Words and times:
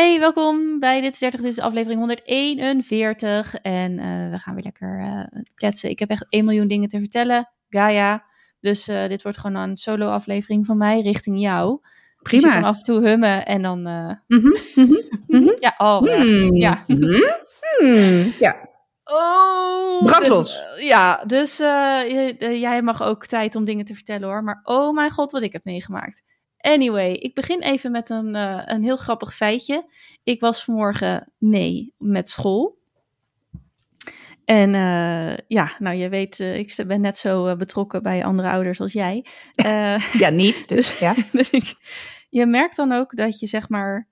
Hey, 0.00 0.20
welkom 0.20 0.78
bij 0.78 1.00
dit 1.00 1.12
is 1.12 1.18
30, 1.18 1.40
dit 1.40 1.50
is 1.50 1.58
aflevering 1.58 1.98
141 1.98 3.54
en 3.54 3.92
uh, 3.98 4.30
we 4.30 4.36
gaan 4.38 4.54
weer 4.54 4.62
lekker 4.62 5.00
uh, 5.00 5.42
kletsen. 5.54 5.90
Ik 5.90 5.98
heb 5.98 6.10
echt 6.10 6.26
1 6.28 6.44
miljoen 6.44 6.68
dingen 6.68 6.88
te 6.88 6.98
vertellen, 6.98 7.48
Gaia. 7.68 8.24
Dus 8.60 8.88
uh, 8.88 9.08
dit 9.08 9.22
wordt 9.22 9.38
gewoon 9.38 9.56
een 9.56 9.76
solo 9.76 10.08
aflevering 10.08 10.66
van 10.66 10.76
mij 10.76 11.00
richting 11.00 11.40
jou. 11.40 11.80
Prima. 12.22 12.42
Dus 12.42 12.54
je 12.54 12.60
kan 12.60 12.68
af 12.68 12.76
en 12.76 12.82
toe 12.82 13.08
hummen 13.08 13.46
en 13.46 13.62
dan... 13.62 13.80
Mm 13.80 14.20
-hmm, 14.26 14.56
mm 14.74 14.96
-hmm. 15.26 15.56
ja, 15.58 15.74
oh, 15.78 16.00
mm. 16.00 16.56
ja. 16.56 16.84
ja. 18.38 18.68
Oh, 19.04 20.04
Brandlos. 20.04 20.64
Dus, 20.76 20.86
ja, 20.86 21.24
dus 21.24 21.56
jij 22.38 22.82
mag 22.82 23.02
ook 23.02 23.26
tijd 23.26 23.54
om 23.54 23.64
dingen 23.64 23.84
te 23.84 23.94
vertellen 23.94 24.28
hoor. 24.28 24.44
Maar 24.44 24.60
oh 24.62 24.94
mijn 24.94 25.10
god, 25.10 25.32
wat 25.32 25.42
ik 25.42 25.52
heb 25.52 25.64
meegemaakt. 25.64 26.22
Anyway, 26.60 27.12
ik 27.12 27.34
begin 27.34 27.62
even 27.62 27.90
met 27.90 28.10
een, 28.10 28.34
uh, 28.34 28.62
een 28.64 28.82
heel 28.82 28.96
grappig 28.96 29.34
feitje. 29.34 29.84
Ik 30.24 30.40
was 30.40 30.64
vanmorgen 30.64 31.32
nee 31.38 31.94
met 31.98 32.28
school. 32.28 32.78
En 34.44 34.74
uh, 34.74 35.36
ja, 35.48 35.72
nou 35.78 35.96
je 35.96 36.08
weet, 36.08 36.38
uh, 36.38 36.56
ik 36.56 36.74
ben 36.86 37.00
net 37.00 37.18
zo 37.18 37.56
betrokken 37.56 38.02
bij 38.02 38.24
andere 38.24 38.50
ouders 38.50 38.80
als 38.80 38.92
jij. 38.92 39.26
ja, 40.22 40.28
niet, 40.28 40.68
dus 40.68 40.98
ja. 40.98 41.14
dus 41.32 41.50
ik, 41.50 41.74
je 42.28 42.46
merkt 42.46 42.76
dan 42.76 42.92
ook 42.92 43.16
dat 43.16 43.40
je 43.40 43.46
zeg 43.46 43.68
maar 43.68 44.08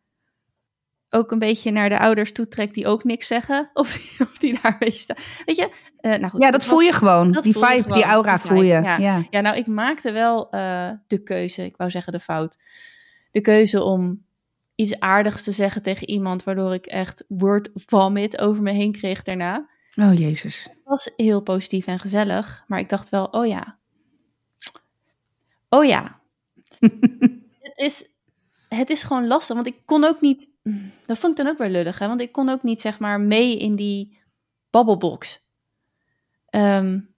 ook 1.11 1.31
een 1.31 1.39
beetje 1.39 1.71
naar 1.71 1.89
de 1.89 1.99
ouders 1.99 2.33
toetrekt 2.33 2.75
die 2.75 2.87
ook 2.87 3.05
niks 3.05 3.27
zeggen. 3.27 3.71
Of 3.75 3.97
die, 3.97 4.27
of 4.27 4.39
die 4.39 4.59
daar 4.63 4.73
een 4.73 4.79
beetje 4.79 5.01
staan. 5.01 5.17
Weet 5.45 5.57
je? 5.57 5.71
Uh, 6.01 6.15
nou 6.15 6.29
goed, 6.29 6.43
ja, 6.43 6.51
dat 6.51 6.65
voel 6.65 6.81
je 6.81 6.93
gewoon. 6.93 7.33
Die 7.33 7.53
vibe, 7.53 7.67
gewoon, 7.67 7.99
die 7.99 8.05
aura 8.05 8.39
voel 8.39 8.63
je. 8.63 8.73
Ja. 8.73 8.97
Ja. 8.97 9.23
ja, 9.31 9.41
nou 9.41 9.57
ik 9.57 9.67
maakte 9.67 10.13
wel 10.13 10.49
uh, 10.55 10.91
de 11.07 11.23
keuze, 11.23 11.65
ik 11.65 11.77
wou 11.77 11.91
zeggen 11.91 12.13
de 12.13 12.21
fout. 12.21 12.59
De 13.31 13.41
keuze 13.41 13.83
om 13.83 14.27
iets 14.75 15.01
aardigs 15.01 15.45
te 15.45 15.53
zeggen 15.53 15.83
tegen 15.83 16.09
iemand, 16.09 16.45
waardoor 16.45 16.75
ik 16.75 16.87
echt 16.87 17.25
word 17.29 17.71
vomit 17.75 18.39
over 18.39 18.63
me 18.63 18.71
heen 18.71 18.93
kreeg 18.93 19.23
daarna. 19.23 19.69
Oh 19.97 20.15
jezus. 20.15 20.63
Het 20.63 20.79
was 20.85 21.11
heel 21.17 21.41
positief 21.41 21.87
en 21.87 21.99
gezellig, 21.99 22.65
maar 22.67 22.79
ik 22.79 22.89
dacht 22.89 23.09
wel, 23.09 23.25
oh 23.25 23.47
ja. 23.47 23.79
Oh 25.69 25.85
ja. 25.85 26.21
het, 27.61 27.73
is, 27.75 28.09
het 28.69 28.91
is 28.91 29.03
gewoon 29.03 29.27
lastig, 29.27 29.55
want 29.55 29.67
ik 29.67 29.83
kon 29.85 30.05
ook 30.05 30.21
niet 30.21 30.49
dat 31.07 31.19
vond 31.19 31.39
ik 31.39 31.45
dan 31.45 31.53
ook 31.53 31.59
weer 31.59 31.71
lullig, 31.71 31.99
hè? 31.99 32.07
want 32.07 32.21
ik 32.21 32.33
kon 32.33 32.49
ook 32.49 32.63
niet 32.63 32.81
zeg 32.81 32.99
maar 32.99 33.21
mee 33.21 33.59
in 33.59 33.77
die 33.77 34.19
babbelbox. 34.71 35.47
Um, 36.51 37.15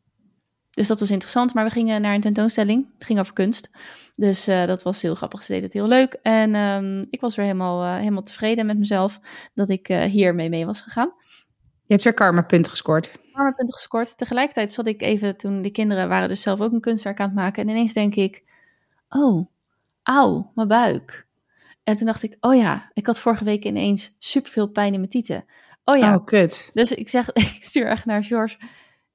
dus 0.70 0.88
dat 0.88 1.00
was 1.00 1.10
interessant, 1.10 1.54
maar 1.54 1.64
we 1.64 1.70
gingen 1.70 2.00
naar 2.00 2.14
een 2.14 2.20
tentoonstelling. 2.20 2.86
Het 2.94 3.04
ging 3.04 3.18
over 3.18 3.32
kunst. 3.32 3.70
Dus 4.16 4.48
uh, 4.48 4.66
dat 4.66 4.82
was 4.82 5.02
heel 5.02 5.14
grappig. 5.14 5.42
Ze 5.42 5.46
deden 5.52 5.64
het 5.64 5.72
heel 5.72 5.86
leuk. 5.86 6.18
En 6.22 6.54
um, 6.54 7.06
ik 7.10 7.20
was 7.20 7.36
weer 7.36 7.44
helemaal, 7.44 7.84
uh, 7.84 7.96
helemaal 7.96 8.22
tevreden 8.22 8.66
met 8.66 8.78
mezelf 8.78 9.20
dat 9.54 9.68
ik 9.68 9.88
uh, 9.88 10.02
hiermee 10.02 10.48
mee 10.48 10.66
was 10.66 10.80
gegaan. 10.80 11.12
Je 11.86 11.96
hebt 11.96 12.04
er 12.04 12.14
karma-punten 12.14 12.70
gescoord. 12.70 13.18
Karma-punten 13.32 13.74
gescoord. 13.74 14.18
Tegelijkertijd 14.18 14.72
zat 14.72 14.86
ik 14.86 15.02
even, 15.02 15.36
toen 15.36 15.62
de 15.62 15.70
kinderen 15.70 16.08
waren 16.08 16.28
dus 16.28 16.42
zelf 16.42 16.60
ook 16.60 16.72
een 16.72 16.80
kunstwerk 16.80 17.20
aan 17.20 17.26
het 17.26 17.34
maken. 17.34 17.62
En 17.62 17.68
ineens 17.68 17.92
denk 17.92 18.14
ik, 18.14 18.42
oh, 19.08 19.46
auw, 20.02 20.52
mijn 20.54 20.68
buik. 20.68 21.28
En 21.90 21.96
toen 21.96 22.06
dacht 22.06 22.22
ik, 22.22 22.36
oh 22.40 22.56
ja, 22.56 22.90
ik 22.92 23.06
had 23.06 23.18
vorige 23.18 23.44
week 23.44 23.64
ineens 23.64 24.16
superveel 24.18 24.68
pijn 24.68 24.92
in 24.92 24.98
mijn 24.98 25.10
tieten. 25.10 25.44
Oh 25.84 25.96
ja. 25.96 26.14
Oh, 26.14 26.24
kut. 26.24 26.70
Dus 26.72 26.92
ik 26.92 27.08
zeg, 27.08 27.32
ik 27.56 27.56
stuur 27.60 27.86
echt 27.86 28.04
naar 28.04 28.24
George. 28.24 28.56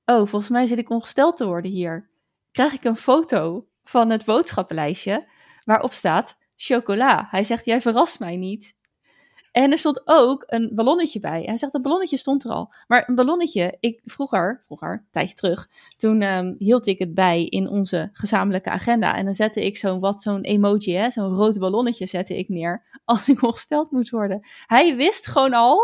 Oh, 0.06 0.28
volgens 0.28 0.50
mij 0.50 0.66
zit 0.66 0.80
ik 0.80 0.90
ongesteld 0.90 1.38
te 1.38 1.46
worden 1.46 1.72
hier. 1.72 2.10
Krijg 2.52 2.74
ik 2.74 2.84
een 2.84 2.96
foto 2.96 3.68
van 3.84 4.10
het 4.10 4.26
boodschappenlijstje 4.26 5.28
waarop 5.64 5.94
staat 5.94 6.38
chocola. 6.56 7.28
Hij 7.30 7.44
zegt, 7.44 7.66
jij 7.66 7.82
verrast 7.82 8.20
mij 8.20 8.36
niet. 8.36 8.76
En 9.56 9.72
er 9.72 9.78
stond 9.78 10.02
ook 10.04 10.44
een 10.48 10.72
ballonnetje 10.74 11.20
bij. 11.20 11.44
Hij 11.46 11.58
zegt, 11.58 11.72
dat 11.72 11.82
ballonnetje 11.82 12.18
stond 12.18 12.44
er 12.44 12.52
al. 12.52 12.74
Maar 12.88 13.04
een 13.08 13.16
ballonnetje, 13.16 13.78
ik, 13.80 14.02
vroeger, 14.04 14.64
vroeger, 14.66 14.92
een 14.92 15.08
tijdje 15.12 15.36
terug, 15.36 15.70
toen 15.98 16.22
um, 16.22 16.56
hield 16.58 16.88
ik 16.88 17.00
het 17.00 17.14
bij 17.14 17.46
in 17.46 17.70
onze 17.70 18.10
gezamenlijke 18.14 18.70
agenda. 18.70 19.16
En 19.16 19.26
dan 19.26 19.34
zette 19.34 19.66
ik 19.66 19.78
zo'n 19.78 20.00
wat, 20.00 20.22
zo'n 20.22 20.42
emoji, 20.42 20.96
hè, 20.96 21.12
zo'n 21.12 21.34
rood 21.34 21.60
ballonnetje 21.60 22.06
zette 22.06 22.38
ik 22.38 22.50
neer 22.50 22.84
als 23.06 23.30
ik 23.30 23.44
ongesteld 23.48 23.92
moest 23.92 24.10
worden. 24.10 24.48
Hij 24.66 24.96
wist 24.96 25.28
gewoon 25.28 25.54
al, 25.54 25.80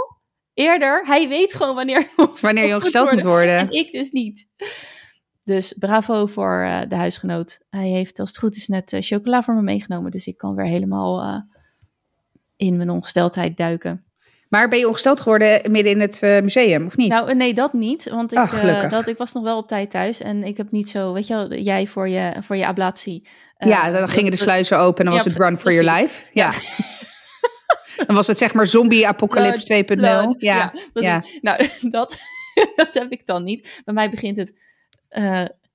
eerder, 0.53 1.06
hij 1.06 1.28
weet 1.28 1.53
gewoon 1.53 1.76
wanneer, 1.76 2.09
wanneer 2.42 2.68
je 2.68 2.76
ongesteld 2.76 3.12
moet 3.12 3.24
worden. 3.24 3.58
En 3.58 3.70
ik 3.70 3.92
dus 3.92 4.12
niet. 4.12 4.48
Dus 5.44 5.74
bravo 5.80 6.26
voor 6.26 6.64
uh, 6.66 6.82
de 6.88 6.96
huisgenoot. 6.96 7.59
Hij 7.70 7.88
heeft 7.88 8.20
als 8.20 8.30
het 8.30 8.38
goed 8.38 8.56
is 8.56 8.68
net 8.68 8.92
uh, 8.94 9.02
chocola 9.02 9.44
voor 9.44 9.56
me 9.56 9.62
meegenomen. 9.62 10.12
Dus 10.12 10.28
ik 10.28 10.38
kan 10.38 10.56
weer 10.56 10.66
helemaal... 10.66 11.24
Uh, 11.24 11.59
in 12.62 12.78
mijn 12.78 12.90
ongesteldheid 12.90 13.58
duiken. 13.58 14.06
Maar 14.50 14.70
ben 14.70 14.80
je 14.80 14.88
ongesteld 14.88 15.20
geworden 15.20 15.72
midden 15.72 15.92
in 15.92 16.00
het 16.00 16.22
uh, 16.24 16.42
museum, 16.42 16.86
of 16.86 16.98
niet? 16.98 17.10
Nou, 17.10 17.36
nee, 17.36 17.54
dat 17.54 17.74
niet. 17.74 18.10
Want 18.10 18.32
ik, 18.32 18.38
Ach, 18.38 18.64
uh, 18.64 18.90
dat, 18.90 19.08
ik 19.08 19.18
was 19.18 19.34
nog 19.34 19.44
wel 19.44 19.58
op 19.58 19.68
tijd 19.68 19.90
thuis. 19.90 20.20
En 20.20 20.44
ik 20.44 20.58
heb 20.58 20.72
niet 20.72 20.90
zo, 20.90 21.14
weet 21.14 21.28
je 21.28 21.34
wel, 21.34 21.54
jij 21.54 21.88
voor 21.88 22.10
je, 22.10 22.34
voor 22.42 22.56
je 22.56 22.68
ablatie. 22.68 23.28
Uh, 23.60 23.70
ja, 23.70 23.92
dan 23.92 24.10
gingen 24.10 24.32
de 24.32 24.38
sluizen 24.38 24.80
open 24.80 24.98
en 24.98 25.06
dan 25.06 25.14
ja, 25.14 25.24
was 25.24 25.34
het 25.34 25.44
run 25.44 25.58
for 25.58 25.64
precies. 25.64 25.86
your 25.86 26.02
life. 26.02 26.26
Ja. 26.34 26.52
ja. 26.52 28.06
dan 28.08 28.16
was 28.16 28.28
het 28.28 28.38
zeg 28.38 28.54
maar 28.54 28.68
zombie-apocalypse 28.68 29.84
2.0. 29.84 30.02
Ja, 30.02 30.34
ja, 30.38 30.74
ja. 30.94 31.24
Nou, 31.42 31.70
dat, 31.98 32.18
dat 32.76 32.94
heb 32.94 33.12
ik 33.12 33.26
dan 33.26 33.44
niet. 33.44 33.82
Bij 33.86 33.94
mij 33.94 34.10
begint 34.10 34.38
het 34.38 34.54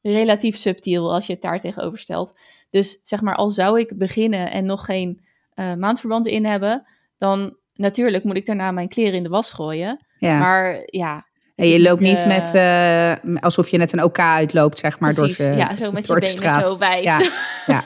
relatief 0.03 0.57
subtiel 0.57 1.13
als 1.13 1.27
je 1.27 1.33
het 1.33 1.43
daar 1.43 1.61
tegenover 1.61 1.99
stelt. 1.99 2.39
Dus 2.71 3.01
zeg 3.03 3.21
maar, 3.21 3.35
al 3.35 3.51
zou 3.51 3.81
ik 3.81 3.99
beginnen 3.99 4.51
en 4.51 4.65
nog 4.65 4.85
geen 4.85 5.26
uh, 5.57 5.75
maandverband 5.75 6.27
in 6.27 6.45
hebben, 6.45 6.87
dan 7.17 7.57
natuurlijk 7.75 8.25
moet 8.25 8.37
ik 8.37 8.47
daarna 8.47 8.71
mijn 8.71 8.89
kleren 8.89 9.15
in 9.15 9.23
de 9.23 9.29
was 9.29 9.51
gooien. 9.51 10.07
Ja. 10.19 10.39
Maar 10.39 10.83
ja. 10.87 11.27
En 11.55 11.69
je 11.69 11.83
loopt 11.83 12.01
niet 12.01 12.19
uh, 12.19 12.27
met 12.27 12.55
uh, 12.55 13.43
alsof 13.43 13.69
je 13.69 13.79
net 13.79 13.93
een 13.93 14.03
OK 14.03 14.19
uitloopt, 14.19 14.79
zeg 14.79 14.99
maar, 14.99 15.15
precies, 15.15 15.37
door, 15.37 15.51
de, 15.51 15.57
ja, 15.57 15.75
zo 15.75 15.93
met 15.93 16.07
door 16.07 16.21
je 16.21 16.27
de 16.27 16.35
benen 16.35 16.51
straat. 16.51 16.69
zo 16.69 16.79
wijd. 16.79 17.05
Ja, 17.05 17.21
ja. 17.75 17.83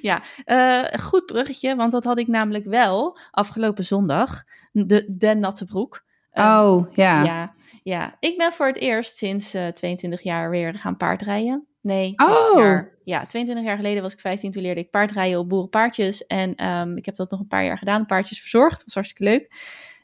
ja. 0.00 0.22
Uh, 0.46 1.00
goed 1.00 1.26
bruggetje, 1.26 1.76
want 1.76 1.92
dat 1.92 2.04
had 2.04 2.18
ik 2.18 2.26
namelijk 2.26 2.64
wel 2.64 3.18
afgelopen 3.30 3.84
zondag. 3.84 4.44
De, 4.72 5.04
de 5.08 5.34
natte 5.34 5.64
broek. 5.64 6.04
oh, 6.32 6.86
ja. 6.92 7.24
ja. 7.24 7.56
Ja, 7.82 8.16
ik 8.20 8.36
ben 8.36 8.52
voor 8.52 8.66
het 8.66 8.76
eerst 8.76 9.16
sinds 9.16 9.50
22 9.50 10.22
jaar 10.22 10.50
weer 10.50 10.74
gaan 10.74 10.96
paardrijden. 10.96 11.67
Nee, 11.80 12.12
oh. 12.16 12.58
jaar. 12.58 12.96
Ja, 13.04 13.26
22 13.26 13.66
jaar 13.66 13.76
geleden 13.76 14.02
was 14.02 14.12
ik 14.12 14.20
15. 14.20 14.50
Toen 14.50 14.62
leerde 14.62 14.80
ik 14.80 14.90
paardrijden 14.90 15.38
op 15.38 15.48
boerenpaardjes. 15.48 16.26
En 16.26 16.66
um, 16.66 16.96
ik 16.96 17.04
heb 17.04 17.16
dat 17.16 17.30
nog 17.30 17.40
een 17.40 17.46
paar 17.46 17.64
jaar 17.64 17.78
gedaan. 17.78 18.06
Paardjes 18.06 18.40
verzorgd. 18.40 18.74
Dat 18.74 18.84
was 18.84 18.94
hartstikke 18.94 19.24
leuk. 19.24 19.48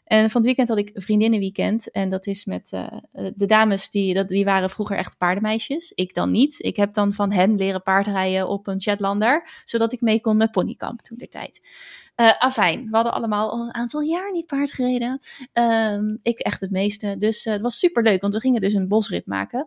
En 0.04 0.30
van 0.30 0.40
het 0.40 0.44
weekend 0.44 0.68
had 0.68 0.78
ik 0.78 0.90
vriendinnenweekend. 0.94 1.90
En 1.90 2.08
dat 2.08 2.26
is 2.26 2.44
met 2.44 2.72
uh, 2.72 2.86
de 3.12 3.46
dames, 3.46 3.90
die, 3.90 4.14
dat, 4.14 4.28
die 4.28 4.44
waren 4.44 4.70
vroeger 4.70 4.96
echt 4.96 5.18
paardenmeisjes. 5.18 5.92
Ik 5.92 6.14
dan 6.14 6.30
niet. 6.30 6.56
Ik 6.58 6.76
heb 6.76 6.94
dan 6.94 7.12
van 7.12 7.32
hen 7.32 7.56
leren 7.56 7.82
paardrijden 7.82 8.48
op 8.48 8.66
een 8.66 8.80
Shetlander. 8.80 9.48
Zodat 9.64 9.92
ik 9.92 10.00
mee 10.00 10.20
kon 10.20 10.36
met 10.36 10.50
ponykamp 10.50 11.00
toen 11.00 11.18
de 11.18 11.28
tijd. 11.28 11.60
Uh, 12.16 12.38
afijn, 12.38 12.88
we 12.90 12.94
hadden 12.94 13.12
allemaal 13.12 13.50
al 13.50 13.60
een 13.60 13.74
aantal 13.74 14.00
jaar 14.00 14.32
niet 14.32 14.46
paard 14.46 14.72
gereden. 14.72 15.20
Um, 15.52 16.18
ik 16.22 16.38
echt 16.38 16.60
het 16.60 16.70
meeste. 16.70 17.16
Dus 17.18 17.46
uh, 17.46 17.52
het 17.52 17.62
was 17.62 17.78
super 17.78 18.02
leuk, 18.02 18.20
want 18.20 18.34
we 18.34 18.40
gingen 18.40 18.60
dus 18.60 18.74
een 18.74 18.88
bosrit 18.88 19.26
maken. 19.26 19.66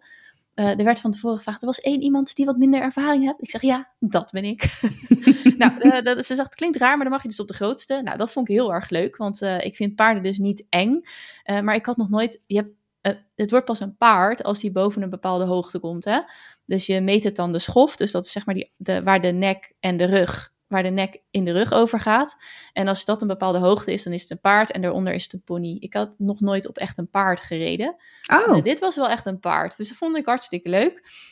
Uh, 0.59 0.69
er 0.69 0.84
werd 0.84 1.00
van 1.00 1.12
tevoren 1.12 1.38
gevraagd, 1.38 1.62
er 1.62 1.68
was 1.68 1.79
één 1.79 2.01
iemand 2.01 2.35
die 2.35 2.45
wat 2.45 2.57
minder 2.57 2.81
ervaring 2.81 3.23
heeft. 3.23 3.41
Ik 3.41 3.50
zeg, 3.50 3.62
ja, 3.62 3.91
dat 4.00 4.31
ben 4.31 4.44
ik. 4.44 4.79
nou, 5.57 5.72
uh, 5.79 6.22
ze 6.22 6.35
zegt, 6.35 6.56
klinkt 6.56 6.78
raar, 6.78 6.95
maar 6.95 7.06
dan 7.06 7.13
mag 7.13 7.22
je 7.22 7.28
dus 7.28 7.40
op 7.40 7.47
de 7.47 7.53
grootste. 7.53 8.01
Nou, 8.03 8.18
dat 8.18 8.31
vond 8.31 8.50
ik 8.50 8.56
heel 8.56 8.73
erg 8.73 8.90
leuk, 8.90 9.18
want 9.18 9.41
uh, 9.41 9.66
ik 9.66 9.75
vind 9.75 9.95
paarden 9.95 10.23
dus 10.23 10.38
niet 10.38 10.66
eng. 10.69 11.01
maar 11.45 11.75
ik 11.75 11.85
had 11.85 11.97
nog 11.97 12.09
nooit, 12.09 12.41
je 12.45 12.56
hebt, 12.56 13.25
het 13.35 13.51
wordt 13.51 13.66
pas 13.66 13.79
een 13.79 13.97
paard 13.97 14.44
als 14.44 14.59
die 14.59 14.72
boven 14.72 15.01
een 15.01 15.09
bepaalde 15.09 15.45
hoogte 15.45 15.79
komt. 15.79 16.06
Hè? 16.06 16.19
Dus 16.66 16.85
je 16.85 17.01
meet 17.01 17.24
het 17.24 17.35
dan 17.35 17.51
de 17.51 17.59
schof, 17.59 17.95
dus 17.95 18.12
dat 18.12 18.25
is 18.25 18.31
zeg 18.31 18.45
maar 18.45 18.56
die, 18.56 18.74
de, 18.78 19.03
waar 19.03 19.22
de 19.22 19.31
nek 19.31 19.74
en 19.79 19.97
de 19.97 20.06
rug 20.06 20.56
waar 20.68 20.84
de 20.84 20.90
nek 20.90 21.22
in 21.31 21.46
de 21.46 21.52
rug 21.52 21.74
over 21.74 22.00
gaat. 22.00 22.36
En 22.74 22.88
als 22.88 23.06
dat 23.06 23.22
een 23.22 23.28
bepaalde 23.28 23.58
hoogte 23.58 23.92
is, 23.94 24.04
dan 24.04 24.14
is 24.14 24.22
het 24.22 24.31
een 24.31 24.40
paard 24.40 24.72
en 24.72 24.81
daaronder 24.81 25.14
is 25.14 25.24
het 25.24 25.34
een 25.34 25.44
pony. 25.44 25.78
Ik 25.80 25.94
had 25.94 26.16
nog 26.18 26.40
nooit 26.40 26.68
op 26.68 26.78
echt 26.78 26.98
een 26.98 27.10
paard 27.10 27.42
gereden. 27.42 27.96
Oh. 28.34 28.56
En 28.56 28.64
dit 28.64 28.80
was 28.80 28.96
wel 28.96 29.10
echt 29.10 29.25
een 29.25 29.40
paard. 29.40 29.78
Dus 29.78 29.88
dat 29.88 29.98
vond 29.98 30.18
ik 30.18 30.25
hartstikke 30.25 30.69
leuk. 30.69 31.25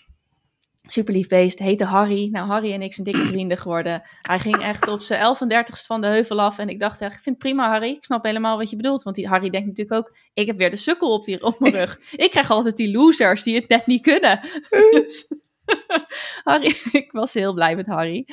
Super 0.88 1.14
lief 1.14 1.28
beest, 1.28 1.60
heette 1.60 1.86
Harry. 1.86 2.30
Nou, 2.32 2.48
Harry 2.48 2.74
en 2.74 2.82
ik 2.82 2.94
zijn 2.94 3.06
dikke 3.06 3.26
vrienden 3.26 3.58
geworden. 3.58 4.02
Hij 4.22 4.40
ging 4.40 4.58
echt 4.58 4.88
op 4.88 5.02
zijn 5.02 5.36
31ste 5.36 5.86
van 5.86 6.02
de 6.02 6.08
heuvel 6.08 6.42
af. 6.42 6.58
En 6.58 6.70
ik 6.70 6.80
dacht 6.80 7.02
echt, 7.02 7.16
ik 7.16 7.22
vind 7.22 7.36
het 7.36 7.38
prima 7.38 7.70
Harry. 7.70 7.90
Ik 7.90 8.04
snap 8.04 8.24
helemaal 8.24 8.58
wat 8.58 8.70
je 8.70 8.76
bedoelt. 8.76 9.04
Want 9.04 9.16
die 9.16 9.28
Harry 9.28 9.50
denkt 9.50 9.68
natuurlijk 9.68 9.98
ook, 9.98 10.18
ik 10.34 10.48
heb 10.48 10.58
weer 10.58 10.70
de 10.70 10.76
sukkel 10.76 11.14
op, 11.14 11.24
die, 11.24 11.44
op 11.44 11.60
mijn 11.60 11.74
rug. 11.74 12.00
ik 12.16 12.30
krijg 12.31 12.52
altijd 12.52 12.76
die 12.76 12.92
losers 12.92 13.44
die 13.44 13.56
het 13.56 13.70
net 13.70 13.86
niet 13.86 14.02
kunnen. 14.02 14.40
dus 14.70 15.28
Harry, 16.44 16.76
ik 16.92 17.12
was 17.12 17.34
heel 17.34 17.54
blij 17.54 17.76
met 17.76 17.86
Harry. 17.86 18.28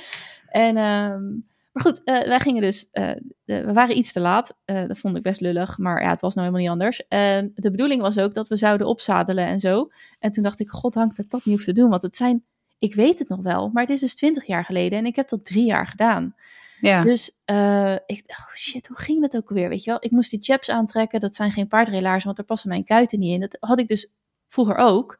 En, 0.52 0.76
um, 0.76 1.46
maar 1.72 1.82
goed, 1.82 2.00
uh, 2.04 2.26
wij 2.26 2.40
gingen 2.40 2.62
dus, 2.62 2.88
uh, 2.92 3.10
de, 3.44 3.64
we 3.64 3.72
waren 3.72 3.96
iets 3.96 4.12
te 4.12 4.20
laat. 4.20 4.56
Uh, 4.66 4.86
dat 4.86 4.98
vond 4.98 5.16
ik 5.16 5.22
best 5.22 5.40
lullig, 5.40 5.78
maar 5.78 6.02
ja, 6.02 6.10
het 6.10 6.20
was 6.20 6.34
nou 6.34 6.46
helemaal 6.46 6.66
niet 6.66 6.82
anders. 6.82 7.06
En 7.08 7.52
de 7.54 7.70
bedoeling 7.70 8.02
was 8.02 8.18
ook 8.18 8.34
dat 8.34 8.48
we 8.48 8.56
zouden 8.56 8.86
opzadelen 8.86 9.46
en 9.46 9.60
zo. 9.60 9.90
En 10.18 10.30
toen 10.30 10.42
dacht 10.42 10.60
ik, 10.60 10.70
god 10.70 10.92
dank 10.92 11.16
dat 11.16 11.24
ik 11.24 11.30
dat 11.30 11.44
niet 11.44 11.54
hoef 11.54 11.64
te 11.64 11.72
doen. 11.72 11.90
Want 11.90 12.02
het 12.02 12.16
zijn, 12.16 12.44
ik 12.78 12.94
weet 12.94 13.18
het 13.18 13.28
nog 13.28 13.42
wel, 13.42 13.70
maar 13.72 13.82
het 13.82 13.92
is 13.92 14.00
dus 14.00 14.14
twintig 14.14 14.46
jaar 14.46 14.64
geleden 14.64 14.98
en 14.98 15.06
ik 15.06 15.16
heb 15.16 15.28
dat 15.28 15.44
drie 15.44 15.64
jaar 15.64 15.86
gedaan. 15.86 16.34
Ja. 16.80 17.02
Dus 17.02 17.30
uh, 17.50 17.92
ik 17.92 18.26
dacht, 18.26 18.48
oh 18.48 18.54
shit, 18.54 18.86
hoe 18.86 18.98
ging 18.98 19.20
dat 19.20 19.36
ook 19.36 19.48
alweer? 19.48 19.68
Weet 19.68 19.84
je 19.84 19.90
wel, 19.90 20.04
ik 20.04 20.10
moest 20.10 20.30
die 20.30 20.42
chaps 20.42 20.70
aantrekken. 20.70 21.20
Dat 21.20 21.34
zijn 21.34 21.52
geen 21.52 21.68
paardrijlaars, 21.68 22.24
want 22.24 22.36
daar 22.36 22.46
passen 22.46 22.68
mijn 22.68 22.84
kuiten 22.84 23.18
niet 23.18 23.32
in. 23.32 23.40
Dat 23.40 23.56
had 23.60 23.78
ik 23.78 23.88
dus 23.88 24.12
vroeger 24.48 24.76
ook. 24.76 25.18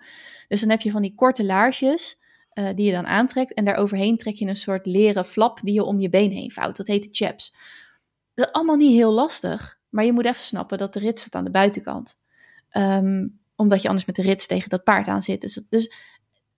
Dus 0.49 0.61
dan 0.61 0.71
heb 0.71 0.81
je 0.81 0.91
van 0.91 1.03
die 1.03 1.15
korte 1.15 1.45
laarsjes 1.45 2.19
uh, 2.55 2.69
die 2.75 2.87
je 2.87 2.93
dan 2.93 3.07
aantrekt. 3.07 3.55
En 3.55 3.65
daar 3.65 3.77
overheen 3.77 4.17
trek 4.17 4.35
je 4.35 4.47
een 4.47 4.57
soort 4.57 4.87
leren 4.87 5.25
flap 5.25 5.61
die 5.63 5.75
je 5.75 5.85
om 5.85 6.01
je 6.01 6.09
been 6.09 6.31
heen 6.31 6.51
vouwt. 6.51 6.77
Dat 6.77 6.87
heet 6.87 7.03
de 7.03 7.09
chaps. 7.25 7.55
Dat 8.35 8.53
allemaal 8.53 8.77
niet 8.77 8.97
heel 8.97 9.13
lastig. 9.13 9.81
Maar 9.89 10.05
je 10.05 10.13
moet 10.13 10.25
even 10.25 10.43
snappen 10.43 10.79
dat 10.79 10.93
de 10.93 10.99
rit 10.99 11.19
staat 11.19 11.35
aan 11.35 11.45
de 11.45 11.51
buitenkant. 11.51 12.19
Um, 12.73 13.41
omdat 13.57 13.83
je 13.83 13.89
anders 13.89 14.07
met 14.07 14.17
de 14.17 14.23
rits 14.23 14.47
tegen 14.47 14.69
dat 14.69 14.85
paard 14.85 15.09
aan 15.09 15.23
zit. 15.23 15.41
Dus, 15.41 15.61
dus 15.69 15.93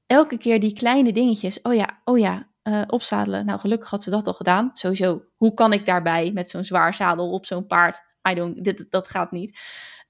elke 0.06 0.38
keer 0.38 0.60
die 0.60 0.72
kleine 0.72 1.12
dingetjes. 1.12 1.62
Oh 1.62 1.74
ja, 1.74 2.00
oh 2.04 2.18
ja, 2.18 2.48
uh, 2.62 2.82
opzadelen. 2.86 3.46
Nou, 3.46 3.60
gelukkig 3.60 3.90
had 3.90 4.02
ze 4.02 4.10
dat 4.10 4.26
al 4.26 4.34
gedaan. 4.34 4.70
Sowieso, 4.74 5.24
hoe 5.36 5.54
kan 5.54 5.72
ik 5.72 5.86
daarbij 5.86 6.30
met 6.32 6.50
zo'n 6.50 6.64
zwaar 6.64 6.94
zadel 6.94 7.30
op 7.30 7.46
zo'n 7.46 7.66
paard? 7.66 8.02
I 8.30 8.34
don't, 8.34 8.64
dit, 8.64 8.86
dat 8.90 9.08
gaat 9.08 9.30
niet. 9.30 9.58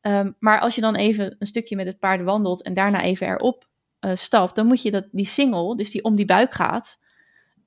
Um, 0.00 0.36
maar 0.38 0.60
als 0.60 0.74
je 0.74 0.80
dan 0.80 0.94
even 0.94 1.36
een 1.38 1.46
stukje 1.46 1.76
met 1.76 1.86
het 1.86 1.98
paard 1.98 2.22
wandelt 2.22 2.62
en 2.62 2.74
daarna 2.74 3.02
even 3.02 3.26
erop 3.26 3.68
uh, 4.04 4.48
dan 4.52 4.66
moet 4.66 4.82
je 4.82 4.90
dat, 4.90 5.04
die 5.12 5.26
single, 5.26 5.76
dus 5.76 5.90
die 5.90 6.04
om 6.04 6.14
die 6.14 6.24
buik 6.24 6.54
gaat, 6.54 7.00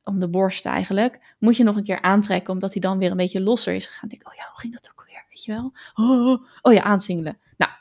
om 0.03 0.19
de 0.19 0.29
borst 0.29 0.65
eigenlijk, 0.65 1.35
moet 1.39 1.57
je 1.57 1.63
nog 1.63 1.75
een 1.75 1.83
keer 1.83 2.01
aantrekken, 2.01 2.53
omdat 2.53 2.73
hij 2.73 2.81
dan 2.81 2.97
weer 2.97 3.11
een 3.11 3.17
beetje 3.17 3.41
losser 3.41 3.73
is 3.73 3.85
gegaan. 3.85 4.09
denk 4.09 4.27
oh 4.27 4.33
ja, 4.33 4.47
hoe 4.51 4.59
ging 4.59 4.73
dat 4.73 4.89
ook 4.91 4.99
alweer? 4.99 5.25
Weet 5.29 5.43
je 5.43 5.51
wel? 5.51 5.73
Oh, 5.93 6.45
oh, 6.61 6.73
ja, 6.73 6.81
aansingelen. 6.81 7.37
Nou, 7.57 7.71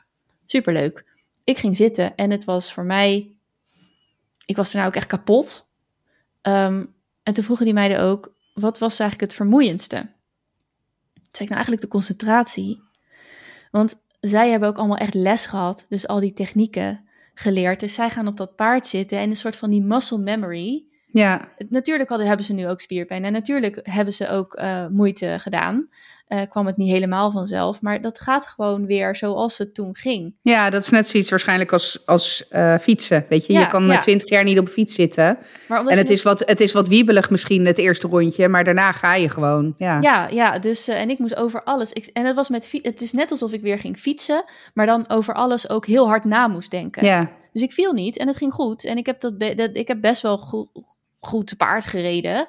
superleuk. 0.44 1.05
Ik 1.44 1.58
ging 1.58 1.76
zitten 1.76 2.17
en 2.17 2.31
het 2.31 2.44
was 2.44 2.73
voor 2.73 2.85
mij, 2.85 3.37
ik 4.47 4.56
was 4.56 4.70
er 4.70 4.76
nou 4.76 4.88
ook 4.88 4.97
echt 4.97 5.06
kapot. 5.06 5.69
Um, 6.43 6.94
en 7.23 7.35
toen 7.35 7.44
vroegen 7.44 7.64
die 7.64 7.75
meiden 7.75 8.00
ook, 8.00 8.35
wat 8.55 8.79
was 8.79 8.99
eigenlijk 8.99 9.31
het 9.31 9.41
vermoeiendste? 9.41 9.97
Zei 11.14 11.49
ik 11.49 11.55
nou 11.55 11.55
eigenlijk 11.55 11.82
de 11.82 11.88
concentratie. 11.88 12.82
Want 13.70 13.97
zij 14.20 14.50
hebben 14.50 14.69
ook 14.69 14.76
allemaal 14.76 14.97
echt 14.97 15.14
les 15.14 15.47
gehad, 15.47 15.87
dus 15.88 16.06
al 16.06 16.20
die 16.20 16.32
technieken 16.32 17.06
geleerd. 17.38 17.81
Dus 17.81 17.94
zij 17.94 18.11
gaan 18.11 18.27
op 18.27 18.37
dat 18.37 18.56
paard 18.56 18.87
zitten 18.87 19.19
en 19.19 19.31
een 19.31 19.37
soort 19.37 19.56
van 19.56 19.71
die 19.71 19.83
muscle 19.83 20.19
memory. 20.19 20.85
Ja. 21.19 21.49
Natuurlijk 21.69 22.09
hadden, 22.09 22.27
hebben 22.27 22.47
ze 22.47 22.53
nu 22.53 22.69
ook 22.69 22.81
spierpijn 22.81 23.25
en 23.25 23.33
natuurlijk 23.33 23.81
hebben 23.83 24.15
ze 24.15 24.29
ook 24.29 24.59
uh, 24.61 24.87
moeite 24.87 25.37
gedaan 25.39 25.89
uh, 26.29 26.41
kwam 26.49 26.67
het 26.67 26.77
niet 26.77 26.91
helemaal 26.91 27.31
vanzelf. 27.31 27.83
Maar 27.83 28.01
dat 28.01 28.19
gaat 28.19 28.47
gewoon 28.47 28.87
weer 28.87 29.17
zoals 29.17 29.59
het 29.59 29.75
toen 29.75 29.97
ging. 29.97 30.35
Ja, 30.43 30.71
dat 30.71 30.83
is 30.83 30.91
net 30.91 31.09
zoiets 31.09 31.31
waarschijnlijk 31.31 31.73
als, 31.73 32.07
als 32.07 32.47
uh, 32.53 32.79
fietsen. 32.79 33.27
Weet 33.29 33.47
je, 33.47 33.53
je 33.53 33.69
kan 33.69 33.91
eh, 33.91 33.99
twintig 33.99 34.29
jaar 34.29 34.45
niet 34.45 34.59
op 34.59 34.67
een 34.67 34.73
fiets 34.73 34.95
zitten. 34.95 35.39
en 35.69 35.99
het, 35.99 36.11
is 36.11 36.23
wat, 36.23 36.43
het 36.47 36.61
is 36.61 36.73
wat 36.73 36.89
wiebelig 36.89 37.31
misschien 37.31 37.67
het 37.67 37.79
eerste 37.79 38.09
rondje, 38.09 38.49
maar 38.49 38.65
daarna 38.65 38.93
ga 38.93 39.15
je 39.15 39.29
gewoon. 39.29 39.75
Ja, 39.79 40.01
ja, 40.01 40.29
ja 40.29 40.59
dus 40.59 40.89
en 40.89 41.11
ik 41.11 41.19
moest 41.19 41.37
over 41.37 41.62
alles. 41.62 41.93
Ik, 41.93 42.07
en 42.12 42.25
het 42.25 42.35
was 42.35 42.49
met 42.49 42.73
het 42.83 43.03
is 43.03 43.12
net 43.12 43.31
alsof 43.31 43.53
ik 43.53 43.62
weer 43.62 43.79
ging 43.79 43.97
fietsen, 43.97 44.45
maar 44.75 44.87
dan 44.87 45.09
over 45.09 45.35
alles 45.35 45.71
ook 45.71 45.87
heel 45.87 46.07
hard 46.07 46.25
na 46.25 46.47
moest 46.47 46.71
denken. 46.71 47.05
Ja. 47.05 47.31
Dus 47.53 47.62
ik 47.62 47.73
viel 47.73 47.93
niet 47.93 48.17
en 48.17 48.27
het 48.27 48.37
ging 48.37 48.53
goed. 48.53 48.85
En 48.85 48.97
ik 48.97 49.07
heb, 49.07 49.21
dat, 49.21 49.41
dat 49.41 49.71
ik 49.73 49.89
heb 49.89 50.01
best 50.01 50.23
wel 50.23 50.39
goed, 50.39 50.69
goed 51.21 51.47
te 51.47 51.57
paard 51.57 51.85
gereden. 51.85 52.49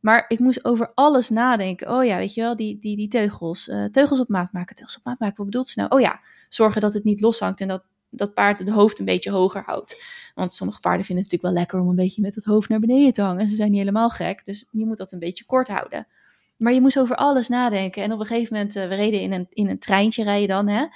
Maar 0.00 0.24
ik 0.28 0.38
moest 0.38 0.64
over 0.64 0.92
alles 0.94 1.28
nadenken. 1.28 1.90
Oh 1.90 2.04
ja, 2.04 2.16
weet 2.16 2.34
je 2.34 2.40
wel, 2.40 2.56
die, 2.56 2.78
die, 2.78 2.96
die 2.96 3.08
teugels. 3.08 3.68
Uh, 3.68 3.84
teugels 3.84 4.20
op 4.20 4.28
maat 4.28 4.52
maken, 4.52 4.74
teugels 4.74 4.98
op 4.98 5.04
maat 5.04 5.18
maken. 5.18 5.36
Wat 5.36 5.46
bedoelt 5.46 5.68
ze 5.68 5.78
nou? 5.78 5.90
Oh 5.94 6.00
ja, 6.00 6.20
zorgen 6.48 6.80
dat 6.80 6.94
het 6.94 7.04
niet 7.04 7.20
loshangt 7.20 7.60
en 7.60 7.68
dat 7.68 7.82
dat 8.10 8.34
paard 8.34 8.58
het 8.58 8.68
hoofd 8.68 8.98
een 8.98 9.04
beetje 9.04 9.30
hoger 9.30 9.62
houdt. 9.66 10.02
Want 10.34 10.54
sommige 10.54 10.80
paarden 10.80 11.04
vinden 11.04 11.24
het 11.24 11.32
natuurlijk 11.32 11.54
wel 11.54 11.62
lekker 11.62 11.80
om 11.80 11.88
een 11.88 12.04
beetje 12.04 12.22
met 12.22 12.34
het 12.34 12.44
hoofd 12.44 12.68
naar 12.68 12.80
beneden 12.80 13.12
te 13.12 13.22
hangen. 13.22 13.48
Ze 13.48 13.54
zijn 13.54 13.70
niet 13.70 13.78
helemaal 13.78 14.10
gek, 14.10 14.44
dus 14.44 14.66
je 14.70 14.86
moet 14.86 14.96
dat 14.96 15.12
een 15.12 15.18
beetje 15.18 15.44
kort 15.44 15.68
houden. 15.68 16.06
Maar 16.56 16.72
je 16.72 16.80
moest 16.80 16.98
over 16.98 17.16
alles 17.16 17.48
nadenken. 17.48 18.02
En 18.02 18.12
op 18.12 18.20
een 18.20 18.26
gegeven 18.26 18.56
moment, 18.56 18.76
uh, 18.76 18.88
we 18.88 18.94
reden 18.94 19.20
in 19.20 19.32
een, 19.32 19.46
in 19.50 19.68
een 19.68 19.78
treintje 19.78 20.22
rijden 20.22 20.48
dan, 20.48 20.68
hè. 20.68 20.86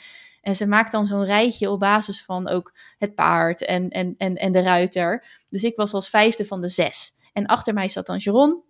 En 0.43 0.57
ze 0.57 0.67
maakt 0.67 0.93
dan 0.93 1.07
zo'n 1.07 1.25
rijtje 1.25 1.71
op 1.71 1.81
basis 1.81 2.25
van 2.25 2.49
ook 2.49 2.75
het 2.99 3.15
paard 3.15 3.65
en, 3.65 3.89
en, 3.89 4.15
en, 4.19 4.37
en 4.37 4.53
de 4.53 4.61
ruiter. 4.61 5.25
Dus 5.49 5.63
ik 5.63 5.77
was 5.77 5.93
als 5.93 6.09
vijfde 6.09 6.45
van 6.45 6.61
de 6.61 6.69
zes. 6.69 7.15
En 7.33 7.47
achter 7.47 7.75
mij 7.75 7.89
zat 7.89 8.07
dan 8.07 8.17
Jeroen, 8.17 8.63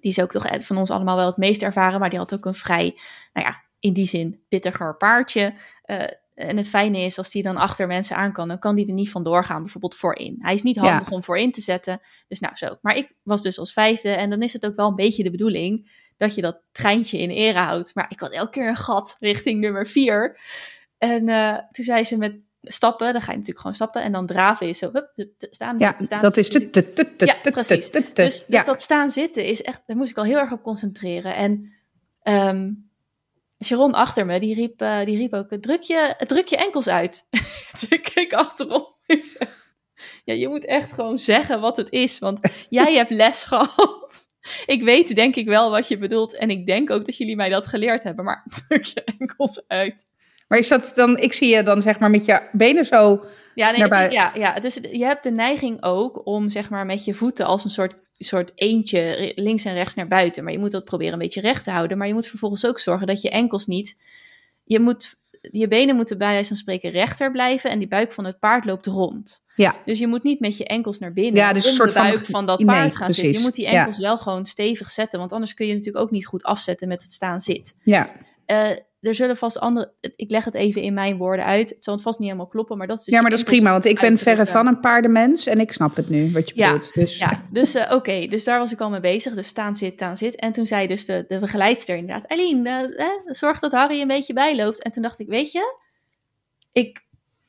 die 0.00 0.10
is 0.10 0.20
ook 0.20 0.30
toch 0.30 0.46
van 0.64 0.76
ons 0.76 0.90
allemaal 0.90 1.16
wel 1.16 1.26
het 1.26 1.36
meest 1.36 1.62
ervaren, 1.62 2.00
maar 2.00 2.10
die 2.10 2.18
had 2.18 2.34
ook 2.34 2.44
een 2.44 2.54
vrij, 2.54 2.98
nou 3.32 3.46
ja, 3.46 3.62
in 3.78 3.92
die 3.92 4.06
zin 4.06 4.40
pittiger 4.48 4.96
paardje. 4.96 5.54
Uh, 5.86 6.06
en 6.34 6.56
het 6.56 6.68
fijne 6.68 6.98
is, 6.98 7.18
als 7.18 7.30
die 7.30 7.42
dan 7.42 7.56
achter 7.56 7.86
mensen 7.86 8.16
aan 8.16 8.32
kan, 8.32 8.48
dan 8.48 8.58
kan 8.58 8.74
die 8.74 8.86
er 8.86 8.92
niet 8.92 9.10
vandoor 9.10 9.44
gaan, 9.44 9.62
bijvoorbeeld 9.62 9.94
voorin. 9.94 10.36
Hij 10.38 10.54
is 10.54 10.62
niet 10.62 10.76
handig 10.76 11.10
om 11.10 11.22
voorin 11.22 11.52
te 11.52 11.60
zetten. 11.60 12.00
Dus 12.28 12.40
nou 12.40 12.56
zo. 12.56 12.76
Maar 12.82 12.96
ik 12.96 13.14
was 13.22 13.42
dus 13.42 13.58
als 13.58 13.72
vijfde 13.72 14.08
en 14.08 14.30
dan 14.30 14.42
is 14.42 14.52
het 14.52 14.66
ook 14.66 14.74
wel 14.74 14.88
een 14.88 14.94
beetje 14.94 15.22
de 15.22 15.30
bedoeling 15.30 15.90
dat 16.16 16.34
je 16.34 16.40
dat 16.40 16.62
treintje 16.72 17.18
in 17.18 17.30
ere 17.30 17.58
houdt. 17.58 17.94
Maar 17.94 18.06
ik 18.10 18.20
had 18.20 18.32
elke 18.32 18.50
keer 18.50 18.68
een 18.68 18.76
gat 18.76 19.16
richting 19.20 19.60
nummer 19.60 19.86
vier. 19.86 20.40
En 20.98 21.28
uh, 21.28 21.58
toen 21.70 21.84
zei 21.84 22.04
ze 22.04 22.16
met 22.16 22.36
stappen, 22.62 23.12
dan 23.12 23.20
ga 23.20 23.30
je 23.30 23.32
natuurlijk 23.32 23.58
gewoon 23.58 23.74
stappen. 23.74 24.02
En 24.02 24.12
dan 24.12 24.26
draven 24.26 24.68
is 24.68 24.78
zo, 24.78 24.90
hup, 24.92 25.26
staan, 25.38 25.78
ja, 25.78 25.94
staan. 25.98 26.20
dat 26.20 26.36
is... 26.36 26.48
Ja, 27.16 27.34
precies. 27.50 27.90
Dus, 28.14 28.44
dus 28.46 28.64
dat 28.64 28.82
staan 28.82 29.10
zitten 29.10 29.44
is 29.44 29.62
echt, 29.62 29.82
daar 29.86 29.96
moest 29.96 30.10
ik 30.10 30.16
al 30.16 30.24
heel 30.24 30.38
erg 30.38 30.52
op 30.52 30.62
concentreren. 30.62 31.34
En 31.34 31.72
um, 32.22 32.90
Sharon 33.64 33.94
achter 33.94 34.26
me, 34.26 34.40
die 34.40 34.54
riep, 34.54 34.82
uh, 34.82 35.04
die 35.04 35.16
riep 35.16 35.32
ook, 35.32 35.48
druk 35.60 35.82
je, 35.82 36.14
druk 36.26 36.46
je 36.46 36.56
enkels 36.56 36.88
uit. 36.88 37.26
dus 37.70 37.88
ik 37.88 38.10
keek 38.14 38.32
achterom. 38.32 38.86
ja, 40.24 40.34
je 40.34 40.48
moet 40.48 40.64
echt 40.64 40.92
gewoon 40.92 41.18
zeggen 41.18 41.60
wat 41.60 41.76
het 41.76 41.90
is, 41.90 42.18
want 42.18 42.40
jij 42.68 42.94
hebt 42.94 43.10
les 43.10 43.44
gehad. 43.44 44.23
Ik 44.66 44.82
weet 44.82 45.14
denk 45.14 45.36
ik 45.36 45.46
wel 45.46 45.70
wat 45.70 45.88
je 45.88 45.98
bedoelt 45.98 46.36
en 46.36 46.50
ik 46.50 46.66
denk 46.66 46.90
ook 46.90 47.04
dat 47.04 47.16
jullie 47.16 47.36
mij 47.36 47.48
dat 47.48 47.66
geleerd 47.66 48.02
hebben, 48.02 48.24
maar 48.24 48.44
druk 48.68 48.84
je 48.84 49.04
enkels 49.18 49.64
uit. 49.68 50.12
Maar 50.48 50.58
is 50.58 50.68
dat 50.68 50.92
dan, 50.94 51.18
ik 51.18 51.32
zie 51.32 51.54
je 51.54 51.62
dan 51.62 51.82
zeg 51.82 51.98
maar 51.98 52.10
met 52.10 52.24
je 52.24 52.48
benen 52.52 52.84
zo 52.84 53.24
ja, 53.54 53.70
nee, 53.70 53.78
naar 53.80 53.88
buiten. 53.88 54.18
Ja, 54.18 54.32
ja, 54.34 54.60
dus 54.60 54.74
je 54.74 55.04
hebt 55.04 55.22
de 55.22 55.30
neiging 55.30 55.82
ook 55.82 56.26
om 56.26 56.48
zeg 56.48 56.70
maar 56.70 56.86
met 56.86 57.04
je 57.04 57.14
voeten 57.14 57.46
als 57.46 57.64
een 57.64 57.70
soort, 57.70 57.94
soort 58.18 58.52
eentje 58.54 59.32
links 59.34 59.64
en 59.64 59.74
rechts 59.74 59.94
naar 59.94 60.08
buiten. 60.08 60.44
Maar 60.44 60.52
je 60.52 60.58
moet 60.58 60.70
dat 60.72 60.84
proberen 60.84 61.12
een 61.12 61.18
beetje 61.18 61.40
recht 61.40 61.64
te 61.64 61.70
houden. 61.70 61.98
Maar 61.98 62.06
je 62.06 62.14
moet 62.14 62.26
vervolgens 62.26 62.66
ook 62.66 62.78
zorgen 62.78 63.06
dat 63.06 63.22
je 63.22 63.30
enkels 63.30 63.66
niet, 63.66 63.98
je 64.64 64.80
moet, 64.80 65.16
je 65.40 65.68
benen 65.68 65.96
moeten 65.96 66.18
bij 66.18 66.32
wijze 66.32 66.48
van 66.48 66.56
spreken 66.56 66.90
rechter 66.90 67.30
blijven 67.30 67.70
en 67.70 67.78
die 67.78 67.88
buik 67.88 68.12
van 68.12 68.24
het 68.24 68.38
paard 68.38 68.64
loopt 68.64 68.86
rond. 68.86 69.43
Ja. 69.56 69.74
Dus 69.84 69.98
je 69.98 70.06
moet 70.06 70.22
niet 70.22 70.40
met 70.40 70.56
je 70.56 70.64
enkels 70.64 70.98
naar 70.98 71.12
binnen 71.12 71.34
ja, 71.34 71.52
dus 71.52 71.74
soort 71.74 71.92
de 71.92 71.98
buik 71.98 72.14
van, 72.14 72.24
van 72.24 72.46
dat 72.46 72.64
paard 72.64 72.96
gaan 72.96 73.12
zitten. 73.12 73.34
Je 73.34 73.40
moet 73.40 73.54
die 73.54 73.66
enkels 73.66 73.98
wel 73.98 74.18
gewoon 74.18 74.46
stevig 74.46 74.90
zetten, 74.90 75.18
want 75.18 75.32
anders 75.32 75.54
kun 75.54 75.66
je 75.66 75.72
natuurlijk 75.72 76.04
ook 76.04 76.10
niet 76.10 76.26
goed 76.26 76.42
afzetten 76.42 76.88
met 76.88 77.02
het 77.02 77.12
staan 77.12 77.40
zit. 77.40 77.74
Ja. 77.82 78.10
Uh, 78.46 78.70
er 79.04 79.14
zullen 79.14 79.36
vast 79.36 79.58
andere. 79.58 79.92
Ik 80.16 80.30
leg 80.30 80.44
het 80.44 80.54
even 80.54 80.82
in 80.82 80.94
mijn 80.94 81.16
woorden 81.16 81.44
uit. 81.44 81.68
Het 81.68 81.84
zal 81.84 81.94
het 81.94 82.02
vast 82.02 82.18
niet 82.18 82.28
helemaal 82.28 82.50
kloppen, 82.50 82.78
maar 82.78 82.86
dat 82.86 82.98
is. 82.98 83.04
Dus 83.04 83.14
ja, 83.14 83.20
maar 83.20 83.30
dat 83.30 83.38
is 83.38 83.44
prima, 83.44 83.70
want 83.70 83.84
ik 83.84 84.00
ben 84.00 84.18
verre 84.18 84.46
van 84.46 84.66
een 84.66 84.80
paardenmens 84.80 85.46
en 85.46 85.60
ik 85.60 85.72
snap 85.72 85.96
het 85.96 86.08
nu 86.08 86.32
wat 86.32 86.48
je 86.48 86.54
ja, 86.56 86.72
bedoelt. 86.72 86.94
Dus, 86.94 87.18
ja, 87.18 87.42
dus 87.50 87.74
uh, 87.74 87.90
oké, 87.90 88.26
dus 88.26 88.44
daar 88.44 88.58
was 88.58 88.72
ik 88.72 88.80
al 88.80 88.90
mee 88.90 89.00
bezig. 89.00 89.34
Dus 89.34 89.46
staan, 89.46 89.76
zit, 89.76 89.92
staan, 89.92 90.16
zit. 90.16 90.36
En 90.36 90.52
toen 90.52 90.66
zei 90.66 90.86
dus 90.86 91.04
de, 91.04 91.24
de 91.28 91.38
begeleidster 91.38 91.96
inderdaad: 91.96 92.32
uh, 92.32 92.80
eh, 92.80 93.08
zorg 93.24 93.58
dat 93.58 93.72
Harry 93.72 94.00
een 94.00 94.08
beetje 94.08 94.32
bijloopt. 94.32 94.82
En 94.82 94.90
toen 94.90 95.02
dacht 95.02 95.20
ik: 95.20 95.28
Weet 95.28 95.52
je, 95.52 95.78
ik, 96.72 97.03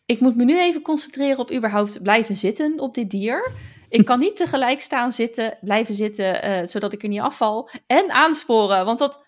ik 0.06 0.20
moet 0.20 0.36
me 0.36 0.44
nu 0.44 0.60
even 0.60 0.82
concentreren 0.82 1.40
op 1.40 1.52
überhaupt 1.52 2.02
blijven 2.04 2.36
zitten 2.36 2.80
op 2.80 2.94
dit 2.94 3.10
dier. 3.10 3.52
Ik 3.90 4.06
kan 4.06 4.20
niet 4.20 4.36
tegelijk 4.36 4.82
staan 4.82 5.12
zitten, 5.12 5.58
blijven 5.62 5.94
zitten, 5.94 6.50
uh, 6.50 6.68
zodat 6.68 6.94
ik 6.94 7.04
er 7.04 7.10
niet 7.10 7.20
afval. 7.20 7.70
En 7.88 8.12
aansporen, 8.12 8.86
want 8.86 9.00
dat 9.00 9.26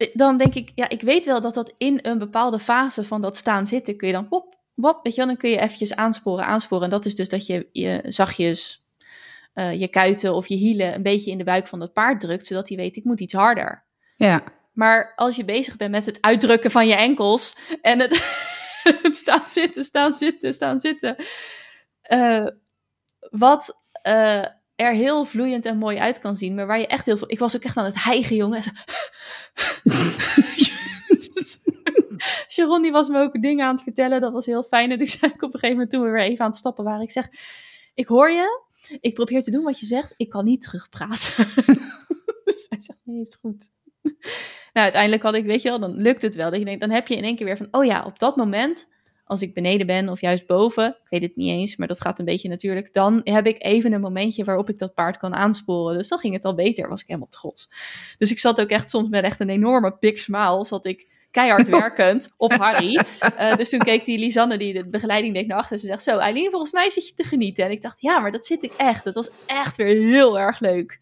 eh, 0.00 0.08
dan 0.12 0.36
denk 0.36 0.54
ik, 0.54 0.72
ja, 0.74 0.88
ik 0.88 1.00
weet 1.00 1.24
wel 1.24 1.40
dat 1.40 1.54
dat 1.54 1.72
in 1.76 1.98
een 2.02 2.18
bepaalde 2.18 2.58
fase 2.58 3.04
van 3.04 3.20
dat 3.20 3.36
staan 3.36 3.66
zitten, 3.66 3.96
kun 3.96 4.08
je 4.08 4.14
dan 4.14 4.28
pop, 4.28 4.56
pop, 4.74 5.00
weet 5.02 5.14
je 5.14 5.18
wel, 5.18 5.28
dan 5.28 5.36
kun 5.36 5.50
je 5.50 5.58
eventjes 5.58 5.94
aansporen, 5.94 6.44
aansporen. 6.44 6.84
En 6.84 6.90
dat 6.90 7.04
is 7.04 7.14
dus 7.14 7.28
dat 7.28 7.46
je, 7.46 7.68
je 7.72 8.00
zachtjes 8.04 8.84
uh, 9.54 9.80
je 9.80 9.88
kuiten 9.88 10.34
of 10.34 10.46
je 10.46 10.54
hielen 10.54 10.94
een 10.94 11.02
beetje 11.02 11.30
in 11.30 11.38
de 11.38 11.44
buik 11.44 11.68
van 11.68 11.78
dat 11.78 11.92
paard 11.92 12.20
drukt, 12.20 12.46
zodat 12.46 12.68
hij 12.68 12.76
weet, 12.76 12.96
ik 12.96 13.04
moet 13.04 13.20
iets 13.20 13.32
harder. 13.32 13.84
Ja. 14.16 14.42
Maar 14.72 15.12
als 15.16 15.36
je 15.36 15.44
bezig 15.44 15.76
bent 15.76 15.90
met 15.90 16.06
het 16.06 16.18
uitdrukken 16.20 16.70
van 16.70 16.86
je 16.86 16.94
enkels 16.94 17.56
en 17.82 18.00
het 18.00 18.12
staan 19.22 19.46
zitten, 19.46 19.84
staan 19.84 20.12
zitten, 20.12 20.52
staan 20.52 20.78
zitten, 20.78 21.16
uh, 22.12 22.46
wat 23.30 23.78
er 24.74 24.92
heel 24.92 25.24
vloeiend 25.24 25.64
en 25.64 25.78
mooi 25.78 25.98
uit 25.98 26.18
kan 26.18 26.36
zien, 26.36 26.54
maar 26.54 26.66
waar 26.66 26.78
je 26.78 26.86
echt 26.86 27.06
heel 27.06 27.16
veel. 27.16 27.30
Ik 27.30 27.38
was 27.38 27.56
ook 27.56 27.62
echt 27.62 27.76
aan 27.76 27.84
het 27.84 28.04
hijgen, 28.04 28.36
jongen. 28.36 28.62
Sharon 32.48 32.82
die 32.82 32.92
was 32.92 33.08
me 33.08 33.20
ook 33.20 33.42
dingen 33.42 33.66
aan 33.66 33.74
het 33.74 33.82
vertellen. 33.82 34.20
Dat 34.20 34.32
was 34.32 34.46
heel 34.46 34.62
fijn. 34.62 34.90
En 34.90 35.00
ik 35.00 35.08
zei 35.08 35.32
op 35.32 35.42
een 35.42 35.50
gegeven 35.50 35.70
moment 35.70 35.90
toen 35.90 36.02
we 36.02 36.10
weer 36.10 36.22
even 36.22 36.44
aan 36.44 36.50
het 36.50 36.58
stappen 36.58 36.84
waren. 36.84 37.02
Ik 37.02 37.10
zeg, 37.10 37.28
ik 37.94 38.06
hoor 38.06 38.30
je. 38.30 38.68
Ik 39.00 39.14
probeer 39.14 39.42
te 39.42 39.50
doen 39.50 39.64
wat 39.64 39.80
je 39.80 39.86
zegt. 39.86 40.14
Ik 40.16 40.28
kan 40.28 40.44
niet 40.44 40.60
terugpraten. 40.60 41.46
dus 42.44 42.66
hij 42.68 42.80
zegt, 42.80 42.98
nee, 43.02 43.20
is 43.20 43.38
goed. 43.40 43.68
Nou, 44.72 44.84
uiteindelijk 44.84 45.22
had 45.22 45.34
ik, 45.34 45.44
weet 45.44 45.62
je 45.62 45.68
wel, 45.68 45.80
dan 45.80 45.96
lukt 45.96 46.22
het 46.22 46.34
wel. 46.34 46.50
Dat 46.50 46.58
je 46.58 46.64
denkt, 46.64 46.80
dan 46.80 46.90
heb 46.90 47.06
je 47.08 47.16
in 47.16 47.24
één 47.24 47.36
keer 47.36 47.46
weer 47.46 47.56
van, 47.56 47.68
oh 47.70 47.84
ja, 47.84 48.04
op 48.04 48.18
dat 48.18 48.36
moment 48.36 48.88
als 49.30 49.42
ik 49.42 49.54
beneden 49.54 49.86
ben 49.86 50.08
of 50.08 50.20
juist 50.20 50.46
boven, 50.46 50.86
ik 50.86 51.10
weet 51.10 51.22
het 51.22 51.36
niet 51.36 51.50
eens, 51.50 51.76
maar 51.76 51.88
dat 51.88 52.00
gaat 52.00 52.18
een 52.18 52.24
beetje 52.24 52.48
natuurlijk, 52.48 52.92
dan 52.92 53.20
heb 53.24 53.46
ik 53.46 53.64
even 53.64 53.92
een 53.92 54.00
momentje 54.00 54.44
waarop 54.44 54.68
ik 54.68 54.78
dat 54.78 54.94
paard 54.94 55.16
kan 55.16 55.34
aansporen. 55.34 55.96
Dus 55.96 56.08
dan 56.08 56.18
ging 56.18 56.34
het 56.34 56.44
al 56.44 56.54
beter, 56.54 56.88
was 56.88 57.00
ik 57.00 57.06
helemaal 57.06 57.28
trots. 57.28 57.68
Dus 58.18 58.30
ik 58.30 58.38
zat 58.38 58.60
ook 58.60 58.68
echt 58.68 58.90
soms 58.90 59.08
met 59.08 59.24
echt 59.24 59.40
een 59.40 59.48
enorme 59.48 59.96
big 60.00 60.18
smile, 60.18 60.64
zat 60.64 60.86
ik 60.86 61.08
keihard 61.30 61.68
werkend 61.78 62.34
op 62.36 62.52
Harry. 62.52 63.00
Uh, 63.38 63.56
dus 63.56 63.68
toen 63.68 63.78
keek 63.78 64.04
die 64.04 64.18
Lisanne, 64.18 64.58
die 64.58 64.72
de 64.72 64.88
begeleiding 64.88 65.34
deed, 65.34 65.46
naar 65.46 65.58
achter. 65.58 65.78
Ze 65.78 65.86
zegt, 65.86 66.02
zo 66.02 66.18
Eileen, 66.18 66.50
volgens 66.50 66.72
mij 66.72 66.90
zit 66.90 67.08
je 67.08 67.14
te 67.14 67.24
genieten. 67.24 67.64
En 67.64 67.70
ik 67.70 67.82
dacht, 67.82 68.00
ja, 68.00 68.18
maar 68.18 68.32
dat 68.32 68.46
zit 68.46 68.62
ik 68.62 68.72
echt. 68.76 69.04
Dat 69.04 69.14
was 69.14 69.30
echt 69.46 69.76
weer 69.76 70.10
heel 70.10 70.38
erg 70.38 70.60
leuk. 70.60 70.98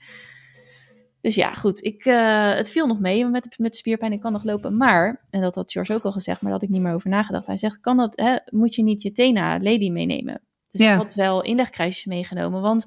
Dus 1.28 1.36
ja, 1.36 1.54
goed. 1.54 1.84
Ik, 1.84 2.04
uh, 2.04 2.54
het 2.54 2.70
viel 2.70 2.86
nog 2.86 3.00
mee 3.00 3.26
met, 3.26 3.58
met 3.58 3.72
de 3.72 3.76
spierpijn. 3.76 4.12
Ik 4.12 4.20
kan 4.20 4.32
nog 4.32 4.44
lopen. 4.44 4.76
Maar, 4.76 5.26
en 5.30 5.40
dat 5.40 5.54
had 5.54 5.72
George 5.72 5.94
ook 5.94 6.02
al 6.02 6.12
gezegd, 6.12 6.40
maar 6.40 6.50
daar 6.50 6.60
had 6.60 6.68
ik 6.68 6.74
niet 6.74 6.84
meer 6.84 6.94
over 6.94 7.10
nagedacht. 7.10 7.46
Hij 7.46 7.56
zegt, 7.56 7.80
kan 7.80 7.96
dat, 7.96 8.16
hè, 8.16 8.36
moet 8.50 8.74
je 8.74 8.82
niet 8.82 9.02
je 9.02 9.12
Tena 9.12 9.58
Lady 9.58 9.90
meenemen? 9.90 10.40
Dus 10.70 10.80
ja. 10.80 10.92
ik 10.92 10.98
had 10.98 11.14
wel 11.14 11.42
inlegkruisjes 11.42 12.04
meegenomen. 12.04 12.60
Want 12.60 12.86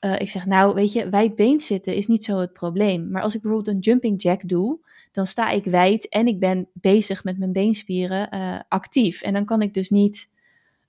uh, 0.00 0.20
ik 0.20 0.28
zeg, 0.28 0.46
nou, 0.46 0.74
weet 0.74 0.92
je, 0.92 1.08
wijdbeen 1.08 1.60
zitten 1.60 1.94
is 1.94 2.06
niet 2.06 2.24
zo 2.24 2.38
het 2.38 2.52
probleem. 2.52 3.10
Maar 3.10 3.22
als 3.22 3.34
ik 3.34 3.42
bijvoorbeeld 3.42 3.76
een 3.76 3.82
jumping 3.82 4.22
jack 4.22 4.48
doe, 4.48 4.78
dan 5.12 5.26
sta 5.26 5.50
ik 5.50 5.64
wijd 5.64 6.08
en 6.08 6.26
ik 6.26 6.38
ben 6.38 6.68
bezig 6.72 7.24
met 7.24 7.38
mijn 7.38 7.52
beenspieren 7.52 8.34
uh, 8.34 8.60
actief. 8.68 9.22
En 9.22 9.32
dan 9.32 9.44
kan 9.44 9.62
ik 9.62 9.74
dus 9.74 9.90
niet. 9.90 10.30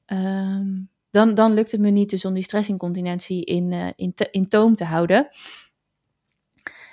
Um, 0.06 0.90
dan, 1.12 1.36
dan 1.36 1.54
lukt 1.54 1.72
het 1.72 1.82
me 1.82 1.90
niet 1.90 2.10
dus 2.10 2.26
om 2.26 2.34
die 2.34 2.44
stressincontinentie 2.44 3.46
in, 3.46 3.94
in, 3.96 4.14
te, 4.14 4.28
in 4.32 4.48
toom 4.48 4.76
te 4.76 4.84
houden. 4.84 5.30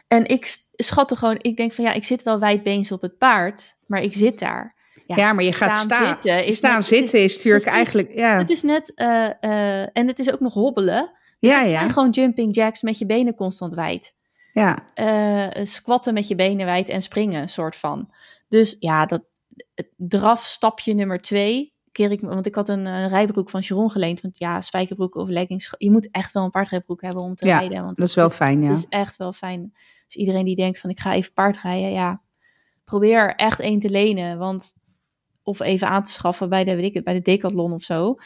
En 0.08 0.26
ik 0.26 0.56
schatte 0.72 1.16
gewoon, 1.16 1.38
ik 1.40 1.56
denk 1.56 1.72
van 1.72 1.84
ja, 1.84 1.92
ik 1.92 2.04
zit 2.04 2.22
wel 2.22 2.38
wijdbeens 2.38 2.92
op 2.92 3.02
het 3.02 3.18
paard, 3.18 3.76
maar 3.86 4.02
ik 4.02 4.12
zit 4.12 4.38
daar. 4.38 4.74
Ja, 5.06 5.16
ja 5.16 5.32
maar 5.32 5.44
je 5.44 5.52
gaat 5.52 5.76
staan. 5.76 6.06
Zitten 6.06 6.44
is 6.44 6.56
staan 6.56 6.82
zitten 6.82 7.22
is 7.22 7.36
natuurlijk 7.36 7.64
eigenlijk. 7.64 8.12
Ja. 8.14 8.38
Het 8.38 8.50
is 8.50 8.62
net, 8.62 8.92
uh, 8.96 9.06
uh, 9.40 9.80
en 9.80 10.06
het 10.06 10.18
is 10.18 10.32
ook 10.32 10.40
nog 10.40 10.54
hobbelen. 10.54 11.10
Dus 11.40 11.50
ja, 11.50 11.58
het 11.58 11.68
ja. 11.68 11.78
zijn 11.78 11.90
gewoon 11.90 12.10
jumping 12.10 12.54
jacks 12.54 12.82
met 12.82 12.98
je 12.98 13.06
benen 13.06 13.34
constant 13.34 13.74
wijd. 13.74 14.14
Ja. 14.52 14.92
Uh, 14.94 15.64
squatten 15.64 16.14
met 16.14 16.28
je 16.28 16.34
benen 16.34 16.66
wijd 16.66 16.88
en 16.88 17.02
springen, 17.02 17.48
soort 17.48 17.76
van. 17.76 18.10
Dus 18.48 18.76
ja, 18.78 19.06
dat 19.06 19.22
draf 19.96 20.44
stapje 20.44 20.94
nummer 20.94 21.20
twee. 21.20 21.74
Keer 21.92 22.10
ik, 22.10 22.20
want 22.20 22.46
ik 22.46 22.54
had 22.54 22.68
een, 22.68 22.86
een 22.86 23.08
rijbroek 23.08 23.50
van 23.50 23.62
Sharon 23.62 23.90
geleend. 23.90 24.20
Want 24.20 24.38
ja, 24.38 24.60
spijkerbroeken 24.60 25.20
of 25.20 25.28
leggings. 25.28 25.74
Je 25.78 25.90
moet 25.90 26.08
echt 26.10 26.32
wel 26.32 26.44
een 26.44 26.50
paardrijbroek 26.50 27.02
hebben 27.02 27.22
om 27.22 27.34
te 27.34 27.46
ja, 27.46 27.58
rijden. 27.58 27.84
Want 27.84 27.96
dat 27.96 28.08
is 28.08 28.14
wel 28.14 28.30
fijn, 28.30 28.62
ja. 28.62 28.68
Het 28.68 28.78
is 28.78 28.86
echt 28.88 29.16
wel 29.16 29.32
fijn. 29.32 29.74
Dus 30.06 30.16
iedereen 30.16 30.44
die 30.44 30.56
denkt 30.56 30.80
van 30.80 30.90
ik 30.90 31.00
ga 31.00 31.14
even 31.14 31.32
paardrijden, 31.32 31.90
ja, 31.90 32.20
probeer 32.84 33.34
echt 33.34 33.60
één 33.60 33.80
te 33.80 33.90
lenen. 33.90 34.38
Want, 34.38 34.74
of 35.42 35.60
even 35.60 35.88
aan 35.88 36.04
te 36.04 36.12
schaffen 36.12 36.48
bij 36.48 36.64
de, 36.64 36.76
weet 36.76 36.84
ik 36.84 36.94
het, 36.94 37.04
bij 37.04 37.14
de 37.14 37.22
Decathlon 37.22 37.72
of 37.72 37.82
zo. 37.82 38.16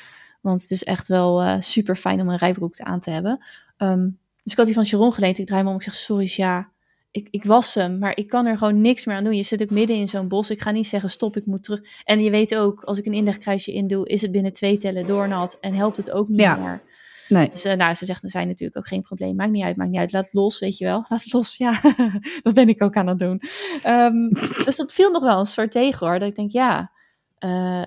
Want 0.40 0.62
het 0.62 0.70
is 0.70 0.84
echt 0.84 1.08
wel 1.08 1.42
uh, 1.42 1.60
super 1.60 1.96
fijn 1.96 2.20
om 2.20 2.28
een 2.28 2.37
rijbroek 2.37 2.78
aan 2.78 3.00
te 3.00 3.10
hebben. 3.10 3.44
Um, 3.78 4.18
dus 4.42 4.52
ik 4.52 4.58
had 4.58 4.66
die 4.66 4.75
van 4.75 4.87
Sharon 4.87 5.12
geleend. 5.12 5.38
Ik 5.38 5.46
draai 5.46 5.62
me 5.62 5.68
om. 5.68 5.76
Ik 5.76 5.82
zeg, 5.82 5.94
sorry, 5.94 6.32
ja, 6.37 6.70
ik, 7.10 7.28
ik 7.30 7.44
was 7.44 7.75
hem. 7.75 7.99
Maar 7.99 8.16
ik 8.16 8.28
kan 8.28 8.46
er 8.46 8.58
gewoon 8.58 8.80
niks 8.80 9.04
meer 9.04 9.16
aan 9.16 9.25
doen. 9.25 9.37
Je 9.37 9.42
zit 9.42 9.62
ook 9.62 9.70
midden 9.70 9.96
in 9.96 10.08
zo'n 10.08 10.28
bos. 10.28 10.50
Ik 10.50 10.60
ga 10.60 10.70
niet 10.70 10.87
zeggen, 10.87 11.10
stop, 11.10 11.37
ik 11.37 11.46
moet 11.46 11.64
terug. 11.64 11.80
En 12.04 12.22
je 12.22 12.30
weet 12.30 12.54
ook, 12.54 12.82
als 12.82 12.99
ik 12.99 13.06
een 13.06 13.12
indegkruisje 13.12 13.72
indoe, 13.72 14.08
is 14.08 14.22
het 14.22 14.32
binnen 14.32 14.52
twee 14.52 14.78
tellen 14.78 15.06
doornat. 15.06 15.58
En 15.60 15.75
helpt 15.75 15.96
het 15.96 16.10
ook 16.10 16.28
niet 16.28 16.58
meer. 16.58 16.82
Nee. 17.30 17.50
Dus, 17.50 17.66
uh, 17.66 17.72
nou, 17.72 17.94
ze 17.94 18.04
zegt, 18.04 18.22
er 18.22 18.30
zijn 18.30 18.46
natuurlijk 18.46 18.78
ook 18.78 18.88
geen 18.88 19.02
probleem. 19.02 19.37
Maakt 19.37 19.50
niet 19.50 19.64
uit, 19.64 19.76
maakt 19.76 19.90
niet 19.90 20.00
uit. 20.00 20.12
Laat 20.12 20.28
los, 20.32 20.58
weet 20.58 20.78
je 20.78 20.84
wel. 20.84 21.04
Laat 21.08 21.32
los, 21.32 21.56
ja. 21.56 21.80
dat 22.42 22.54
ben 22.54 22.68
ik 22.68 22.82
ook 22.82 22.96
aan 22.96 23.06
het 23.06 23.18
doen. 23.18 23.42
Um, 23.87 24.32
dus 24.64 24.76
dat 24.76 24.92
viel 24.92 25.10
nog 25.10 25.22
wel 25.22 25.38
een 25.38 25.46
soort 25.46 25.72
tegen, 25.72 26.06
hoor. 26.06 26.18
Dat 26.18 26.28
ik 26.28 26.34
denk, 26.34 26.50
ja, 26.50 26.92
uh, 27.38 27.82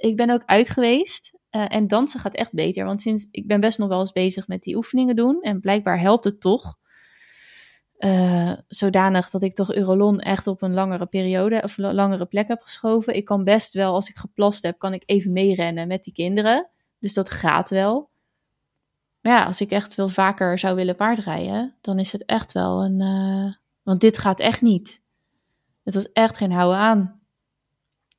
ik 0.00 0.16
ben 0.16 0.30
ook 0.30 0.42
uit 0.44 0.70
geweest. 0.70 1.32
Uh, 1.50 1.64
en 1.68 1.86
dansen 1.86 2.20
gaat 2.20 2.34
echt 2.34 2.52
beter. 2.52 2.84
Want 2.84 3.00
sinds 3.00 3.28
ik 3.30 3.46
ben 3.46 3.60
best 3.60 3.78
nog 3.78 3.88
wel 3.88 4.00
eens 4.00 4.12
bezig 4.12 4.48
met 4.48 4.62
die 4.62 4.76
oefeningen 4.76 5.16
doen. 5.16 5.40
En 5.40 5.60
blijkbaar 5.60 6.00
helpt 6.00 6.24
het 6.24 6.40
toch. 6.40 6.76
Uh, 7.98 8.52
zodanig 8.68 9.30
dat 9.30 9.42
ik 9.42 9.54
toch 9.54 9.74
Eurolon 9.74 10.20
echt 10.20 10.46
op 10.46 10.62
een 10.62 10.74
langere 10.74 11.06
periode 11.06 11.60
of 11.62 11.76
langere 11.76 12.26
plek 12.26 12.48
heb 12.48 12.60
geschoven. 12.60 13.14
Ik 13.14 13.24
kan 13.24 13.44
best 13.44 13.74
wel, 13.74 13.94
als 13.94 14.08
ik 14.08 14.16
geplast 14.16 14.62
heb, 14.62 14.78
kan 14.78 14.94
ik 14.94 15.02
even 15.06 15.32
meerennen 15.32 15.88
met 15.88 16.04
die 16.04 16.12
kinderen. 16.12 16.70
Dus 16.98 17.14
dat 17.14 17.30
gaat 17.30 17.70
wel. 17.70 18.12
Maar 19.24 19.32
ja, 19.32 19.44
als 19.44 19.60
ik 19.60 19.70
echt 19.70 19.94
veel 19.94 20.08
vaker 20.08 20.58
zou 20.58 20.74
willen 20.74 20.94
paardrijden, 20.94 21.74
dan 21.80 21.98
is 21.98 22.12
het 22.12 22.24
echt 22.24 22.52
wel 22.52 22.84
een. 22.84 23.00
Uh, 23.00 23.52
want 23.82 24.00
dit 24.00 24.18
gaat 24.18 24.40
echt 24.40 24.60
niet. 24.60 25.02
Het 25.84 25.94
was 25.94 26.12
echt 26.12 26.36
geen 26.36 26.52
houden 26.52 26.78
aan. 26.78 27.20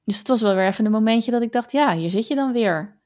Dus 0.03 0.17
het 0.17 0.27
was 0.27 0.41
wel 0.41 0.55
weer 0.55 0.67
even 0.67 0.85
een 0.85 0.91
momentje 0.91 1.31
dat 1.31 1.41
ik 1.41 1.51
dacht: 1.51 1.71
ja, 1.71 1.95
hier 1.95 2.09
zit 2.09 2.27
je 2.27 2.35
dan 2.35 2.51
weer 2.51 2.99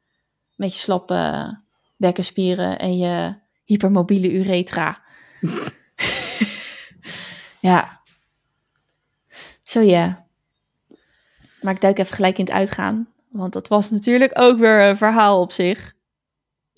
met 0.55 0.73
je 0.73 0.79
slappe 0.79 1.57
bekkenspieren 1.97 2.79
en 2.79 2.97
je 2.97 3.35
hypermobiele 3.63 4.31
uretra. 4.31 5.01
ja. 7.69 8.01
Zo 9.61 9.79
ja. 9.79 10.25
Maar 11.61 11.73
ik 11.73 11.81
duik 11.81 11.99
even 11.99 12.15
gelijk 12.15 12.37
in 12.37 12.45
het 12.45 12.53
uitgaan. 12.53 13.07
Want 13.29 13.53
dat 13.53 13.67
was 13.67 13.89
natuurlijk 13.89 14.39
ook 14.39 14.57
weer 14.57 14.81
een 14.81 14.97
verhaal 14.97 15.41
op 15.41 15.51
zich. 15.51 15.97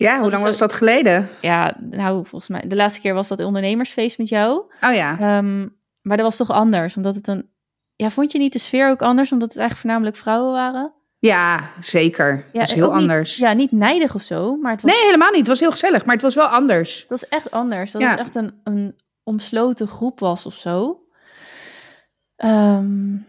Ja, 0.01 0.19
hoe 0.19 0.31
lang 0.31 0.43
was 0.43 0.57
dat 0.57 0.73
geleden? 0.73 1.29
Ja, 1.41 1.75
nou, 1.79 2.25
volgens 2.25 2.47
mij. 2.47 2.63
De 2.67 2.75
laatste 2.75 3.01
keer 3.01 3.13
was 3.13 3.27
dat 3.27 3.39
ondernemersfeest 3.39 4.17
met 4.17 4.29
jou. 4.29 4.63
Oh 4.81 4.93
ja. 4.93 5.37
Um, 5.37 5.77
maar 6.01 6.17
dat 6.17 6.25
was 6.25 6.35
toch 6.35 6.51
anders, 6.51 6.95
omdat 6.95 7.15
het 7.15 7.27
een. 7.27 7.49
Ja, 7.95 8.09
vond 8.09 8.31
je 8.31 8.37
niet 8.37 8.53
de 8.53 8.59
sfeer 8.59 8.89
ook 8.89 9.01
anders, 9.01 9.31
omdat 9.31 9.47
het 9.49 9.57
eigenlijk 9.57 9.87
voornamelijk 9.87 10.17
vrouwen 10.17 10.51
waren? 10.51 10.93
Ja, 11.19 11.71
zeker. 11.79 12.45
Ja, 12.51 12.59
dat 12.59 12.67
is 12.67 12.73
heel 12.73 12.93
anders. 12.93 13.37
ja, 13.37 13.53
niet 13.53 13.71
nijdig 13.71 14.15
of 14.15 14.21
zo, 14.21 14.55
maar 14.55 14.71
het 14.71 14.81
was... 14.81 14.91
Nee, 14.91 15.05
helemaal 15.05 15.29
niet. 15.29 15.39
Het 15.39 15.47
was 15.47 15.59
heel 15.59 15.71
gezellig, 15.71 16.05
maar 16.05 16.13
het 16.13 16.23
was 16.23 16.35
wel 16.35 16.45
anders. 16.45 16.99
Het 16.99 17.09
was 17.09 17.27
echt 17.27 17.51
anders. 17.51 17.91
Dat 17.91 18.01
het 18.01 18.19
echt 18.19 18.35
een, 18.35 18.53
een 18.63 18.95
omsloten 19.23 19.87
groep 19.87 20.19
was 20.19 20.45
of 20.45 20.53
zo. 20.53 21.03
Um, 22.37 23.27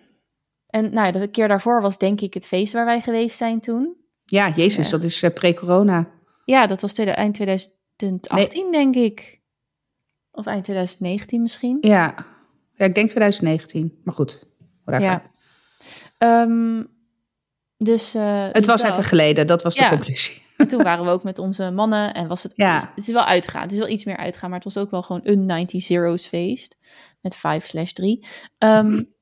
en 0.66 0.92
nou, 0.92 1.12
de 1.12 1.28
keer 1.28 1.48
daarvoor 1.48 1.80
was 1.82 1.98
denk 1.98 2.20
ik 2.20 2.34
het 2.34 2.46
feest 2.46 2.72
waar 2.72 2.84
wij 2.84 3.00
geweest 3.00 3.36
zijn 3.36 3.60
toen. 3.60 3.96
Ja, 4.24 4.48
jezus, 4.48 4.90
dat 4.90 5.02
is 5.02 5.22
uh, 5.22 5.30
pre-corona. 5.30 6.06
Ja, 6.44 6.66
dat 6.66 6.80
was 6.80 6.92
tweede, 6.92 7.12
eind 7.12 7.34
2018 7.34 8.72
denk 8.72 8.94
ik. 8.94 9.40
Of 10.30 10.46
eind 10.46 10.64
2019 10.64 11.42
misschien. 11.42 11.78
Ja. 11.80 12.14
ja, 12.74 12.84
ik 12.84 12.94
denk 12.94 13.08
2019. 13.08 14.00
Maar 14.04 14.14
goed, 14.14 14.46
whatever. 14.84 15.30
Ja. 16.18 16.42
Um, 16.42 16.90
dus, 17.76 18.14
uh, 18.14 18.46
het 18.52 18.66
was 18.66 18.82
even 18.82 19.04
geleden, 19.04 19.46
dat 19.46 19.62
was 19.62 19.74
de 19.74 19.88
conclusie. 19.88 20.42
En 20.56 20.68
toen 20.68 20.82
waren 20.88 21.04
we 21.04 21.10
ook 21.10 21.22
met 21.22 21.38
onze 21.38 21.70
mannen 21.70 22.14
en 22.14 22.28
was 22.28 22.42
het, 22.42 22.52
ja. 22.56 22.92
het, 22.94 23.08
is 23.08 23.12
wel 23.12 23.24
uitgaan. 23.24 23.62
Het 23.62 23.72
is 23.72 23.78
wel 23.78 23.88
iets 23.88 24.04
meer 24.04 24.16
uitgaan, 24.16 24.50
maar 24.50 24.58
het 24.58 24.74
was 24.74 24.84
ook 24.84 24.90
wel 24.90 25.02
gewoon 25.02 25.20
een 25.24 25.46
90 25.46 25.82
Zero's 25.82 26.26
feest. 26.26 26.76
Met 27.20 27.36
5 27.36 27.66
slash 27.66 27.90
3. 27.90 28.26
Um, 28.58 28.94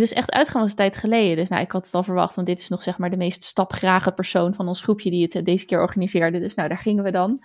dus 0.00 0.12
echt 0.12 0.32
uitgaan 0.32 0.60
was 0.60 0.70
een 0.70 0.76
tijd 0.76 0.96
geleden. 0.96 1.36
Dus 1.36 1.48
nou, 1.48 1.62
ik 1.62 1.72
had 1.72 1.84
het 1.84 1.94
al 1.94 2.02
verwacht, 2.02 2.34
want 2.34 2.46
dit 2.46 2.60
is 2.60 2.68
nog 2.68 2.82
zeg 2.82 2.98
maar 2.98 3.10
de 3.10 3.16
meest 3.16 3.44
stapgrage 3.44 4.12
persoon 4.12 4.54
van 4.54 4.68
ons 4.68 4.80
groepje 4.80 5.10
die 5.10 5.22
het 5.22 5.34
eh, 5.34 5.44
deze 5.44 5.66
keer 5.66 5.80
organiseerde. 5.80 6.38
Dus 6.40 6.54
nou, 6.54 6.68
daar 6.68 6.78
gingen 6.78 7.04
we 7.04 7.10
dan. 7.10 7.42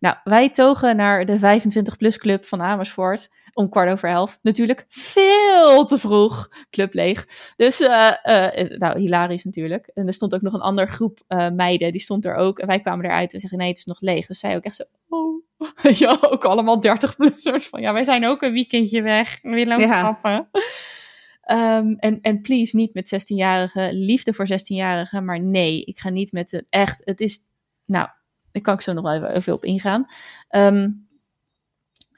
Nou, 0.00 0.16
wij 0.24 0.50
togen 0.50 0.96
naar 0.96 1.24
de 1.24 1.38
25-plus 1.38 2.18
club 2.18 2.46
van 2.46 2.62
Amersfoort 2.62 3.28
om 3.52 3.68
kwart 3.68 3.90
over 3.90 4.08
elf. 4.08 4.38
Natuurlijk 4.42 4.84
veel 4.88 5.84
te 5.84 5.98
vroeg, 5.98 6.50
club 6.70 6.94
leeg. 6.94 7.26
Dus, 7.56 7.80
uh, 7.80 8.12
uh, 8.24 8.78
nou, 8.78 8.98
hilarisch 8.98 9.44
natuurlijk. 9.44 9.90
En 9.94 10.06
er 10.06 10.12
stond 10.12 10.34
ook 10.34 10.42
nog 10.42 10.52
een 10.52 10.60
andere 10.60 10.86
groep 10.86 11.20
uh, 11.28 11.50
meiden, 11.50 11.92
die 11.92 12.00
stond 12.00 12.24
er 12.24 12.34
ook. 12.34 12.58
En 12.58 12.66
wij 12.66 12.80
kwamen 12.80 13.04
eruit 13.04 13.32
en 13.32 13.40
zeggen, 13.40 13.58
nee, 13.58 13.68
het 13.68 13.78
is 13.78 13.84
nog 13.84 14.00
leeg. 14.00 14.26
Dus 14.26 14.38
zij 14.38 14.56
ook 14.56 14.64
echt 14.64 14.76
zo, 14.76 14.84
oh. 15.08 15.42
ja, 16.02 16.18
ook 16.20 16.44
allemaal 16.44 16.82
30-plussers 16.86 17.68
van, 17.68 17.80
ja, 17.80 17.92
wij 17.92 18.04
zijn 18.04 18.26
ook 18.26 18.42
een 18.42 18.52
weekendje 18.52 19.02
weg. 19.02 19.38
We 19.42 19.50
willen 19.50 19.74
ook 19.74 19.80
ja. 19.80 19.98
stappen. 19.98 20.48
Um, 21.46 21.96
en, 21.96 22.20
en 22.20 22.40
please, 22.40 22.76
niet 22.76 22.94
met 22.94 23.14
16-jarigen, 23.14 23.92
liefde 23.92 24.32
voor 24.32 24.46
16-jarigen, 24.46 25.24
maar 25.24 25.40
nee, 25.40 25.84
ik 25.84 25.98
ga 25.98 26.08
niet 26.08 26.32
met 26.32 26.50
het 26.50 26.66
echt. 26.70 27.00
Het 27.04 27.20
is, 27.20 27.38
nou, 27.84 28.08
daar 28.52 28.62
kan 28.62 28.74
ik 28.74 28.80
zo 28.80 28.92
nog 28.92 29.04
wel 29.04 29.26
even 29.26 29.52
op 29.52 29.64
ingaan. 29.64 30.06
Um, 30.50 31.06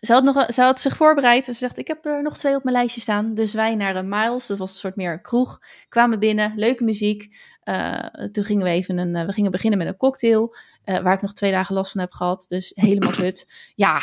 ze 0.00 0.12
had, 0.12 0.24
nog, 0.24 0.52
ze 0.52 0.62
had 0.62 0.80
zich 0.80 0.96
voorbereid. 0.96 1.44
Ze 1.44 1.52
zegt, 1.52 1.78
ik 1.78 1.86
heb 1.86 2.04
er 2.04 2.22
nog 2.22 2.38
twee 2.38 2.54
op 2.54 2.64
mijn 2.64 2.76
lijstje 2.76 3.00
staan. 3.00 3.34
Dus 3.34 3.54
wij 3.54 3.74
naar 3.74 3.96
een 3.96 4.08
Miles, 4.08 4.46
dat 4.46 4.58
was 4.58 4.70
een 4.70 4.78
soort 4.78 4.96
meer 4.96 5.20
kroeg. 5.20 5.60
Kwamen 5.88 6.18
binnen, 6.18 6.52
leuke 6.56 6.84
muziek. 6.84 7.36
Uh, 7.64 8.06
toen 8.06 8.44
gingen 8.44 8.64
we 8.64 8.70
even 8.70 8.98
een, 8.98 9.14
uh, 9.14 9.24
we 9.26 9.32
gingen 9.32 9.50
beginnen 9.50 9.78
met 9.78 9.88
een 9.88 9.96
cocktail. 9.96 10.56
Uh, 10.84 10.98
waar 10.98 11.14
ik 11.14 11.22
nog 11.22 11.32
twee 11.32 11.52
dagen 11.52 11.74
last 11.74 11.92
van 11.92 12.00
heb 12.00 12.12
gehad. 12.12 12.44
Dus 12.48 12.72
helemaal 12.74 13.10
kut. 13.10 13.72
Ja, 13.74 14.00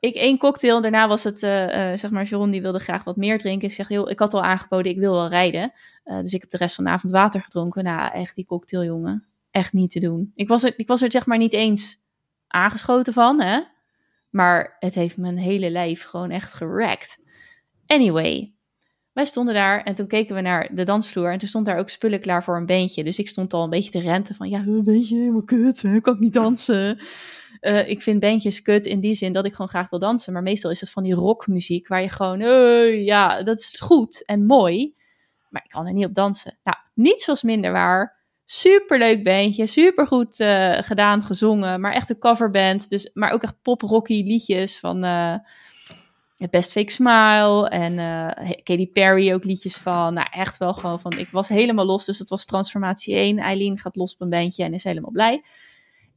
ik 0.00 0.14
één 0.14 0.38
cocktail. 0.38 0.80
Daarna 0.80 1.08
was 1.08 1.24
het, 1.24 1.38
zeg 1.38 2.10
maar, 2.10 2.24
Jeroen 2.24 2.50
die 2.50 2.62
wilde 2.62 2.78
graag 2.78 3.04
wat 3.04 3.16
meer 3.16 3.38
drinken. 3.38 3.68
Ik 3.68 3.74
zeg, 3.74 3.88
joh, 3.88 4.10
ik 4.10 4.18
had 4.18 4.34
al 4.34 4.42
aangeboden, 4.42 4.92
ik 4.92 4.98
wil 4.98 5.12
wel 5.12 5.28
rijden. 5.28 5.72
dus 6.04 6.32
ik 6.32 6.40
heb 6.40 6.50
de 6.50 6.56
rest 6.56 6.74
van 6.74 6.84
de 6.84 6.90
avond 6.90 7.12
water 7.12 7.42
gedronken. 7.42 7.84
Nou, 7.84 8.12
echt 8.12 8.34
die 8.34 8.46
cocktail, 8.46 8.84
jongen. 8.84 9.26
Echt 9.50 9.72
niet 9.72 9.90
te 9.90 10.00
doen. 10.00 10.32
Ik 10.34 10.48
was 10.48 10.62
er, 10.62 10.72
ik 10.76 10.88
was 10.88 11.02
er 11.02 11.10
zeg 11.10 11.26
maar 11.26 11.38
niet 11.38 11.52
eens 11.52 12.00
aangeschoten 12.48 13.12
van, 13.12 13.40
hè. 13.40 13.60
Maar 14.30 14.76
het 14.78 14.94
heeft 14.94 15.16
mijn 15.16 15.38
hele 15.38 15.70
lijf 15.70 16.02
gewoon 16.02 16.30
echt 16.30 16.54
gerekt. 16.54 17.18
Anyway, 17.86 18.52
wij 19.12 19.24
stonden 19.24 19.54
daar 19.54 19.82
en 19.82 19.94
toen 19.94 20.06
keken 20.06 20.34
we 20.34 20.40
naar 20.40 20.74
de 20.74 20.82
dansvloer. 20.82 21.32
En 21.32 21.38
toen 21.38 21.48
stond 21.48 21.66
daar 21.66 21.78
ook 21.78 21.88
spullen 21.88 22.20
klaar 22.20 22.44
voor 22.44 22.56
een 22.56 22.66
beentje. 22.66 23.04
Dus 23.04 23.18
ik 23.18 23.28
stond 23.28 23.52
al 23.52 23.64
een 23.64 23.70
beetje 23.70 23.90
te 23.90 24.00
renten 24.00 24.34
van, 24.34 24.48
ja, 24.48 24.58
een 24.58 24.84
beetje 24.84 25.16
helemaal 25.16 25.42
kut, 25.42 25.82
hè? 25.82 26.00
kan 26.00 26.14
ik 26.14 26.20
niet 26.20 26.32
dansen. 26.32 27.00
Uh, 27.60 27.88
ik 27.88 28.02
vind 28.02 28.20
bandjes 28.20 28.62
kut 28.62 28.86
in 28.86 29.00
die 29.00 29.14
zin 29.14 29.32
dat 29.32 29.44
ik 29.44 29.52
gewoon 29.52 29.68
graag 29.68 29.90
wil 29.90 29.98
dansen. 29.98 30.32
Maar 30.32 30.42
meestal 30.42 30.70
is 30.70 30.80
het 30.80 30.90
van 30.90 31.02
die 31.02 31.14
rockmuziek 31.14 31.88
waar 31.88 32.02
je 32.02 32.08
gewoon, 32.08 32.38
ja, 33.04 33.42
dat 33.42 33.58
is 33.58 33.76
goed 33.80 34.24
en 34.24 34.46
mooi. 34.46 34.94
Maar 35.48 35.62
ik 35.64 35.70
kan 35.70 35.86
er 35.86 35.92
niet 35.92 36.06
op 36.06 36.14
dansen. 36.14 36.58
Nou, 36.62 36.76
niet 36.94 37.22
zoals 37.22 37.42
minder 37.42 37.72
waar. 37.72 38.16
Superleuk 38.44 39.24
bandje, 39.24 39.66
supergoed 39.66 40.40
uh, 40.40 40.78
gedaan, 40.78 41.22
gezongen. 41.22 41.80
Maar 41.80 41.92
echt 41.92 42.10
een 42.10 42.18
coverband. 42.18 42.90
Dus, 42.90 43.10
maar 43.14 43.30
ook 43.30 43.42
echt 43.42 43.62
pop-rocky 43.62 44.22
liedjes 44.22 44.78
van 44.78 45.04
uh, 45.04 45.34
Best 46.50 46.72
Fake 46.72 46.90
Smile. 46.90 47.68
En 47.68 47.96
Katy 48.62 48.90
Perry 48.92 49.32
ook 49.32 49.44
liedjes 49.44 49.76
van. 49.76 50.14
Nou, 50.14 50.26
echt 50.30 50.56
wel 50.56 50.74
gewoon 50.74 51.00
van, 51.00 51.18
ik 51.18 51.30
was 51.30 51.48
helemaal 51.48 51.86
los. 51.86 52.04
Dus 52.04 52.18
het 52.18 52.28
was 52.28 52.44
Transformatie 52.44 53.14
1. 53.14 53.38
Eileen 53.38 53.78
gaat 53.78 53.96
los 53.96 54.12
op 54.12 54.20
een 54.20 54.30
bandje 54.30 54.64
en 54.64 54.74
is 54.74 54.84
helemaal 54.84 55.10
blij. 55.10 55.42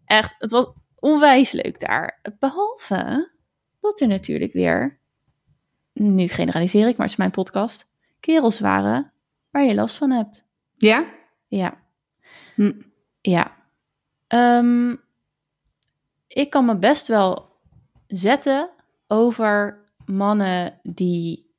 Echt, 0.06 0.36
het 0.38 0.52
was 0.52 0.72
onwijs 1.02 1.52
leuk 1.52 1.80
daar. 1.80 2.20
Behalve 2.40 3.32
dat 3.80 4.00
er 4.00 4.08
natuurlijk 4.08 4.54
weer, 4.54 5.00
nu 5.94 6.28
generaliseer 6.28 6.88
ik, 6.88 6.98
maar 6.98 7.06
het 7.06 7.12
is 7.12 7.16
mijn 7.16 7.32
podcast, 7.32 7.88
kerels 8.20 8.60
waren 8.60 9.12
waar 9.50 9.64
je 9.64 9.74
last 9.74 9.96
van 9.96 10.12
hebt. 10.12 10.46
Ja? 10.78 11.06
Ja. 11.48 11.78
Hm. 12.56 12.74
Ja. 13.22 13.56
Um, 14.28 15.02
ik 16.28 16.50
kan 16.50 16.66
me 16.66 16.78
best 16.78 17.08
wel 17.08 17.50
zetten 18.08 18.70
over 19.08 19.86
mannen 20.06 20.80
die 20.84 21.50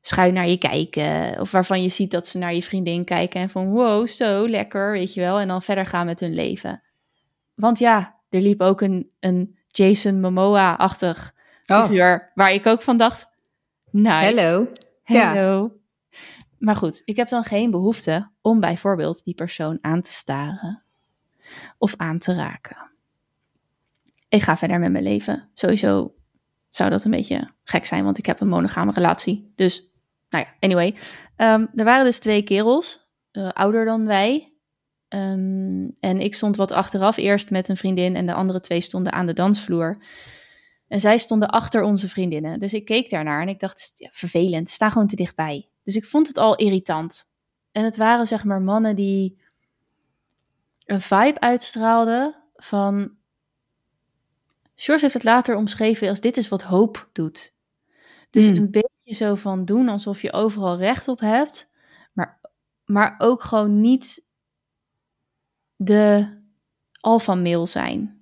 schuin 0.00 0.34
naar 0.34 0.48
je 0.48 0.58
kijken. 0.58 1.40
Of 1.40 1.50
waarvan 1.50 1.82
je 1.82 1.88
ziet 1.88 2.10
dat 2.10 2.28
ze 2.28 2.38
naar 2.38 2.54
je 2.54 2.62
vriendin 2.62 3.04
kijken 3.04 3.40
en 3.40 3.50
van 3.50 3.70
wow, 3.70 4.06
zo 4.06 4.48
lekker, 4.48 4.92
weet 4.92 5.14
je 5.14 5.20
wel. 5.20 5.38
En 5.38 5.48
dan 5.48 5.62
verder 5.62 5.86
gaan 5.86 6.06
met 6.06 6.20
hun 6.20 6.34
leven. 6.34 6.82
Want 7.54 7.78
ja, 7.78 8.20
er 8.34 8.40
liep 8.40 8.60
ook 8.60 8.80
een, 8.80 9.10
een 9.20 9.58
Jason 9.68 10.20
Momoa-achtig 10.20 11.34
oh. 11.66 11.82
figuur, 11.82 12.30
waar 12.34 12.52
ik 12.52 12.66
ook 12.66 12.82
van 12.82 12.96
dacht, 12.96 13.28
nice. 13.90 14.40
Hello. 14.40 14.68
Hello. 15.02 15.72
Maar 16.58 16.76
goed, 16.76 17.02
ik 17.04 17.16
heb 17.16 17.28
dan 17.28 17.44
geen 17.44 17.70
behoefte 17.70 18.30
om 18.40 18.60
bijvoorbeeld 18.60 19.24
die 19.24 19.34
persoon 19.34 19.78
aan 19.80 20.02
te 20.02 20.12
staren 20.12 20.82
of 21.78 21.94
aan 21.96 22.18
te 22.18 22.34
raken. 22.34 22.90
Ik 24.28 24.42
ga 24.42 24.56
verder 24.56 24.78
met 24.78 24.92
mijn 24.92 25.04
leven. 25.04 25.48
Sowieso 25.52 26.14
zou 26.70 26.90
dat 26.90 27.04
een 27.04 27.10
beetje 27.10 27.50
gek 27.64 27.86
zijn, 27.86 28.04
want 28.04 28.18
ik 28.18 28.26
heb 28.26 28.40
een 28.40 28.48
monogame 28.48 28.92
relatie. 28.92 29.52
Dus, 29.54 29.90
nou 30.30 30.44
ja, 30.44 30.54
anyway. 30.60 30.94
Um, 31.36 31.70
er 31.74 31.84
waren 31.84 32.04
dus 32.04 32.18
twee 32.18 32.42
kerels, 32.42 33.08
uh, 33.32 33.48
ouder 33.48 33.84
dan 33.84 34.06
wij. 34.06 34.51
Um, 35.14 35.96
en 36.00 36.20
ik 36.20 36.34
stond 36.34 36.56
wat 36.56 36.72
achteraf 36.72 37.16
eerst 37.16 37.50
met 37.50 37.68
een 37.68 37.76
vriendin 37.76 38.16
en 38.16 38.26
de 38.26 38.34
andere 38.34 38.60
twee 38.60 38.80
stonden 38.80 39.12
aan 39.12 39.26
de 39.26 39.32
dansvloer. 39.32 40.02
En 40.88 41.00
zij 41.00 41.18
stonden 41.18 41.48
achter 41.48 41.82
onze 41.82 42.08
vriendinnen. 42.08 42.60
Dus 42.60 42.72
ik 42.72 42.84
keek 42.84 43.10
daarnaar 43.10 43.42
en 43.42 43.48
ik 43.48 43.60
dacht, 43.60 43.92
ja, 43.94 44.08
vervelend, 44.12 44.70
sta 44.70 44.90
gewoon 44.90 45.06
te 45.06 45.16
dichtbij. 45.16 45.68
Dus 45.84 45.96
ik 45.96 46.04
vond 46.04 46.26
het 46.26 46.38
al 46.38 46.56
irritant. 46.56 47.28
En 47.72 47.84
het 47.84 47.96
waren 47.96 48.26
zeg 48.26 48.44
maar 48.44 48.60
mannen 48.60 48.96
die 48.96 49.40
een 50.86 51.00
vibe 51.00 51.40
uitstraalden 51.40 52.34
van. 52.54 53.16
George 54.74 55.02
heeft 55.02 55.14
het 55.14 55.24
later 55.24 55.56
omschreven 55.56 56.08
als 56.08 56.20
dit 56.20 56.36
is 56.36 56.48
wat 56.48 56.62
hoop 56.62 57.08
doet. 57.12 57.54
Dus 58.30 58.46
hmm. 58.46 58.56
een 58.56 58.70
beetje 58.70 59.14
zo 59.14 59.34
van 59.34 59.64
doen 59.64 59.88
alsof 59.88 60.22
je 60.22 60.32
overal 60.32 60.76
recht 60.76 61.08
op 61.08 61.20
hebt, 61.20 61.70
maar, 62.12 62.40
maar 62.84 63.14
ook 63.18 63.42
gewoon 63.42 63.80
niet 63.80 64.24
de 65.84 66.26
alpha-mail 67.00 67.66
zijn. 67.66 68.20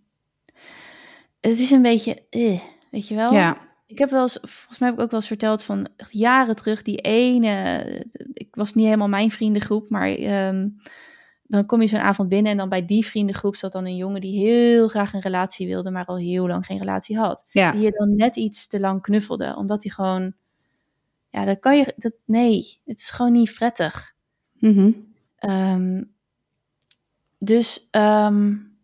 Het 1.40 1.59
is 1.59 1.71
een 1.71 1.83
beetje, 1.83 2.23
eh, 2.31 2.61
weet 2.90 3.09
je 3.09 3.14
wel? 3.14 3.33
Ja. 3.33 3.69
Ik 3.87 3.99
heb 3.99 4.11
wel 4.11 4.23
eens, 4.23 4.38
volgens 4.40 4.79
mij 4.79 4.88
heb 4.88 4.99
ik 4.99 5.05
ook 5.05 5.11
wel 5.11 5.21
eens 5.21 5.29
verteld 5.29 5.62
van 5.62 5.88
echt 5.97 6.12
jaren 6.12 6.57
terug, 6.57 6.83
die 6.83 6.97
ene, 6.97 7.85
ik 8.32 8.54
was 8.54 8.75
niet 8.75 8.85
helemaal 8.85 9.08
mijn 9.08 9.30
vriendengroep, 9.30 9.91
maar 9.91 10.08
ehm, 10.08 10.69
dan 11.43 11.67
kom 11.67 11.80
je 11.80 11.87
zo'n 11.87 12.00
avond 12.00 12.28
binnen 12.28 12.52
en 12.52 12.58
dan 12.58 12.69
bij 12.69 12.87
die 12.87 13.06
vriendengroep 13.06 13.56
zat 13.56 13.73
dan 13.73 13.87
een 13.87 13.97
jongen 13.97 14.21
die 14.21 14.47
heel 14.47 14.89
graag 14.89 15.13
een 15.13 15.21
relatie 15.21 15.67
wilde, 15.67 15.91
maar 15.91 16.04
al 16.04 16.19
heel 16.19 16.47
lang 16.47 16.67
geen 16.67 16.78
relatie 16.78 17.19
had. 17.19 17.47
Ja. 17.50 17.73
Die 17.73 17.80
je 17.80 17.91
dan 17.91 18.17
net 18.17 18.37
iets 18.37 18.67
te 18.67 18.80
lang 18.80 19.02
knuffelde, 19.02 19.56
omdat 19.56 19.82
hij 19.82 19.93
gewoon, 19.93 20.32
ja, 21.28 21.45
dat 21.45 21.58
kan 21.58 21.76
je, 21.76 21.95
dat, 21.97 22.13
nee, 22.25 22.80
het 22.85 22.99
is 22.99 23.11
gewoon 23.11 23.32
niet 23.32 23.54
prettig. 23.54 24.15
Mm 24.52 25.08
dus 27.43 27.89
um, 27.91 28.76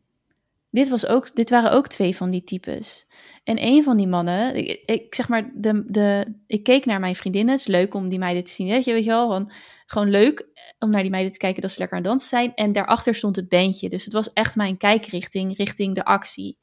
dit, 0.70 0.88
was 0.88 1.06
ook, 1.06 1.34
dit 1.34 1.50
waren 1.50 1.72
ook 1.72 1.88
twee 1.88 2.16
van 2.16 2.30
die 2.30 2.44
types. 2.44 3.06
En 3.44 3.62
een 3.62 3.82
van 3.82 3.96
die 3.96 4.08
mannen, 4.08 4.54
ik, 4.86 5.14
zeg 5.14 5.28
maar, 5.28 5.50
de, 5.54 5.84
de, 5.86 6.34
ik 6.46 6.62
keek 6.62 6.84
naar 6.84 7.00
mijn 7.00 7.16
vriendinnen. 7.16 7.52
Het 7.54 7.60
is 7.60 7.66
leuk 7.66 7.94
om 7.94 8.08
die 8.08 8.18
meiden 8.18 8.44
te 8.44 8.50
zien. 8.50 8.68
Weet 8.68 8.84
je, 8.84 8.92
weet 8.92 9.04
je 9.04 9.10
wel, 9.10 9.48
gewoon 9.86 10.10
leuk 10.10 10.48
om 10.78 10.90
naar 10.90 11.02
die 11.02 11.10
meiden 11.10 11.32
te 11.32 11.38
kijken 11.38 11.62
dat 11.62 11.70
ze 11.70 11.78
lekker 11.78 11.96
aan 11.96 12.02
het 12.02 12.12
dansen 12.12 12.28
zijn. 12.28 12.54
En 12.54 12.72
daarachter 12.72 13.14
stond 13.14 13.36
het 13.36 13.48
bandje. 13.48 13.88
Dus 13.88 14.04
het 14.04 14.12
was 14.12 14.32
echt 14.32 14.56
mijn 14.56 14.76
kijkrichting, 14.76 15.56
richting 15.56 15.94
de 15.94 16.04
actie. 16.04 16.58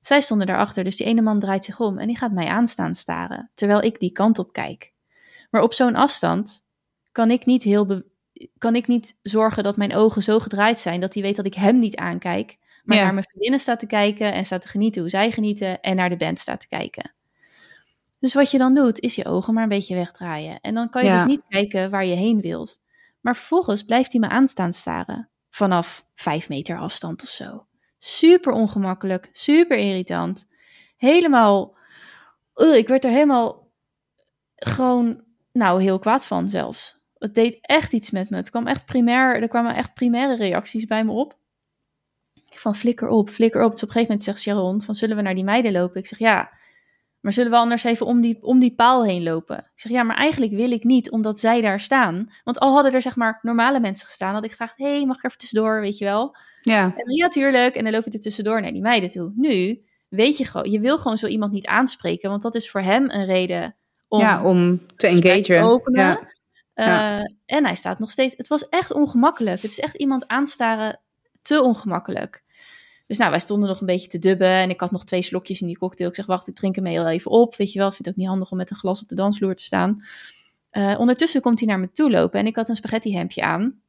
Zij 0.00 0.20
stonden 0.20 0.46
daarachter, 0.46 0.84
dus 0.84 0.96
die 0.96 1.06
ene 1.06 1.22
man 1.22 1.40
draait 1.40 1.64
zich 1.64 1.80
om 1.80 1.98
en 1.98 2.06
die 2.06 2.16
gaat 2.16 2.32
mij 2.32 2.46
aanstaan 2.46 2.94
staren. 2.94 3.50
Terwijl 3.54 3.82
ik 3.82 4.00
die 4.00 4.12
kant 4.12 4.38
op 4.38 4.52
kijk. 4.52 4.92
Maar 5.50 5.62
op 5.62 5.72
zo'n 5.72 5.94
afstand 5.94 6.66
kan 7.12 7.30
ik 7.30 7.46
niet 7.46 7.62
heel 7.62 8.02
kan 8.58 8.74
ik 8.74 8.86
niet 8.86 9.16
zorgen 9.22 9.62
dat 9.62 9.76
mijn 9.76 9.94
ogen 9.94 10.22
zo 10.22 10.38
gedraaid 10.38 10.78
zijn 10.78 11.00
dat 11.00 11.14
hij 11.14 11.22
weet 11.22 11.36
dat 11.36 11.46
ik 11.46 11.54
hem 11.54 11.78
niet 11.78 11.96
aankijk 11.96 12.58
maar 12.88 13.04
naar 13.04 13.14
mijn 13.14 13.26
vriendinnen 13.26 13.60
staat 13.60 13.78
te 13.78 13.86
kijken 13.86 14.32
en 14.32 14.44
staat 14.44 14.62
te 14.62 14.68
genieten 14.68 15.00
hoe 15.00 15.10
zij 15.10 15.30
genieten 15.30 15.80
en 15.80 15.96
naar 15.96 16.08
de 16.08 16.16
band 16.16 16.38
staat 16.38 16.60
te 16.60 16.68
kijken. 16.68 17.14
Dus 18.18 18.34
wat 18.34 18.50
je 18.50 18.58
dan 18.58 18.74
doet, 18.74 19.00
is 19.00 19.14
je 19.14 19.24
ogen 19.24 19.54
maar 19.54 19.62
een 19.62 19.68
beetje 19.68 19.94
wegdraaien. 19.94 20.60
En 20.60 20.74
dan 20.74 20.90
kan 20.90 21.04
je 21.04 21.12
dus 21.12 21.24
niet 21.24 21.42
kijken 21.48 21.90
waar 21.90 22.04
je 22.04 22.14
heen 22.14 22.40
wilt. 22.40 22.80
Maar 23.20 23.36
vervolgens 23.36 23.82
blijft 23.82 24.12
hij 24.12 24.20
me 24.20 24.28
aanstaan 24.28 24.72
staren. 24.72 25.28
Vanaf 25.50 26.06
vijf 26.14 26.48
meter 26.48 26.78
afstand 26.78 27.22
of 27.22 27.28
zo. 27.28 27.66
Super 27.98 28.52
ongemakkelijk, 28.52 29.28
super 29.32 29.76
irritant. 29.76 30.48
Helemaal. 30.96 31.76
ik 32.54 32.88
werd 32.88 33.04
er 33.04 33.10
helemaal 33.10 33.68
gewoon, 34.54 35.24
nou, 35.52 35.82
heel 35.82 35.98
kwaad 35.98 36.26
van 36.26 36.48
zelfs. 36.48 36.97
Het 37.18 37.34
deed 37.34 37.58
echt 37.60 37.92
iets 37.92 38.10
met 38.10 38.30
me. 38.30 38.36
Het 38.36 38.50
kwam 38.50 38.66
echt 38.66 38.86
primair, 38.86 39.42
er 39.42 39.48
kwamen 39.48 39.74
echt 39.74 39.94
primaire 39.94 40.36
reacties 40.36 40.84
bij 40.84 41.04
me 41.04 41.12
op 41.12 41.36
van 42.60 42.76
flikker 42.76 43.08
op, 43.08 43.30
flikker 43.30 43.62
op. 43.62 43.70
Dus 43.70 43.82
op 43.82 43.88
een 43.88 43.94
gegeven 43.94 44.16
moment 44.16 44.22
zegt 44.22 44.40
Sharon 44.40 44.82
van 44.82 44.94
zullen 44.94 45.16
we 45.16 45.22
naar 45.22 45.34
die 45.34 45.44
meiden 45.44 45.72
lopen? 45.72 46.00
Ik 46.00 46.06
zeg 46.06 46.18
ja, 46.18 46.50
maar 47.20 47.32
zullen 47.32 47.50
we 47.50 47.56
anders 47.56 47.84
even 47.84 48.06
om 48.06 48.20
die, 48.20 48.42
om 48.42 48.58
die 48.58 48.74
paal 48.74 49.04
heen 49.04 49.22
lopen? 49.22 49.58
Ik 49.58 49.80
zeg 49.80 49.92
ja, 49.92 50.02
maar 50.02 50.16
eigenlijk 50.16 50.52
wil 50.52 50.70
ik 50.70 50.84
niet 50.84 51.10
omdat 51.10 51.38
zij 51.38 51.60
daar 51.60 51.80
staan. 51.80 52.32
Want 52.44 52.58
al 52.58 52.72
hadden 52.72 52.92
er 52.92 53.02
zeg 53.02 53.16
maar 53.16 53.38
normale 53.42 53.80
mensen 53.80 54.06
gestaan, 54.06 54.34
had 54.34 54.44
ik 54.44 54.50
gevraagd, 54.50 54.78
hey, 54.78 55.06
mag 55.06 55.16
ik 55.16 55.24
even 55.24 55.38
tussendoor, 55.38 55.80
weet 55.80 55.98
je 55.98 56.04
wel? 56.04 56.36
Ja. 56.60 56.94
En 56.96 57.14
ja, 57.14 57.28
tuurlijk. 57.28 57.74
En 57.74 57.84
dan 57.84 57.92
loop 57.92 58.04
je 58.04 58.10
er 58.10 58.20
tussendoor 58.20 58.60
naar 58.60 58.72
die 58.72 58.82
meiden 58.82 59.10
toe. 59.10 59.32
Nu 59.36 59.82
weet 60.08 60.36
je 60.36 60.44
gewoon, 60.44 60.70
je 60.70 60.80
wil 60.80 60.98
gewoon 60.98 61.18
zo 61.18 61.26
iemand 61.26 61.52
niet 61.52 61.66
aanspreken, 61.66 62.30
want 62.30 62.42
dat 62.42 62.54
is 62.54 62.70
voor 62.70 62.80
hem 62.80 63.10
een 63.10 63.24
reden 63.24 63.76
om, 64.08 64.20
ja, 64.20 64.44
om 64.44 64.80
te 64.96 65.06
engagen. 65.06 65.42
Te 65.42 65.60
openen. 65.60 66.04
Ja. 66.04 66.36
Uh, 66.78 67.20
En 67.46 67.64
hij 67.64 67.74
staat 67.74 67.98
nog 67.98 68.10
steeds. 68.10 68.34
Het 68.36 68.48
was 68.48 68.68
echt 68.68 68.92
ongemakkelijk. 68.92 69.62
Het 69.62 69.70
is 69.70 69.80
echt 69.80 69.94
iemand 69.94 70.26
aanstaren 70.26 71.00
te 71.42 71.62
ongemakkelijk. 71.62 72.42
Dus 73.06 73.18
nou, 73.18 73.30
wij 73.30 73.40
stonden 73.40 73.68
nog 73.68 73.80
een 73.80 73.86
beetje 73.86 74.08
te 74.08 74.18
dubben 74.18 74.48
en 74.48 74.70
ik 74.70 74.80
had 74.80 74.90
nog 74.90 75.04
twee 75.04 75.22
slokjes 75.22 75.60
in 75.60 75.66
die 75.66 75.78
cocktail. 75.78 76.08
Ik 76.08 76.14
zeg, 76.14 76.26
wacht, 76.26 76.48
ik 76.48 76.54
drink 76.54 76.74
hem 76.74 76.86
heel 76.86 77.06
even 77.06 77.30
op. 77.30 77.56
Weet 77.56 77.72
je 77.72 77.78
wel, 77.78 77.88
ik 77.88 77.94
vind 77.94 78.06
het 78.06 78.14
ook 78.14 78.20
niet 78.20 78.30
handig 78.30 78.50
om 78.50 78.56
met 78.56 78.70
een 78.70 78.76
glas 78.76 79.02
op 79.02 79.08
de 79.08 79.14
dansvloer 79.14 79.54
te 79.54 79.62
staan. 79.62 80.04
Uh, 80.72 80.94
ondertussen 80.98 81.40
komt 81.40 81.58
hij 81.58 81.68
naar 81.68 81.78
me 81.78 81.90
toe 81.90 82.10
lopen 82.10 82.40
en 82.40 82.46
ik 82.46 82.56
had 82.56 82.68
een 82.68 82.76
spaghetti 82.76 83.16
hemdje 83.16 83.42
aan. 83.42 83.80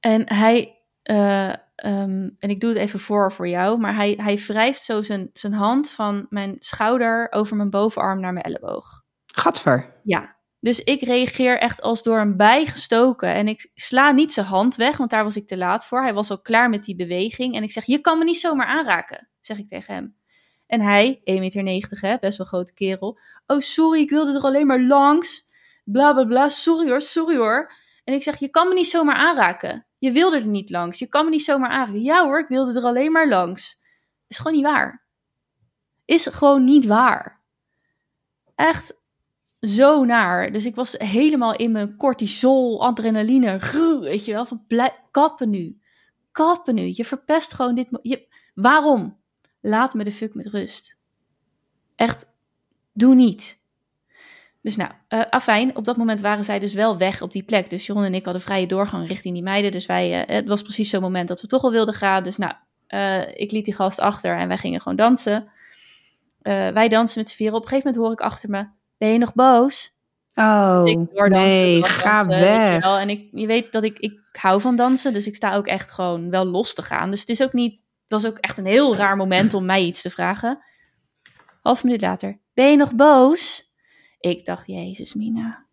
En 0.00 0.32
hij, 0.32 0.78
uh, 1.10 1.48
um, 1.84 2.36
en 2.38 2.50
ik 2.50 2.60
doe 2.60 2.70
het 2.70 2.78
even 2.78 2.98
voor 2.98 3.32
voor 3.32 3.48
jou, 3.48 3.78
maar 3.78 3.94
hij, 3.94 4.14
hij 4.16 4.36
wrijft 4.36 4.82
zo 4.82 5.02
zijn, 5.02 5.30
zijn 5.32 5.52
hand 5.52 5.90
van 5.90 6.26
mijn 6.28 6.56
schouder 6.58 7.26
over 7.30 7.56
mijn 7.56 7.70
bovenarm 7.70 8.20
naar 8.20 8.32
mijn 8.32 8.44
elleboog. 8.44 9.02
Gadver. 9.26 10.00
Ja, 10.02 10.36
dus 10.60 10.80
ik 10.80 11.02
reageer 11.02 11.58
echt 11.58 11.82
als 11.82 12.02
door 12.02 12.20
een 12.20 12.36
bij 12.36 12.66
gestoken. 12.66 13.28
En 13.28 13.48
ik 13.48 13.70
sla 13.74 14.10
niet 14.10 14.32
zijn 14.32 14.46
hand 14.46 14.76
weg, 14.76 14.96
want 14.96 15.10
daar 15.10 15.24
was 15.24 15.36
ik 15.36 15.46
te 15.46 15.56
laat 15.56 15.86
voor. 15.86 16.02
Hij 16.02 16.14
was 16.14 16.30
al 16.30 16.40
klaar 16.40 16.68
met 16.68 16.84
die 16.84 16.96
beweging. 16.96 17.54
En 17.54 17.62
ik 17.62 17.72
zeg, 17.72 17.84
je 17.84 17.98
kan 17.98 18.18
me 18.18 18.24
niet 18.24 18.40
zomaar 18.40 18.66
aanraken, 18.66 19.28
zeg 19.40 19.58
ik 19.58 19.68
tegen 19.68 19.94
hem. 19.94 20.16
En 20.66 20.80
hij, 20.80 21.14
1,90 21.14 21.62
meter, 21.62 22.00
hè, 22.00 22.16
best 22.18 22.38
wel 22.38 22.46
grote 22.46 22.72
kerel. 22.72 23.18
Oh, 23.46 23.58
sorry, 23.58 24.00
ik 24.00 24.10
wilde 24.10 24.34
er 24.34 24.44
alleen 24.44 24.66
maar 24.66 24.80
langs. 24.80 25.46
Bla, 25.84 26.12
bla, 26.12 26.24
bla. 26.24 26.48
Sorry 26.48 26.88
hoor, 26.88 27.00
sorry 27.00 27.36
hoor. 27.36 27.72
En 28.04 28.14
ik 28.14 28.22
zeg, 28.22 28.38
je 28.38 28.48
kan 28.48 28.68
me 28.68 28.74
niet 28.74 28.88
zomaar 28.88 29.16
aanraken. 29.16 29.86
Je 29.98 30.12
wilde 30.12 30.36
er 30.36 30.46
niet 30.46 30.70
langs. 30.70 30.98
Je 30.98 31.06
kan 31.06 31.24
me 31.24 31.30
niet 31.30 31.44
zomaar 31.44 31.70
aanraken. 31.70 32.02
Ja 32.02 32.24
hoor, 32.24 32.38
ik 32.38 32.48
wilde 32.48 32.80
er 32.80 32.86
alleen 32.86 33.12
maar 33.12 33.28
langs. 33.28 33.80
Is 34.26 34.38
gewoon 34.38 34.52
niet 34.52 34.64
waar. 34.64 35.04
Is 36.04 36.26
gewoon 36.26 36.64
niet 36.64 36.86
waar. 36.86 37.40
Echt, 38.54 38.99
zo 39.60 40.04
naar. 40.04 40.52
Dus 40.52 40.66
ik 40.66 40.74
was 40.74 40.94
helemaal 40.98 41.56
in 41.56 41.72
mijn 41.72 41.96
cortisol, 41.96 42.84
adrenaline, 42.84 43.58
weet 44.00 44.24
je 44.24 44.32
wel, 44.32 44.46
van 44.46 44.64
kappen 45.10 45.50
nu. 45.50 45.80
Kappen 46.32 46.74
nu. 46.74 46.92
Je 46.94 47.04
verpest 47.04 47.52
gewoon 47.52 47.74
dit. 47.74 47.98
Je, 48.02 48.26
waarom? 48.54 49.18
Laat 49.60 49.94
me 49.94 50.04
de 50.04 50.12
fuck 50.12 50.34
met 50.34 50.46
rust. 50.46 50.96
Echt, 51.96 52.26
doe 52.92 53.14
niet. 53.14 53.58
Dus 54.62 54.76
nou, 54.76 54.90
uh, 55.08 55.20
afijn, 55.30 55.76
op 55.76 55.84
dat 55.84 55.96
moment 55.96 56.20
waren 56.20 56.44
zij 56.44 56.58
dus 56.58 56.74
wel 56.74 56.98
weg 56.98 57.22
op 57.22 57.32
die 57.32 57.42
plek. 57.42 57.70
Dus 57.70 57.86
Jeroen 57.86 58.04
en 58.04 58.14
ik 58.14 58.24
hadden 58.24 58.42
vrije 58.42 58.66
doorgang 58.66 59.08
richting 59.08 59.34
die 59.34 59.42
meiden. 59.42 59.72
Dus 59.72 59.86
wij, 59.86 60.28
uh, 60.28 60.36
het 60.36 60.48
was 60.48 60.62
precies 60.62 60.90
zo'n 60.90 61.00
moment 61.00 61.28
dat 61.28 61.40
we 61.40 61.46
toch 61.46 61.62
al 61.62 61.70
wilden 61.70 61.94
gaan. 61.94 62.22
Dus 62.22 62.36
nou, 62.36 62.52
uh, 62.88 63.28
ik 63.34 63.50
liet 63.50 63.64
die 63.64 63.74
gast 63.74 64.00
achter 64.00 64.36
en 64.36 64.48
wij 64.48 64.58
gingen 64.58 64.80
gewoon 64.80 64.96
dansen. 64.96 65.50
wij 66.42 66.88
dansen 66.88 67.18
met 67.18 67.28
z'n. 67.28 67.46
Op 67.46 67.54
een 67.54 67.68
gegeven 67.68 67.76
moment 67.76 67.96
hoor 67.96 68.12
ik 68.12 68.20
achter 68.20 68.50
me, 68.50 68.66
ben 69.00 69.12
je 69.12 69.18
nog 69.18 69.34
boos? 69.34 69.96
Oh, 70.34 70.82
dus 70.82 70.90
ik 70.90 71.28
nee, 71.28 71.82
ga 71.82 72.26
weg. 72.26 72.84
Je 72.84 72.98
en 72.98 73.10
ik, 73.10 73.28
je 73.30 73.46
weet 73.46 73.72
dat 73.72 73.84
ik, 73.84 73.98
ik 73.98 74.20
hou 74.32 74.60
van 74.60 74.76
dansen, 74.76 75.12
dus 75.12 75.26
ik 75.26 75.34
sta 75.34 75.54
ook 75.54 75.66
echt 75.66 75.90
gewoon 75.90 76.30
wel 76.30 76.44
los 76.44 76.74
te 76.74 76.82
gaan. 76.82 77.10
Dus 77.10 77.20
het 77.20 77.28
is 77.28 77.42
ook 77.42 77.52
niet, 77.52 77.76
het 77.78 78.22
was 78.22 78.26
ook 78.26 78.38
echt 78.38 78.58
een 78.58 78.66
heel 78.66 78.96
raar 78.96 79.16
moment 79.16 79.54
om 79.54 79.64
mij 79.64 79.84
iets 79.84 80.02
te 80.02 80.10
vragen. 80.10 80.58
Half 81.62 81.84
minuut 81.84 82.00
later, 82.00 82.40
ben 82.54 82.70
je 82.70 82.76
nog 82.76 82.94
boos? 82.94 83.72
Ik 84.18 84.44
dacht, 84.44 84.66
jezus 84.66 85.14
Mina. 85.14 85.66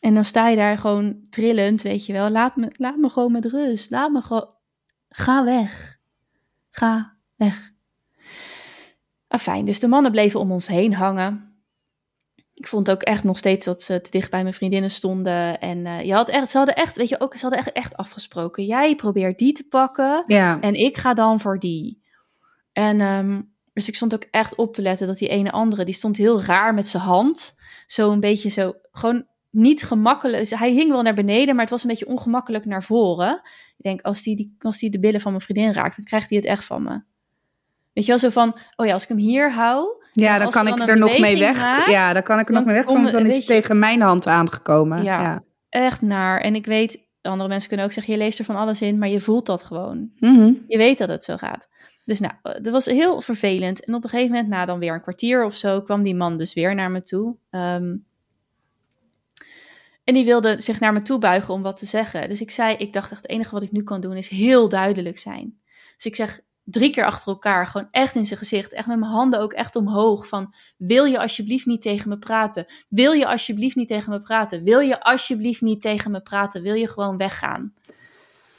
En 0.00 0.14
dan 0.14 0.24
sta 0.24 0.48
je 0.48 0.56
daar 0.56 0.78
gewoon 0.78 1.26
trillend, 1.30 1.82
weet 1.82 2.06
je 2.06 2.12
wel. 2.12 2.30
Laat 2.30 2.56
me, 2.56 2.72
laat 2.76 2.96
me 2.96 3.08
gewoon 3.08 3.32
met 3.32 3.44
rust. 3.44 3.90
Laat 3.90 4.10
me 4.10 4.20
gewoon, 4.20 4.54
ga 5.08 5.44
weg. 5.44 5.98
Ga 6.70 7.16
weg. 7.36 7.72
Afijn, 9.28 9.64
dus 9.64 9.80
de 9.80 9.88
mannen 9.88 10.12
bleven 10.12 10.40
om 10.40 10.52
ons 10.52 10.66
heen 10.66 10.94
hangen 10.94 11.47
ik 12.58 12.68
vond 12.68 12.90
ook 12.90 13.02
echt 13.02 13.24
nog 13.24 13.38
steeds 13.38 13.66
dat 13.66 13.82
ze 13.82 14.00
te 14.00 14.10
dicht 14.10 14.30
bij 14.30 14.42
mijn 14.42 14.54
vriendinnen 14.54 14.90
stonden. 14.90 15.60
En 15.60 15.78
uh, 15.78 16.04
je 16.04 16.12
had 16.12 16.28
echt, 16.28 16.48
ze 16.48 16.56
hadden 16.56 16.74
echt, 16.74 16.96
weet 16.96 17.08
je 17.08 17.20
ook, 17.20 17.34
ze 17.34 17.40
hadden 17.40 17.58
echt, 17.58 17.72
echt 17.72 17.96
afgesproken. 17.96 18.64
Jij 18.64 18.94
probeert 18.94 19.38
die 19.38 19.52
te 19.52 19.64
pakken 19.68 20.24
ja. 20.26 20.60
en 20.60 20.74
ik 20.74 20.96
ga 20.96 21.14
dan 21.14 21.40
voor 21.40 21.58
die. 21.58 22.02
En 22.72 23.00
um, 23.00 23.52
dus 23.72 23.88
ik 23.88 23.94
stond 23.94 24.14
ook 24.14 24.24
echt 24.30 24.54
op 24.54 24.74
te 24.74 24.82
letten 24.82 25.06
dat 25.06 25.18
die 25.18 25.28
ene 25.28 25.50
andere, 25.50 25.84
die 25.84 25.94
stond 25.94 26.16
heel 26.16 26.42
raar 26.42 26.74
met 26.74 26.86
zijn 26.86 27.02
hand. 27.02 27.56
Zo 27.86 28.10
een 28.10 28.20
beetje 28.20 28.48
zo, 28.48 28.72
gewoon 28.92 29.26
niet 29.50 29.82
gemakkelijk. 29.82 30.48
Hij 30.48 30.72
hing 30.72 30.90
wel 30.90 31.02
naar 31.02 31.14
beneden, 31.14 31.54
maar 31.54 31.64
het 31.64 31.70
was 31.70 31.82
een 31.82 31.88
beetje 31.88 32.06
ongemakkelijk 32.06 32.64
naar 32.64 32.82
voren. 32.82 33.40
Ik 33.76 33.84
denk, 33.84 34.00
als 34.00 34.22
die, 34.22 34.36
die, 34.36 34.56
als 34.58 34.78
die 34.78 34.90
de 34.90 35.00
billen 35.00 35.20
van 35.20 35.32
mijn 35.32 35.44
vriendin 35.44 35.72
raakt, 35.72 35.96
dan 35.96 36.04
krijgt 36.04 36.28
hij 36.28 36.38
het 36.38 36.46
echt 36.46 36.64
van 36.64 36.82
me. 36.82 37.02
Weet 37.92 38.04
je 38.04 38.10
wel, 38.10 38.18
zo 38.18 38.28
van, 38.28 38.58
oh 38.76 38.86
ja, 38.86 38.92
als 38.92 39.02
ik 39.02 39.08
hem 39.08 39.18
hier 39.18 39.52
hou, 39.52 40.02
ja, 40.20 40.38
dan 40.38 40.50
kan 40.50 40.66
ik 40.66 40.88
er 40.88 40.98
nog 40.98 41.18
mee 41.18 41.38
weg. 41.38 41.88
ja, 41.88 42.12
dan 42.12 42.22
kan 42.22 42.38
ik 42.38 42.48
er 42.48 42.54
nog 42.54 42.64
mee 42.64 42.74
weg. 42.74 42.84
Want 42.84 43.12
dan 43.12 43.26
is 43.26 43.36
het 43.36 43.46
tegen 43.46 43.78
mijn 43.78 44.00
hand 44.00 44.26
aangekomen. 44.26 45.02
Ja, 45.02 45.42
echt 45.68 46.00
naar. 46.00 46.40
En 46.40 46.54
ik 46.54 46.66
weet, 46.66 47.06
andere 47.22 47.48
mensen 47.48 47.68
kunnen 47.68 47.86
ook 47.86 47.92
zeggen, 47.92 48.12
je 48.12 48.18
leest 48.18 48.38
er 48.38 48.44
van 48.44 48.56
alles 48.56 48.82
in, 48.82 48.98
maar 48.98 49.08
je 49.08 49.20
voelt 49.20 49.46
dat 49.46 49.62
gewoon. 49.62 50.10
Mhm. 50.18 50.52
Je 50.66 50.76
weet 50.76 50.98
dat 50.98 51.08
het 51.08 51.24
zo 51.24 51.36
gaat. 51.36 51.68
Dus 52.04 52.20
nou, 52.20 52.34
dat 52.42 52.68
was 52.68 52.86
heel 52.86 53.20
vervelend. 53.20 53.84
En 53.84 53.94
op 53.94 54.04
een 54.04 54.08
gegeven 54.10 54.32
moment, 54.32 54.48
na 54.48 54.64
dan 54.64 54.78
weer 54.78 54.94
een 54.94 55.00
kwartier 55.00 55.44
of 55.44 55.54
zo, 55.54 55.82
kwam 55.82 56.02
die 56.02 56.14
man 56.14 56.36
dus 56.36 56.54
weer 56.54 56.74
naar 56.74 56.90
me 56.90 57.02
toe. 57.02 57.36
Ehm, 57.50 57.96
en 60.04 60.14
die 60.14 60.24
wilde 60.24 60.60
zich 60.60 60.80
naar 60.80 60.92
me 60.92 61.02
toe 61.02 61.18
buigen 61.18 61.54
om 61.54 61.62
wat 61.62 61.76
te 61.76 61.86
zeggen. 61.86 62.28
Dus 62.28 62.40
ik 62.40 62.50
zei, 62.50 62.76
ik 62.76 62.92
dacht 62.92 63.10
echt, 63.10 63.22
het 63.22 63.30
enige 63.30 63.54
wat 63.54 63.62
ik 63.62 63.72
nu 63.72 63.82
kan 63.82 64.00
doen 64.00 64.16
is 64.16 64.28
heel 64.28 64.68
duidelijk 64.68 65.18
zijn. 65.18 65.60
Dus 65.96 66.06
ik 66.06 66.14
zeg, 66.14 66.40
drie 66.70 66.90
keer 66.90 67.04
achter 67.04 67.28
elkaar, 67.28 67.66
gewoon 67.66 67.88
echt 67.90 68.14
in 68.14 68.26
zijn 68.26 68.38
gezicht, 68.38 68.72
echt 68.72 68.86
met 68.86 68.98
mijn 68.98 69.10
handen 69.10 69.40
ook 69.40 69.52
echt 69.52 69.76
omhoog, 69.76 70.28
van 70.28 70.54
wil 70.76 71.04
je 71.04 71.18
alsjeblieft 71.18 71.66
niet 71.66 71.82
tegen 71.82 72.08
me 72.08 72.18
praten? 72.18 72.66
Wil 72.88 73.12
je 73.12 73.26
alsjeblieft 73.26 73.76
niet 73.76 73.88
tegen 73.88 74.10
me 74.10 74.20
praten? 74.20 74.64
Wil 74.64 74.80
je 74.80 75.00
alsjeblieft 75.00 75.60
niet 75.60 75.82
tegen 75.82 76.10
me 76.10 76.20
praten? 76.20 76.62
Wil 76.62 76.74
je 76.74 76.88
gewoon 76.88 77.16
weggaan? 77.16 77.74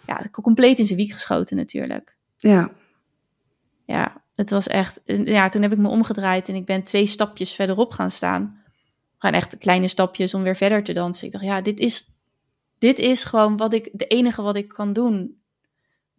Ja, 0.06 0.22
compleet 0.32 0.80
in 0.80 0.86
zijn 0.86 1.00
wiek 1.00 1.12
geschoten 1.12 1.56
natuurlijk. 1.56 2.16
Ja. 2.38 2.72
Ja, 3.86 4.24
het 4.36 4.50
was 4.50 4.68
echt, 4.68 5.02
ja, 5.06 5.50
toen 5.50 5.62
heb 5.62 5.72
ik 5.72 5.78
me 5.78 5.88
omgedraaid 5.88 6.50
en 6.50 6.56
ik 6.56 6.66
ben 6.66 6.84
twee 6.84 7.06
stapjes 7.06 7.54
verderop 7.54 7.92
gaan 7.92 8.12
staan. 8.12 8.64
Gewoon 9.18 9.36
echt 9.36 9.58
kleine 9.58 9.88
stapjes 9.88 10.34
om 10.34 10.44
weer 10.44 10.56
verder 10.56 10.84
te 10.84 10.94
dansen. 10.94 11.26
Ik 11.26 11.32
dacht, 11.32 11.44
ja, 11.44 11.62
dit 11.62 11.80
is, 11.80 12.10
dit 12.78 13.00
is 13.00 13.24
gewoon 13.24 13.58
wat 13.58 13.74
ik, 13.74 13.90
de 13.94 14.08
enige 14.08 14.42
wat 14.42 14.56
ik 14.56 14.68
kan 14.68 14.94
doen 14.94 15.39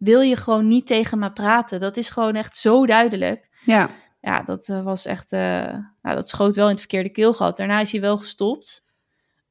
wil 0.01 0.21
je 0.21 0.35
gewoon 0.35 0.67
niet 0.67 0.85
tegen 0.85 1.19
me 1.19 1.31
praten. 1.31 1.79
Dat 1.79 1.97
is 1.97 2.09
gewoon 2.09 2.35
echt 2.35 2.57
zo 2.57 2.85
duidelijk. 2.85 3.49
Ja. 3.65 3.89
Ja, 4.21 4.41
dat 4.41 4.67
uh, 4.67 4.83
was 4.83 5.05
echt, 5.05 5.31
uh, 5.31 5.39
nou, 6.01 6.15
dat 6.15 6.29
schoot 6.29 6.55
wel 6.55 6.65
in 6.65 6.71
het 6.71 6.79
verkeerde 6.79 7.09
keelgat. 7.09 7.57
Daarna 7.57 7.79
is 7.79 7.91
hij 7.91 8.01
wel 8.01 8.17
gestopt. 8.17 8.85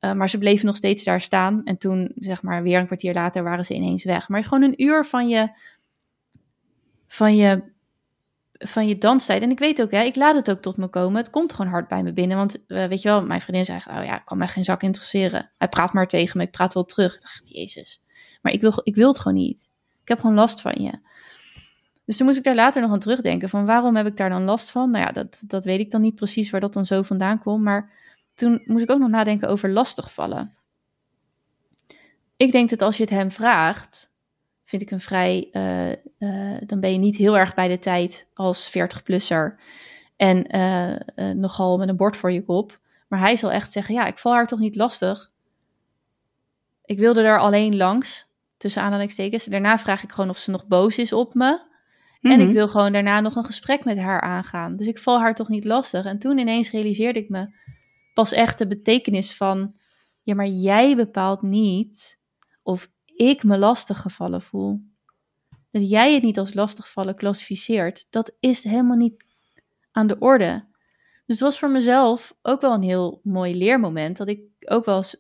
Uh, 0.01 0.13
maar 0.13 0.29
ze 0.29 0.39
bleven 0.39 0.67
nog 0.67 0.77
steeds 0.77 1.05
daar 1.05 1.21
staan. 1.21 1.65
En 1.65 1.79
toen, 1.79 2.13
zeg 2.15 2.43
maar, 2.43 2.63
weer 2.63 2.79
een 2.79 2.87
kwartier 2.87 3.15
later 3.15 3.43
waren 3.43 3.65
ze 3.65 3.75
ineens 3.75 4.05
weg. 4.05 4.29
Maar 4.29 4.45
gewoon 4.45 4.63
een 4.63 4.83
uur 4.83 5.05
van 5.05 5.29
je, 5.29 5.51
van 7.09 7.37
je, 7.37 7.63
van 8.53 8.89
je 8.89 8.99
danstijd. 8.99 9.43
En 9.43 9.51
ik 9.51 9.59
weet 9.59 9.83
ook, 9.83 9.91
hè, 9.91 10.03
ik 10.03 10.17
laat 10.17 10.35
het 10.35 10.51
ook 10.51 10.61
tot 10.61 10.77
me 10.77 10.89
komen. 10.89 11.17
Het 11.17 11.31
komt 11.31 11.53
gewoon 11.53 11.71
hard 11.71 11.89
bij 11.89 12.03
me 12.03 12.13
binnen. 12.13 12.37
Want 12.37 12.59
weet 12.67 13.03
je 13.03 13.09
wel, 13.09 13.27
mijn 13.27 13.41
vriendin 13.41 13.65
zei, 13.65 13.79
oh 13.79 14.05
ja, 14.05 14.17
ik 14.17 14.25
kan 14.25 14.39
mij 14.39 14.49
geen 14.49 14.65
zak 14.65 14.83
interesseren. 14.83 15.51
Hij 15.59 15.69
praat 15.69 15.93
maar 15.93 16.09
tegen 16.09 16.39
me, 16.39 16.45
ik 16.45 16.51
praat 16.51 16.75
wel 16.75 16.85
terug. 16.85 17.15
Ik 17.15 17.21
dacht, 17.21 17.41
jezus. 17.45 18.03
Maar 18.43 18.53
ik 18.53 18.61
wil, 18.61 18.81
ik 18.83 18.95
wil 18.95 19.09
het 19.09 19.19
gewoon 19.19 19.39
niet 19.39 19.71
heb 20.09 20.21
gewoon 20.21 20.37
last 20.37 20.61
van 20.61 20.75
je. 20.79 20.99
Dus 22.05 22.17
toen 22.17 22.27
moest 22.27 22.39
ik 22.39 22.45
daar 22.45 22.55
later 22.55 22.83
nog 22.83 22.91
aan 22.91 22.99
terugdenken 22.99 23.49
van 23.49 23.67
waarom 23.67 23.97
heb 23.97 24.07
ik 24.07 24.17
daar 24.17 24.31
dan 24.31 24.45
last 24.45 24.71
van? 24.71 24.91
Nou 24.91 25.05
ja, 25.05 25.13
dat, 25.13 25.43
dat 25.47 25.65
weet 25.65 25.81
ik 25.81 25.91
dan 25.91 26.01
niet 26.01 26.15
precies 26.15 26.51
waar 26.51 26.61
dat 26.61 26.73
dan 26.73 26.85
zo 26.85 27.03
vandaan 27.03 27.39
komt. 27.39 27.63
Maar 27.63 27.91
toen 28.35 28.63
moest 28.65 28.83
ik 28.83 28.91
ook 28.91 28.99
nog 28.99 29.09
nadenken 29.09 29.49
over 29.49 29.71
lastigvallen. 29.71 30.55
Ik 32.37 32.53
denk 32.53 32.71
dat 32.71 32.83
als 32.83 32.97
je 32.97 33.03
het 33.03 33.13
hem 33.13 33.31
vraagt, 33.31 34.13
vind 34.65 34.83
ik 34.83 34.91
een 34.91 35.01
vrij, 35.01 35.49
uh, 35.53 35.91
uh, 36.19 36.61
dan 36.67 36.81
ben 36.81 36.93
je 36.93 36.99
niet 36.99 37.17
heel 37.17 37.39
erg 37.39 37.55
bij 37.55 37.69
de 37.69 37.79
tijd 37.79 38.29
als 38.35 38.69
40-plusser 38.69 39.55
en 40.17 40.57
uh, 40.57 41.31
nogal 41.35 41.79
met 41.79 41.89
een 41.89 41.97
bord 41.97 42.17
voor 42.17 42.33
je 42.33 42.45
kop. 42.45 42.81
Maar 43.09 43.19
hij 43.19 43.37
zal 43.37 43.53
echt 43.53 43.73
zeggen, 43.73 43.95
ja, 43.95 44.07
ik 44.07 44.19
val 44.19 44.33
haar 44.33 44.47
toch 44.47 44.59
niet 44.59 44.77
lastig. 44.77 45.31
Ik 46.85 46.99
wilde 46.99 47.23
er 47.23 47.39
alleen 47.39 47.77
langs 47.77 48.30
tussen 48.61 48.83
aanhalingstekens. 48.83 49.45
Daarna 49.45 49.79
vraag 49.79 50.03
ik 50.03 50.13
gewoon 50.13 50.31
of 50.31 50.39
ze 50.39 50.51
nog 50.51 50.67
boos 50.67 50.99
is 50.99 51.13
op 51.13 51.35
me. 51.35 51.69
En 52.21 52.41
ik 52.41 52.47
mhm. 52.47 52.53
wil 52.53 52.69
gewoon 52.69 52.93
daarna 52.93 53.21
nog 53.21 53.37
een 53.37 53.45
gesprek 53.45 53.85
met 53.85 53.99
haar 53.99 54.21
aangaan. 54.21 54.77
Dus 54.77 54.87
ik 54.87 54.99
val 54.99 55.21
haar 55.21 55.35
toch 55.35 55.49
niet 55.49 55.65
lastig. 55.65 56.05
En 56.05 56.19
toen 56.19 56.39
ineens 56.39 56.71
realiseerde 56.71 57.19
ik 57.19 57.29
me 57.29 57.55
pas 58.15 58.33
echt 58.33 58.59
de 58.59 58.67
betekenis 58.67 59.37
van... 59.37 59.75
Ja, 60.23 60.35
maar 60.35 60.47
jij 60.47 60.97
bepaalt 60.97 61.43
niet 61.43 62.21
of 62.63 62.91
ik 63.05 63.43
me 63.43 63.59
lastig 63.59 64.01
gevallen 64.01 64.43
voel. 64.43 64.81
Dat 65.71 65.91
jij 65.91 66.15
het 66.15 66.23
niet 66.23 66.39
als 66.39 66.55
lastigvallen 66.55 67.17
klassificeert, 67.17 68.07
dat 68.11 68.37
is 68.41 68.65
helemaal 68.65 68.97
niet 68.97 69.25
aan 69.91 70.07
de 70.07 70.19
orde. 70.19 70.69
Dus 71.27 71.39
het 71.39 71.41
was 71.41 71.59
voor 71.59 71.71
mezelf 71.71 72.35
ook 72.43 72.61
wel 72.61 72.73
een 72.73 72.83
heel 72.83 73.21
mooi 73.23 73.57
leermoment. 73.57 74.17
Dat 74.17 74.29
ik 74.29 74.41
ook 74.61 74.85
wel 74.85 74.97
eens, 74.97 75.17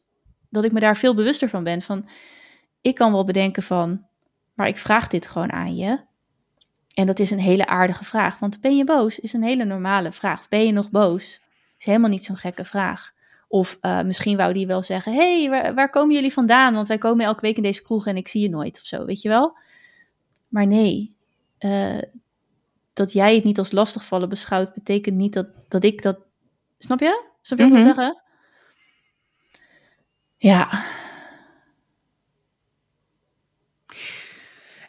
dat 0.49 0.65
ik 0.65 0.73
me 0.73 0.81
daar 0.81 0.97
veel 0.97 1.15
bewuster 1.15 1.49
van 1.49 1.65
ben. 1.65 1.83
Van 1.83 2.09
ik 2.81 2.95
kan 2.95 3.13
wel 3.13 3.25
bedenken 3.25 3.63
van, 3.63 4.07
maar 4.55 4.69
ik 4.69 4.79
vraag 4.79 5.09
dit 5.09 5.27
gewoon 5.27 5.53
aan 5.53 5.77
je. 5.77 6.01
En 6.95 7.07
dat 7.07 7.19
is 7.19 7.31
een 7.31 7.39
hele 7.39 7.67
aardige 7.67 8.05
vraag. 8.05 8.39
Want 8.39 8.61
ben 8.61 8.77
je 8.77 8.85
boos 8.85 9.19
is 9.19 9.33
een 9.33 9.43
hele 9.43 9.65
normale 9.65 10.13
vraag. 10.13 10.49
Ben 10.49 10.67
je 10.67 10.73
nog 10.73 10.91
boos? 10.91 11.43
Is 11.79 11.85
helemaal 11.85 12.11
niet 12.11 12.25
zo'n 12.25 12.37
gekke 12.37 12.65
vraag. 12.65 13.13
Of 13.49 13.79
uh, 13.83 14.03
misschien 14.03 14.37
wou 14.37 14.53
die 14.53 14.67
wel 14.67 14.83
zeggen: 14.83 15.15
hey, 15.15 15.49
waar, 15.51 15.75
waar, 15.75 15.91
komen 15.91 16.15
jullie 16.15 16.33
vandaan? 16.33 16.75
Want 16.75 16.89
wij 16.89 16.99
komen 16.99 17.25
elke 17.25 17.41
week 17.41 17.57
in 17.57 17.63
deze 17.63 17.83
kroeg 17.83 18.07
en 18.07 18.17
ik 18.17 18.29
zie 18.29 18.43
je 18.43 18.49
nooit 18.49 18.79
of 18.79 18.85
zo, 18.85 19.05
weet 19.05 19.23
je 19.23 19.29
wel? 19.29 19.57
Maar 20.49 20.67
nee, 20.67 21.15
uh, 21.61 21.99
dat 22.93 23.13
jij 23.13 23.35
het 23.35 23.45
niet 23.45 23.59
als 23.59 23.73
lastigvallen 23.73 24.29
beschouwt, 24.29 24.75
betekent 24.75 25.17
niet 25.17 25.33
dat, 25.33 25.47
dat 25.69 25.85
ik 25.85 26.03
dat. 26.03 26.19
Snap 26.79 27.01
je? 27.01 27.25
Snap 27.43 27.59
je 27.59 27.69
wat 27.69 27.79
ik 27.79 27.85
wil 27.85 27.93
mhm. 27.93 27.97
zeggen? 27.97 28.23
Ja, 30.37 30.85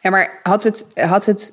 Ja, 0.02 0.10
maar 0.10 0.40
had 0.42 0.62
het, 0.62 0.86
had 0.94 1.26
het, 1.26 1.52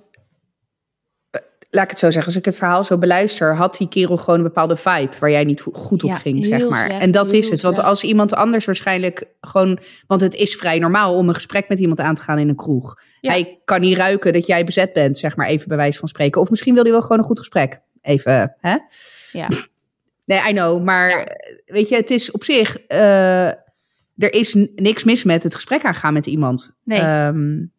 laat 1.69 1.83
ik 1.83 1.89
het 1.89 1.99
zo 1.99 2.12
zeggen, 2.12 2.25
als 2.25 2.35
ik 2.35 2.45
het 2.45 2.55
verhaal 2.55 2.83
zo 2.83 2.97
beluister, 2.97 3.55
had 3.55 3.77
die 3.77 3.89
kerel 3.89 4.17
gewoon 4.17 4.39
een 4.39 4.45
bepaalde 4.45 4.75
vibe 4.75 5.12
waar 5.19 5.31
jij 5.31 5.43
niet 5.43 5.62
goed 5.62 6.03
op 6.03 6.12
ging, 6.12 6.45
zeg 6.45 6.69
maar. 6.69 6.89
en 6.89 7.12
dat 7.12 7.31
is 7.31 7.49
het. 7.49 7.62
Want 7.62 7.79
als 7.79 8.03
iemand 8.03 8.33
anders 8.33 8.65
waarschijnlijk 8.65 9.25
gewoon, 9.41 9.79
want 10.07 10.21
het 10.21 10.33
is 10.33 10.55
vrij 10.55 10.79
normaal 10.79 11.15
om 11.15 11.27
een 11.29 11.35
gesprek 11.35 11.69
met 11.69 11.79
iemand 11.79 11.99
aan 11.99 12.15
te 12.15 12.21
gaan 12.21 12.39
in 12.39 12.49
een 12.49 12.55
kroeg. 12.55 13.01
Hij 13.21 13.59
kan 13.65 13.81
niet 13.81 13.97
ruiken 13.97 14.33
dat 14.33 14.45
jij 14.45 14.63
bezet 14.63 14.93
bent, 14.93 15.17
zeg 15.17 15.35
maar, 15.35 15.47
even 15.47 15.67
bij 15.67 15.77
wijze 15.77 15.99
van 15.99 16.07
spreken. 16.07 16.41
Of 16.41 16.49
misschien 16.49 16.73
wil 16.73 16.83
hij 16.83 16.91
wel 16.91 17.01
gewoon 17.01 17.17
een 17.17 17.23
goed 17.23 17.39
gesprek. 17.39 17.81
Even, 18.01 18.55
hè? 18.59 18.77
Ja. 19.31 19.47
Nee, 20.25 20.49
I 20.49 20.53
know. 20.53 20.83
Maar 20.83 21.38
weet 21.65 21.89
je, 21.89 21.95
het 21.95 22.09
is 22.09 22.31
op 22.31 22.43
zich. 22.43 22.77
Uh, 22.88 23.47
er 24.17 24.33
is 24.33 24.53
niks 24.75 25.03
mis 25.03 25.23
met 25.23 25.43
het 25.43 25.55
gesprek 25.55 25.83
aangaan 25.83 26.13
met 26.13 26.25
iemand. 26.25 26.71
Nee. 26.83 27.25
Um, 27.25 27.71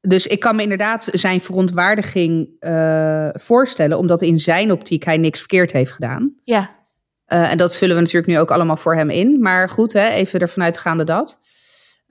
dus 0.00 0.26
ik 0.26 0.40
kan 0.40 0.56
me 0.56 0.62
inderdaad 0.62 1.08
zijn 1.12 1.40
verontwaardiging 1.40 2.56
uh, 2.60 3.28
voorstellen, 3.32 3.98
omdat 3.98 4.22
in 4.22 4.40
zijn 4.40 4.72
optiek 4.72 5.04
hij 5.04 5.16
niks 5.16 5.38
verkeerd 5.38 5.72
heeft 5.72 5.92
gedaan. 5.92 6.34
Ja. 6.44 6.76
en 7.26 7.58
dat 7.58 7.76
vullen 7.76 7.94
we 7.94 8.00
natuurlijk 8.00 8.32
nu 8.32 8.38
ook 8.38 8.50
allemaal 8.50 8.76
voor 8.76 8.96
hem 8.96 9.10
in. 9.10 9.40
Maar 9.40 9.70
goed, 9.70 9.92
hè, 9.92 10.08
even 10.08 10.40
ervan 10.40 10.62
uitgaande 10.62 11.04
dat. 11.04 11.40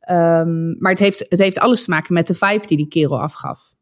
Um, 0.09 0.75
maar 0.79 0.91
het 0.91 0.99
heeft, 0.99 1.25
het 1.29 1.39
heeft 1.39 1.59
alles 1.59 1.83
te 1.83 1.89
maken 1.89 2.13
met 2.13 2.27
de 2.27 2.33
vibe 2.33 2.67
die 2.67 2.77
die 2.77 2.87
kerel 2.87 3.21
afgaf. 3.21 3.73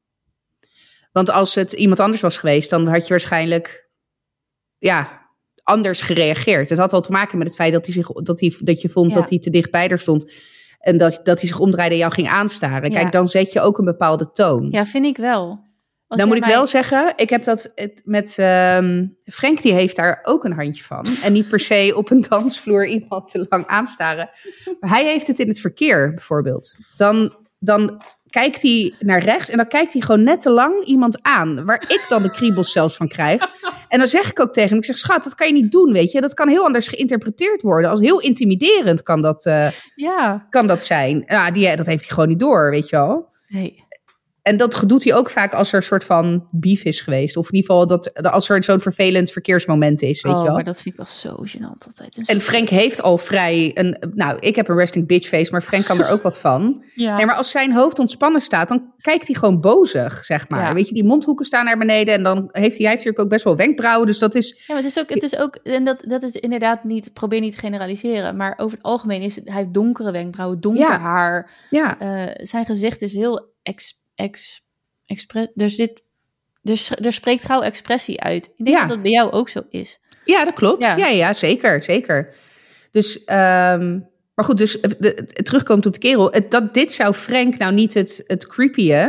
Want 1.12 1.32
als 1.32 1.56
het 1.56 1.72
iemand 1.72 2.00
anders 2.00 2.22
was 2.22 2.38
geweest, 2.38 2.70
dan 2.70 2.88
had 2.88 3.02
je 3.04 3.10
waarschijnlijk 3.10 3.90
ja, 4.78 5.30
anders 5.64 6.02
gereageerd. 6.02 6.70
Het 6.70 6.78
had 6.78 6.94
al 6.94 7.02
te 7.02 7.12
maken 7.12 7.38
met 7.38 7.48
het 7.48 7.56
feit 7.56 7.74
dat, 7.74 7.86
hij 7.86 7.94
zich, 7.94 8.08
dat, 8.08 8.40
hij, 8.40 8.56
dat 8.60 8.82
je 8.82 8.90
vond 8.90 9.14
dat 9.14 9.30
hij 9.30 9.40
te 9.40 9.50
dichtbij 9.50 9.90
er 9.90 10.00
stond. 10.00 10.34
En 10.86 10.98
dat, 10.98 11.20
dat 11.24 11.40
hij 11.40 11.48
zich 11.48 11.60
omdraaide 11.60 11.94
en 11.94 12.00
jou 12.00 12.14
ging 12.14 12.30
aanstaren. 12.30 12.92
Kijk, 12.92 13.12
dan 13.12 13.28
zet 13.28 13.52
je 13.52 13.62
ook 13.62 13.78
een 13.78 13.86
bepaalde 13.86 14.32
toon. 14.32 14.68
Ja, 14.72 14.86
vind 14.86 15.06
ik 15.06 15.18
wel. 15.18 15.64
Als 16.08 16.20
nou 16.20 16.28
moet 16.28 16.38
ik 16.38 16.46
wel 16.46 16.68
zeggen, 16.68 17.14
ik 17.16 17.30
heb 17.30 17.44
dat 17.44 17.74
met 18.04 18.38
um, 18.38 19.18
Frank, 19.26 19.62
die 19.62 19.74
heeft 19.74 19.96
daar 19.96 20.20
ook 20.24 20.44
een 20.44 20.54
handje 20.54 20.84
van. 20.84 21.06
En 21.24 21.34
niet 21.34 21.50
per 21.50 21.60
se 21.60 21.94
op 21.96 22.12
een 22.12 22.22
dansvloer 22.30 22.88
iemand 22.88 23.32
te 23.32 23.46
lang 23.50 23.68
aanstaren. 23.68 24.30
Maar 24.80 24.90
hij 24.90 25.06
heeft 25.06 25.28
het 25.28 25.40
in 25.40 25.48
het 25.48 25.60
verkeer 25.60 26.14
bijvoorbeeld. 26.14 26.78
Dan, 26.98 27.34
dan 27.66 28.02
kijkt 28.30 28.62
hij 28.62 28.94
naar 29.00 29.24
rechts 29.24 29.50
en 29.50 29.58
dan 29.58 29.68
kijkt 29.68 29.94
hij 29.94 30.02
gewoon 30.02 30.24
net 30.24 30.42
te 30.42 30.50
lang 30.50 30.84
iemand 30.84 31.20
aan. 31.22 31.66
Waar 31.66 31.84
ik 31.88 32.06
dan 32.10 32.24
de 32.24 32.32
kriebels 32.32 32.72
zelfs 32.72 32.96
van 32.96 33.08
krijg. 33.08 33.44
En 33.88 34.02
dan 34.02 34.08
zeg 34.08 34.30
ik 34.30 34.40
ook 34.40 34.54
tegen 34.54 34.70
hem, 34.70 34.78
ik 34.78 34.86
zeg 34.86 34.98
schat, 34.98 35.24
dat 35.24 35.36
kan 35.36 35.48
je 35.48 35.54
niet 35.54 35.72
doen, 35.72 35.92
weet 35.92 36.12
je. 36.12 36.22
Dat 36.22 36.34
kan 36.34 36.48
heel 36.48 36.64
anders 36.64 36.88
geïnterpreteerd 36.88 37.62
worden. 37.62 37.90
Als 37.90 38.00
heel 38.00 38.20
intimiderend 38.20 39.02
kan 39.02 39.22
dat, 39.22 39.46
uh, 39.46 39.68
ja. 39.96 40.48
kan 40.50 40.68
dat 40.68 40.84
zijn. 40.84 41.24
Nou, 41.28 41.54
die, 41.54 41.76
dat 41.76 41.86
heeft 41.86 42.04
hij 42.04 42.14
gewoon 42.14 42.30
niet 42.30 42.40
door, 42.40 42.70
weet 42.70 42.90
je 42.90 42.96
wel. 42.96 43.30
Nee. 43.48 43.85
En 44.46 44.58
dat 44.58 44.84
doet 44.86 45.04
hij 45.04 45.16
ook 45.16 45.30
vaak 45.30 45.54
als 45.54 45.72
er 45.72 45.78
een 45.78 45.84
soort 45.84 46.04
van 46.04 46.48
beef 46.52 46.84
is 46.84 47.02
geweest. 47.02 47.38
Of 47.38 47.48
in 47.48 47.56
ieder 47.56 47.72
geval 47.72 47.88
dat, 47.88 48.24
als 48.32 48.50
er 48.50 48.64
zo'n 48.64 48.80
vervelend 48.80 49.32
verkeersmoment 49.32 50.02
is, 50.02 50.22
weet 50.22 50.34
oh, 50.34 50.40
je 50.40 50.46
wel. 50.46 50.54
maar 50.54 50.64
dat 50.64 50.82
vind 50.82 51.00
ik 51.00 51.06
wel 51.06 51.10
zo 51.10 51.46
gênant 51.46 51.86
altijd. 51.88 52.28
En 52.28 52.42
Frank 52.42 52.70
heeft 52.70 53.02
al 53.02 53.18
vrij 53.18 53.72
een... 53.74 54.12
Nou, 54.14 54.38
ik 54.40 54.56
heb 54.56 54.68
een 54.68 54.76
resting 54.76 55.08
bitch 55.08 55.28
face, 55.28 55.52
maar 55.52 55.62
Frank 55.62 55.86
kan 55.86 56.02
er 56.02 56.10
ook 56.10 56.22
wat 56.22 56.40
van. 56.40 56.64
Ja. 56.96 57.16
Nee, 57.16 57.26
maar 57.26 57.36
als 57.36 57.52
zijn 57.52 57.74
hoofd 57.74 58.00
ontspannen 58.00 58.42
staat, 58.42 58.68
dan 58.68 58.94
kijkt 59.02 59.28
hij 59.28 59.36
gewoon 59.36 59.62
bozig, 59.62 60.26
zeg 60.26 60.50
maar. 60.50 60.74
Weet 60.74 60.88
je, 60.88 60.94
die 60.94 61.04
mondhoeken 61.04 61.46
staan 61.46 61.66
naar 61.66 61.78
beneden 61.78 62.14
en 62.14 62.24
dan 62.24 62.38
heeft 62.38 62.54
hij, 62.54 62.62
hij 62.62 62.70
heeft 62.70 62.86
natuurlijk 62.86 63.20
ook 63.20 63.30
best 63.30 63.44
wel 63.44 63.56
wenkbrauwen. 63.56 64.08
Dus 64.08 64.20
dat 64.20 64.36
is... 64.36 64.64
Ja, 64.68 64.74
maar 64.74 64.84
het 64.84 64.92
is 64.92 65.00
ook... 65.00 65.10
Het 65.10 65.24
is 65.24 65.38
ook 65.38 65.56
en 65.56 65.86
dat, 65.86 66.04
dat 66.08 66.24
is 66.24 66.36
inderdaad 66.36 66.84
niet... 66.84 67.14
Probeer 67.14 67.40
niet 67.40 67.52
te 67.52 67.60
generaliseren. 67.60 68.36
Maar 68.36 68.54
over 68.58 68.78
het 68.78 68.86
algemeen 68.86 69.22
is 69.22 69.36
het... 69.36 69.48
Hij 69.48 69.58
heeft 69.58 69.74
donkere 69.74 70.12
wenkbrauwen, 70.12 70.62
donker 70.62 70.92
haar. 70.92 71.52
Ja. 71.70 72.02
Uh, 72.02 72.32
zijn 72.36 72.66
gezicht 72.66 73.02
is 73.02 73.14
heel... 73.14 73.54
Ex, 73.64 74.05
ex 74.16 74.64
expres, 75.06 75.48
er, 75.56 75.70
zit, 75.70 76.04
er, 76.64 77.06
er 77.06 77.14
spreekt 77.14 77.46
gauw 77.46 77.62
expressie 77.62 78.22
uit. 78.22 78.52
Ik 78.56 78.66
denk 78.66 78.78
dat 78.78 78.90
dat 78.90 79.02
bij 79.02 79.12
jou 79.12 79.32
ook 79.32 79.50
zo 79.50 79.62
is. 79.70 80.00
Ja, 80.26 80.46
dat 80.46 80.54
klopt. 80.54 80.84
Ja, 80.84 81.08
ja, 81.08 81.34
zeker, 81.34 81.84
zeker. 81.84 82.34
Dus, 82.92 83.20
um, 83.20 84.08
maar 84.36 84.46
goed, 84.46 84.58
dus 84.58 84.82
de, 84.82 85.26
terugkomt 85.26 85.86
op 85.86 85.94
de 85.94 86.00
kerel. 86.00 86.32
Het, 86.32 86.52
dat, 86.52 86.74
dit 86.74 86.94
zou 86.94 87.14
Frank 87.14 87.58
nou 87.58 87.74
niet 87.74 87.94
het, 87.94 88.24
het 88.28 88.48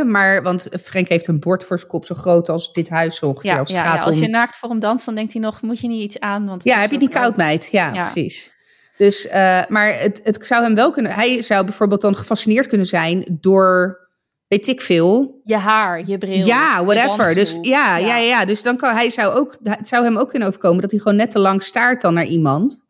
maar 0.05 0.43
want 0.43 0.69
Frank 0.83 1.09
heeft 1.09 1.27
een 1.27 1.41
bord 1.41 1.65
voor 1.65 1.79
zijn 1.79 1.91
kop 1.91 2.05
zo 2.05 2.15
groot 2.15 2.49
als 2.49 2.73
dit 2.73 2.89
huis 2.89 3.23
ongeveer. 3.23 3.51
Ja, 3.51 3.59
als, 3.59 3.71
ja, 3.71 3.85
ja, 3.85 3.99
als 3.99 4.19
je 4.19 4.29
naakt 4.29 4.57
voor 4.57 4.69
hem 4.69 4.79
danst, 4.79 5.05
dan 5.05 5.15
denkt 5.15 5.33
hij 5.33 5.43
nog, 5.43 5.63
moet 5.63 5.81
je 5.81 5.89
niet 5.89 6.03
iets 6.03 6.21
aan? 6.21 6.47
Want 6.47 6.65
ja, 6.65 6.81
heb 6.81 6.91
je 6.91 6.99
die 6.99 7.09
koud, 7.09 7.37
meid? 7.37 7.69
Ja, 7.71 7.91
precies. 7.91 8.55
Dus, 8.97 9.27
uh, 9.27 9.33
maar 9.69 9.99
het, 9.99 10.21
het 10.25 10.47
zou 10.47 10.63
hem 10.63 10.75
wel 10.75 10.91
kunnen. 10.91 11.13
Hij 11.13 11.43
zou 11.43 11.65
bijvoorbeeld 11.65 12.01
dan 12.01 12.17
gefascineerd 12.17 12.67
kunnen 12.67 12.87
zijn 12.87 13.39
door 13.41 14.06
weet 14.49 14.67
ik 14.69 14.81
veel. 14.81 15.41
Je 15.45 15.57
haar, 15.57 16.07
je 16.07 16.19
bril. 16.19 16.47
Ja, 16.47 16.85
whatever. 16.85 17.35
Dus 17.35 17.59
ja, 17.63 17.97
ja, 17.97 18.17
ja, 18.17 18.45
Dus 18.45 18.63
dan 18.63 18.77
kan 18.77 18.95
hij 18.95 19.11
zou 19.11 19.35
ook, 19.35 19.57
het 19.63 19.89
zou 19.89 20.05
hem 20.05 20.17
ook 20.17 20.31
kunnen 20.31 20.49
overkomen 20.49 20.81
dat 20.81 20.91
hij 20.91 21.01
gewoon 21.01 21.17
net 21.17 21.31
te 21.31 21.39
lang 21.39 21.63
staart 21.63 22.01
dan 22.01 22.15
naar 22.15 22.27
iemand. 22.27 22.85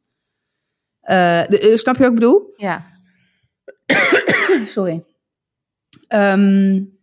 Uh, 1.11 1.43
snap 1.75 1.97
je 1.97 2.03
wat 2.03 2.09
ik 2.11 2.15
bedoel? 2.15 2.53
Ja. 2.57 2.83
Sorry. 4.65 5.05
Um, 6.09 6.95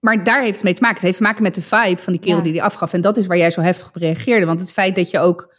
maar 0.00 0.24
daar 0.24 0.42
heeft 0.42 0.54
het 0.54 0.64
mee 0.64 0.74
te 0.74 0.80
maken. 0.80 0.96
Het 0.96 1.06
heeft 1.06 1.16
te 1.16 1.22
maken 1.22 1.42
met 1.42 1.54
de 1.54 1.62
vibe 1.62 2.02
van 2.02 2.12
die 2.12 2.22
kerel 2.22 2.42
die 2.42 2.52
die 2.52 2.62
afgaf. 2.62 2.92
En 2.92 3.00
dat 3.00 3.16
is 3.16 3.26
waar 3.26 3.36
jij 3.36 3.50
zo 3.50 3.60
heftig 3.60 3.88
op 3.88 3.96
reageerde. 3.96 4.46
Want 4.46 4.60
het 4.60 4.72
feit 4.72 4.96
dat 4.96 5.10
je 5.10 5.18
ook 5.18 5.54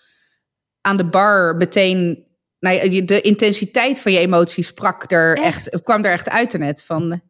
aan 0.82 0.98
de 0.98 1.06
bar 1.06 1.56
meteen... 1.56 2.24
Nou, 2.60 3.06
de 3.06 3.22
intensiteit 3.22 4.02
van 4.02 4.12
je 4.12 4.20
emoties 4.20 4.68
sprak 4.68 5.12
er 5.12 5.38
echt, 5.38 5.70
echt 5.70 5.84
kwam 5.84 6.04
er 6.04 6.12
echt 6.12 6.30
uit 6.30 6.54
er 6.54 6.60
net 6.60 6.84
van 6.84 7.22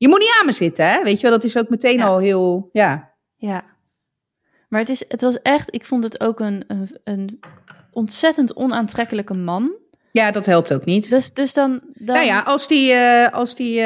je 0.00 0.08
moet 0.08 0.18
niet 0.18 0.36
aan 0.40 0.46
me 0.46 0.52
zitten, 0.52 0.90
hè? 0.90 1.02
Weet 1.02 1.16
je 1.16 1.22
wel, 1.22 1.30
dat 1.30 1.44
is 1.44 1.58
ook 1.58 1.68
meteen 1.68 2.02
al 2.02 2.18
heel, 2.18 2.68
ja. 2.72 3.12
Ja. 3.36 3.64
Maar 4.68 4.80
het, 4.80 4.88
is, 4.88 5.04
het 5.08 5.20
was 5.20 5.42
echt, 5.42 5.74
ik 5.74 5.84
vond 5.84 6.04
het 6.04 6.20
ook 6.20 6.40
een, 6.40 6.64
een, 6.66 6.98
een 7.04 7.40
ontzettend 7.90 8.56
onaantrekkelijke 8.56 9.34
man. 9.34 9.72
Ja, 10.12 10.30
dat 10.30 10.46
helpt 10.46 10.72
ook 10.72 10.84
niet. 10.84 11.10
Dus, 11.10 11.32
dus 11.32 11.54
dan, 11.54 11.80
dan... 11.94 12.14
Nou 12.14 12.26
ja, 12.26 12.40
als 12.40 12.68
die, 12.68 12.92
uh, 12.92 13.28
als 13.28 13.54
die 13.54 13.78
uh, 13.78 13.84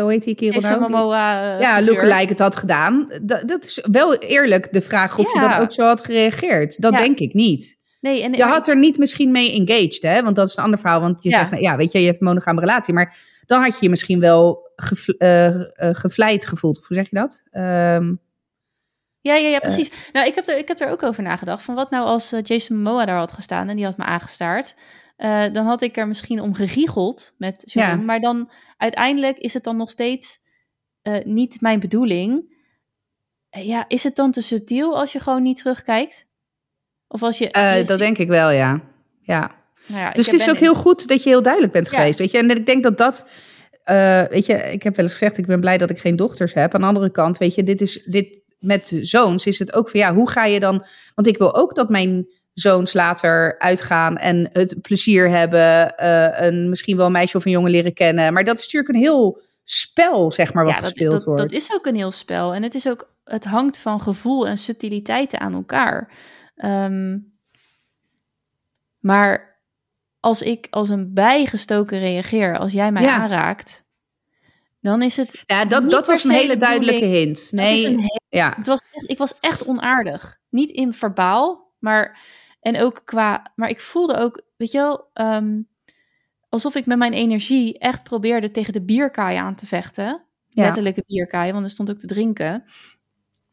hoe 0.00 0.10
heet 0.10 0.24
die 0.24 0.34
kerel 0.34 0.60
nou? 0.60 0.80
Momoa, 0.80 1.54
uh, 1.54 1.60
ja, 1.60 1.82
lookalike 1.82 2.28
het 2.28 2.38
had 2.38 2.56
gedaan. 2.56 3.08
Dat, 3.22 3.48
dat 3.48 3.64
is 3.64 3.86
wel 3.90 4.14
eerlijk 4.14 4.72
de 4.72 4.82
vraag 4.82 5.18
of 5.18 5.32
je 5.32 5.40
dan 5.40 5.52
ook 5.52 5.72
zo 5.72 5.84
had 5.84 6.04
gereageerd. 6.04 6.80
Dat 6.80 6.96
denk 6.96 7.18
ik 7.18 7.34
niet. 7.34 7.82
Nee, 8.00 8.22
en, 8.22 8.32
je 8.32 8.42
had 8.42 8.68
er 8.68 8.76
niet 8.76 8.98
misschien 8.98 9.30
mee 9.30 9.52
engaged, 9.52 10.02
hè? 10.02 10.22
Want 10.22 10.36
dat 10.36 10.48
is 10.48 10.56
een 10.56 10.64
ander 10.64 10.78
verhaal. 10.78 11.00
Want 11.00 11.22
je 11.22 11.30
zegt, 11.30 11.50
nou, 11.50 11.62
ja, 11.62 11.76
weet 11.76 11.92
je, 11.92 12.00
je 12.00 12.06
hebt 12.06 12.20
een 12.20 12.26
monogame 12.26 12.60
relatie. 12.60 12.94
Maar 12.94 13.16
dan 13.46 13.62
had 13.62 13.72
je 13.72 13.84
je 13.84 13.88
misschien 13.88 14.20
wel 14.20 14.72
uh, 15.18 15.64
gevleid 15.76 16.46
gevoeld. 16.46 16.84
Hoe 16.84 16.96
zeg 16.96 17.10
je 17.10 17.16
dat? 17.16 17.42
Um, 17.52 18.22
ja, 19.20 19.34
ja, 19.34 19.48
ja, 19.48 19.58
precies. 19.58 19.90
nou, 20.12 20.26
ik 20.26 20.34
heb, 20.34 20.46
er, 20.46 20.58
ik 20.58 20.68
heb 20.68 20.80
er 20.80 20.88
ook 20.88 21.02
over 21.02 21.22
nagedacht. 21.22 21.62
Van 21.62 21.74
wat 21.74 21.90
nou 21.90 22.06
als 22.06 22.34
Jason 22.42 22.76
Momoa 22.76 23.04
daar 23.04 23.18
had 23.18 23.32
gestaan 23.32 23.68
en 23.68 23.76
die 23.76 23.84
had 23.84 23.96
me 23.96 24.04
aangestaard. 24.04 24.74
Dan 25.52 25.66
had 25.66 25.82
ik 25.82 25.96
er 25.96 26.08
misschien 26.08 26.40
om 26.40 26.54
gegiegeld 26.54 27.34
met 27.38 27.62
ja. 27.64 27.96
Maar 27.96 28.20
dan 28.20 28.50
uiteindelijk 28.76 29.38
is 29.38 29.54
het 29.54 29.64
dan 29.64 29.76
nog 29.76 29.90
steeds 29.90 30.40
niet 31.24 31.60
mijn 31.60 31.80
bedoeling. 31.80 32.52
Ja, 33.50 33.84
is 33.88 34.04
het 34.04 34.16
dan 34.16 34.30
te 34.30 34.40
subtiel 34.40 34.98
als 34.98 35.12
je 35.12 35.20
gewoon 35.20 35.42
niet 35.42 35.56
terugkijkt? 35.56 36.26
Of 37.08 37.22
als 37.22 37.38
je. 37.38 37.84
Dat 37.86 37.98
denk 37.98 38.18
ik 38.18 38.28
wel, 38.28 38.50
ja. 38.50 38.80
Ja. 39.20 39.63
Nou 39.86 40.00
ja 40.00 40.10
dus 40.10 40.30
het 40.30 40.40
is 40.40 40.50
ook 40.50 40.58
heel 40.58 40.74
goed 40.74 41.08
dat 41.08 41.22
je 41.22 41.28
heel 41.28 41.42
duidelijk 41.42 41.72
bent 41.72 41.88
geweest. 41.88 42.18
Weet 42.18 42.30
je? 42.30 42.38
En 42.38 42.50
ik 42.50 42.66
denk 42.66 42.82
dat 42.82 42.98
dat. 42.98 43.26
Uh, 43.90 44.22
weet 44.22 44.46
je, 44.46 44.54
ik 44.54 44.82
heb 44.82 44.96
wel 44.96 45.04
eens 45.04 45.14
gezegd, 45.14 45.38
ik 45.38 45.46
ben 45.46 45.60
blij 45.60 45.78
dat 45.78 45.90
ik 45.90 45.98
geen 45.98 46.16
dochters 46.16 46.54
heb. 46.54 46.74
Aan 46.74 46.80
de 46.80 46.86
andere 46.86 47.10
kant, 47.10 47.38
weet 47.38 47.54
je, 47.54 47.62
dit 47.62 47.80
is 47.80 48.02
dit 48.04 48.42
met 48.58 48.96
zoons 49.00 49.46
is 49.46 49.58
het 49.58 49.74
ook 49.74 49.88
van 49.88 50.00
ja, 50.00 50.14
hoe 50.14 50.30
ga 50.30 50.44
je 50.44 50.60
dan? 50.60 50.84
Want 51.14 51.26
ik 51.26 51.38
wil 51.38 51.54
ook 51.54 51.74
dat 51.74 51.88
mijn 51.88 52.26
zoons 52.52 52.92
later 52.92 53.58
uitgaan 53.58 54.16
en 54.16 54.48
het 54.52 54.76
plezier 54.80 55.30
hebben, 55.30 55.94
uh, 56.02 56.40
een 56.40 56.68
misschien 56.68 56.96
wel 56.96 57.06
een 57.06 57.12
meisje 57.12 57.36
of 57.36 57.44
een 57.44 57.50
jongen 57.50 57.70
leren 57.70 57.94
kennen. 57.94 58.32
Maar 58.32 58.44
dat 58.44 58.58
is 58.58 58.64
natuurlijk 58.64 58.94
een 58.94 59.00
heel 59.00 59.42
spel, 59.64 60.32
zeg 60.32 60.52
maar, 60.52 60.64
wat 60.64 60.74
gespeeld 60.74 61.12
dat, 61.12 61.24
wordt. 61.24 61.42
Dat 61.42 61.54
is 61.54 61.72
ook 61.72 61.86
een 61.86 61.96
heel 61.96 62.10
spel. 62.10 62.54
En 62.54 62.62
het 62.62 62.74
is 62.74 62.88
ook, 62.88 63.14
het 63.24 63.44
hangt 63.44 63.78
van 63.78 64.00
gevoel 64.00 64.46
en 64.46 64.58
subtiliteiten 64.58 65.40
aan 65.40 65.54
elkaar. 65.54 66.12
Um, 66.56 67.32
maar 69.00 69.53
als 70.24 70.42
ik 70.42 70.66
als 70.70 70.88
een 70.88 71.14
bijgestoken 71.14 71.98
reageer, 71.98 72.58
als 72.58 72.72
jij 72.72 72.92
mij 72.92 73.08
aanraakt, 73.08 73.84
dan 74.80 75.02
is 75.02 75.16
het. 75.16 75.42
Ja, 75.46 75.64
dat, 75.64 75.90
dat 75.90 76.06
was 76.06 76.24
een 76.24 76.30
hele 76.30 76.56
duidelijke 76.56 77.04
hint. 77.04 77.48
Nee, 77.52 77.96
ja. 78.28 78.54
Het 78.56 78.66
was 78.66 78.82
echt, 78.92 79.10
ik 79.10 79.18
was 79.18 79.34
echt 79.40 79.66
onaardig. 79.66 80.38
Niet 80.48 80.70
in 80.70 80.92
verbaal, 80.92 81.72
maar. 81.78 82.18
En 82.60 82.80
ook 82.80 83.02
qua. 83.04 83.52
Maar 83.56 83.68
ik 83.68 83.80
voelde 83.80 84.16
ook, 84.16 84.42
weet 84.56 84.70
je 84.70 84.78
wel. 84.78 85.10
Ehm, 85.12 85.62
alsof 86.48 86.74
ik 86.74 86.86
met 86.86 86.98
mijn 86.98 87.12
energie 87.12 87.78
echt 87.78 88.02
probeerde 88.02 88.50
tegen 88.50 88.72
de 88.72 88.84
bierkaai 88.84 89.36
aan 89.36 89.54
te 89.54 89.66
vechten. 89.66 90.24
Ja. 90.48 90.64
Letterlijke 90.64 91.04
bierkaai, 91.06 91.52
want 91.52 91.64
er 91.64 91.70
stond 91.70 91.90
ook 91.90 91.98
te 91.98 92.06
drinken. 92.06 92.64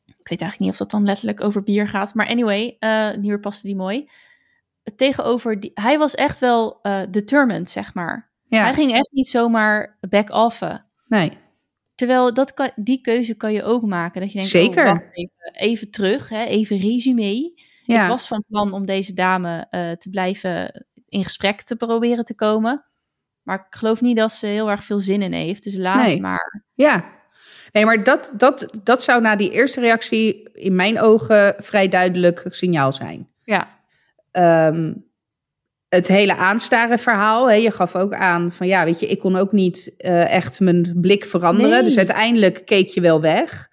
Ik 0.06 0.28
weet 0.28 0.42
eigenlijk 0.42 0.60
niet 0.60 0.70
of 0.70 0.78
dat 0.78 0.92
dan 0.92 1.04
letterlijk 1.04 1.44
over 1.44 1.64
bier 1.64 1.88
gaat. 1.88 2.14
Maar 2.14 2.28
anyway, 2.28 2.78
uh, 2.80 3.10
hier 3.22 3.40
paste 3.40 3.68
die 3.68 3.76
mooi 3.76 4.08
tegenover 4.96 5.60
die, 5.60 5.72
hij 5.74 5.98
was 5.98 6.16
echt 6.16 6.40
wel 6.40 6.80
uh, 6.84 7.02
determined, 7.10 7.70
zeg 7.70 7.94
maar. 7.94 8.32
Ja. 8.48 8.64
Hij 8.64 8.74
ging 8.74 8.92
echt 8.92 9.12
niet 9.12 9.28
zomaar 9.28 9.98
back-offen. 10.10 10.86
Nee. 11.08 11.38
Terwijl 11.96 12.34
dat 12.34 12.54
kan, 12.54 12.72
die 12.76 13.02
keuze 13.02 13.36
kan 13.36 13.54
je 13.54 13.64
ook 13.64 13.82
maken. 13.82 14.22
Dat 14.22 14.32
je 14.32 14.38
denkt, 14.38 14.52
Zeker. 14.52 14.88
Oh, 14.88 15.00
even, 15.12 15.54
even, 15.54 15.92
terug, 15.92 16.30
hè, 16.30 16.44
even 16.44 16.78
resume. 16.78 17.60
Ja. 17.84 18.04
Ik 18.04 18.10
was 18.10 18.28
van 18.28 18.44
plan 18.48 18.74
om 18.74 18.86
deze 18.86 19.14
dame 19.14 19.68
uh, 19.72 19.92
te 19.92 20.10
blijven 20.10 20.86
in 21.08 21.24
gesprek 21.24 21.62
te 21.62 21.76
proberen 21.76 22.26
te 22.26 22.36
komen. 22.36 22.86
Maar 23.42 23.66
ik 23.70 23.76
geloof 23.78 24.02
niet 24.02 24.18
dat 24.18 24.32
ze 24.32 24.46
heel 24.46 24.70
erg 24.70 24.84
veel 24.84 25.00
zin 25.00 25.22
in 25.22 25.34
heeft. 25.34 25.64
Dus 25.64 25.76
laat 25.78 26.06
nee. 26.06 26.22
maar. 26.22 26.64
Ja. 26.74 27.20
Nee, 27.72 27.86
maar 27.86 28.04
dat, 28.04 28.32
dat, 28.38 28.80
dat 28.84 29.04
zou 29.04 29.22
na 29.22 29.36
die 29.36 29.52
eerste 29.52 29.80
reactie 29.80 30.50
in 30.54 30.76
mijn 30.76 31.00
ogen 31.00 31.56
vrij 31.58 31.88
duidelijk 31.88 32.46
signaal 32.50 32.94
zijn. 32.94 33.30
Ja. 33.44 33.68
Um, 34.32 35.10
het 35.96 36.08
hele 36.08 36.36
aanstaren 36.36 37.00
verhaal. 37.00 37.50
Hè, 37.50 37.56
je 37.56 37.72
gaf 37.72 37.96
ook 37.96 38.14
aan 38.14 38.52
van 38.52 38.68
ja, 38.68 38.86
weet 38.86 39.00
je, 39.00 39.08
ik 39.08 39.20
kon 39.20 39.36
ook 39.36 39.52
niet 39.52 39.94
uh, 39.98 40.34
echt 40.34 40.60
mijn 40.60 40.98
blik 41.02 41.26
veranderen. 41.26 41.84
Dus 41.84 41.98
uiteindelijk 41.98 42.66
keek 42.66 42.90
je 42.90 43.02
wel 43.02 43.22
weg. 43.22 43.70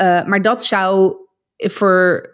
Uh, 0.00 0.24
maar 0.24 0.42
dat 0.42 0.64
zou 0.64 1.16
voor 1.56 2.30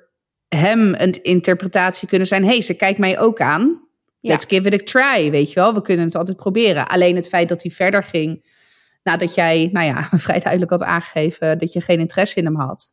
hem 0.48 0.94
een 0.98 1.22
interpretatie 1.22 2.08
kunnen 2.08 2.26
zijn: 2.26 2.44
hey, 2.44 2.60
ze 2.60 2.76
kijkt 2.76 2.98
mij 2.98 3.18
ook 3.18 3.40
aan. 3.40 3.88
Let's 4.20 4.44
give 4.44 4.68
it 4.68 4.82
a 4.82 4.84
try, 4.84 5.30
weet 5.30 5.48
je 5.48 5.60
wel. 5.60 5.74
We 5.74 5.82
kunnen 5.82 6.04
het 6.04 6.14
altijd 6.14 6.36
proberen. 6.36 6.88
Alleen 6.88 7.16
het 7.16 7.28
feit 7.28 7.48
dat 7.48 7.62
hij 7.62 7.70
verder 7.70 8.04
ging 8.04 8.44
nadat 9.02 9.34
jij, 9.34 9.68
nou 9.72 9.86
ja, 9.86 10.08
vrij 10.26 10.38
duidelijk 10.38 10.70
had 10.70 10.82
aangegeven 10.82 11.58
dat 11.58 11.72
je 11.72 11.80
geen 11.80 11.98
interesse 11.98 12.38
in 12.38 12.44
hem 12.44 12.56
had. 12.56 12.86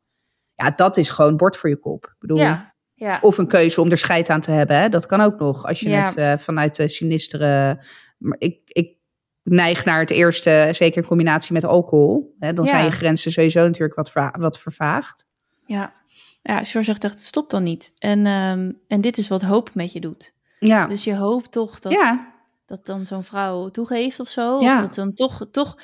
Ja, 0.54 0.72
dat 0.72 0.98
is 0.98 1.10
gewoon 1.10 1.38
bord 1.38 1.58
voor 1.58 1.70
je 1.70 1.80
kop. 1.80 2.06
Ik 2.06 2.16
bedoel, 2.20 2.38
ja, 2.38 2.76
ja. 3.00 3.20
Of 3.22 3.38
een 3.38 3.48
keuze 3.48 3.82
om 3.82 3.92
er 3.92 3.98
scheid 3.98 4.30
aan 4.30 4.42
te 4.42 4.52
hebben. 4.52 4.80
Hè? 4.80 4.90
Dat 4.90 5.06
kan 5.06 5.22
ook 5.22 5.40
nog. 5.40 5.66
Als 5.66 5.80
je 5.80 5.90
het 5.90 6.18
uh, 6.18 6.34
vanuit 6.38 6.76
de 6.76 6.88
sinistere. 6.88 7.84
Maar 8.18 8.38
ik, 8.40 8.60
ik 8.66 8.96
neig 9.44 9.86
naar 9.86 10.00
het 10.00 10.10
eerste, 10.10 10.70
zeker 10.72 11.02
in 11.02 11.08
combinatie 11.08 11.54
met 11.54 11.66
alcohol. 11.66 12.36
Hè? 12.40 12.54
Dan 12.54 12.68
zijn 12.68 12.86
je 12.86 12.92
grenzen 12.92 13.32
sowieso 13.32 13.66
natuurlijk 13.66 13.96
wat, 13.96 14.32
wat 14.32 14.60
vervaagd. 14.60 15.26
Ja, 15.66 15.94
ja 16.42 16.64
George 16.64 16.84
zegt 16.84 17.04
echt, 17.04 17.24
stop 17.24 17.50
dan 17.50 17.64
niet. 17.64 17.94
En, 17.98 18.26
um, 18.26 18.80
en 18.88 19.02
dit 19.02 19.18
is 19.18 19.28
wat 19.28 19.42
hoop 19.42 19.76
met 19.76 19.92
je 19.92 20.00
doet. 20.00 20.34
Ja. 20.60 20.88
Dus 20.88 21.04
je 21.04 21.16
hoopt 21.16 21.52
toch 21.52 21.80
dat, 21.80 21.92
ja. 21.92 22.34
dat 22.66 22.86
dan 22.86 23.06
zo'n 23.06 23.24
vrouw 23.24 23.70
toegeeft 23.70 24.20
of 24.20 24.30
zo. 24.30 24.60
Ja. 24.62 24.76
Of 24.76 24.82
dat 24.82 24.96
dan 24.96 25.14
toch, 25.14 25.48
toch, 25.52 25.78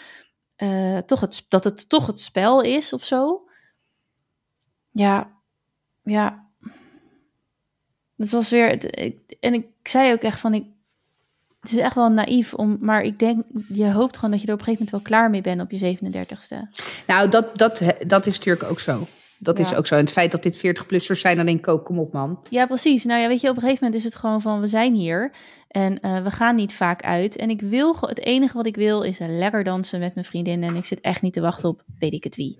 uh, 0.58 0.97
toch 0.97 1.19
het, 1.19 1.45
dat 1.49 1.63
het 1.63 1.89
toch 1.89 2.08
het 2.08 2.19
spel 2.19 2.62
is 2.62 2.93
of 2.93 3.04
zo. 3.04 3.47
Ja, 4.91 5.32
ja. 6.04 6.42
Dat 8.23 8.31
was 8.31 8.49
weer. 8.49 8.77
En 9.39 9.53
ik 9.53 9.65
zei 9.83 10.13
ook 10.13 10.21
echt 10.21 10.39
van. 10.39 10.53
Ik, 10.53 10.63
het 11.59 11.71
is 11.71 11.77
echt 11.77 11.95
wel 11.95 12.09
naïef 12.09 12.53
om. 12.53 12.77
Maar 12.79 13.01
ik 13.01 13.19
denk. 13.19 13.43
Je 13.67 13.91
hoopt 13.91 14.15
gewoon 14.15 14.31
dat 14.31 14.41
je 14.41 14.47
er 14.47 14.53
op 14.53 14.59
een 14.59 14.65
gegeven 14.65 14.86
moment 14.86 14.89
wel 14.89 15.19
klaar 15.19 15.29
mee 15.29 15.41
bent 15.41 15.62
op 15.62 15.71
je 15.71 15.97
37ste. 15.97 16.83
Nou, 17.07 17.29
dat, 17.29 17.57
dat, 17.57 17.83
dat 18.07 18.25
is 18.25 18.38
natuurlijk 18.38 18.69
ook 18.69 18.79
zo. 18.79 19.07
Dat 19.38 19.59
is 19.59 19.75
ook 19.75 19.88
zo. 19.88 19.95
En 19.95 20.01
het 20.01 20.12
feit 20.12 20.31
dat 20.31 20.43
dit 20.43 20.57
40-plussers 20.57 21.19
zijn, 21.19 21.36
dan 21.38 21.45
denk 21.45 21.59
ik 21.59 21.67
ook, 21.67 21.86
kom 21.86 21.99
op 21.99 22.13
man. 22.13 22.39
Ja, 22.49 22.65
precies. 22.65 23.03
Nou 23.03 23.21
ja, 23.21 23.27
weet 23.27 23.41
je, 23.41 23.49
op 23.49 23.55
een 23.55 23.62
gegeven 23.62 23.83
moment 23.83 24.03
is 24.03 24.09
het 24.09 24.19
gewoon 24.19 24.41
van, 24.41 24.59
we 24.59 24.67
zijn 24.67 24.93
hier. 24.93 25.31
En 25.67 25.97
uh, 26.01 26.23
we 26.23 26.31
gaan 26.31 26.55
niet 26.55 26.73
vaak 26.73 27.03
uit. 27.03 27.36
En 27.36 27.49
ik 27.49 27.62
wil, 27.62 27.97
het 27.99 28.19
enige 28.19 28.57
wat 28.57 28.65
ik 28.65 28.75
wil 28.75 29.01
is 29.01 29.17
lekker 29.19 29.63
dansen 29.63 29.99
met 29.99 30.13
mijn 30.13 30.25
vriendin. 30.25 30.63
En 30.63 30.75
ik 30.75 30.86
zit 30.86 31.01
echt 31.01 31.21
niet 31.21 31.33
te 31.33 31.41
wachten 31.41 31.69
op, 31.69 31.83
weet 31.99 32.13
ik 32.13 32.23
het 32.23 32.36
wie. 32.36 32.59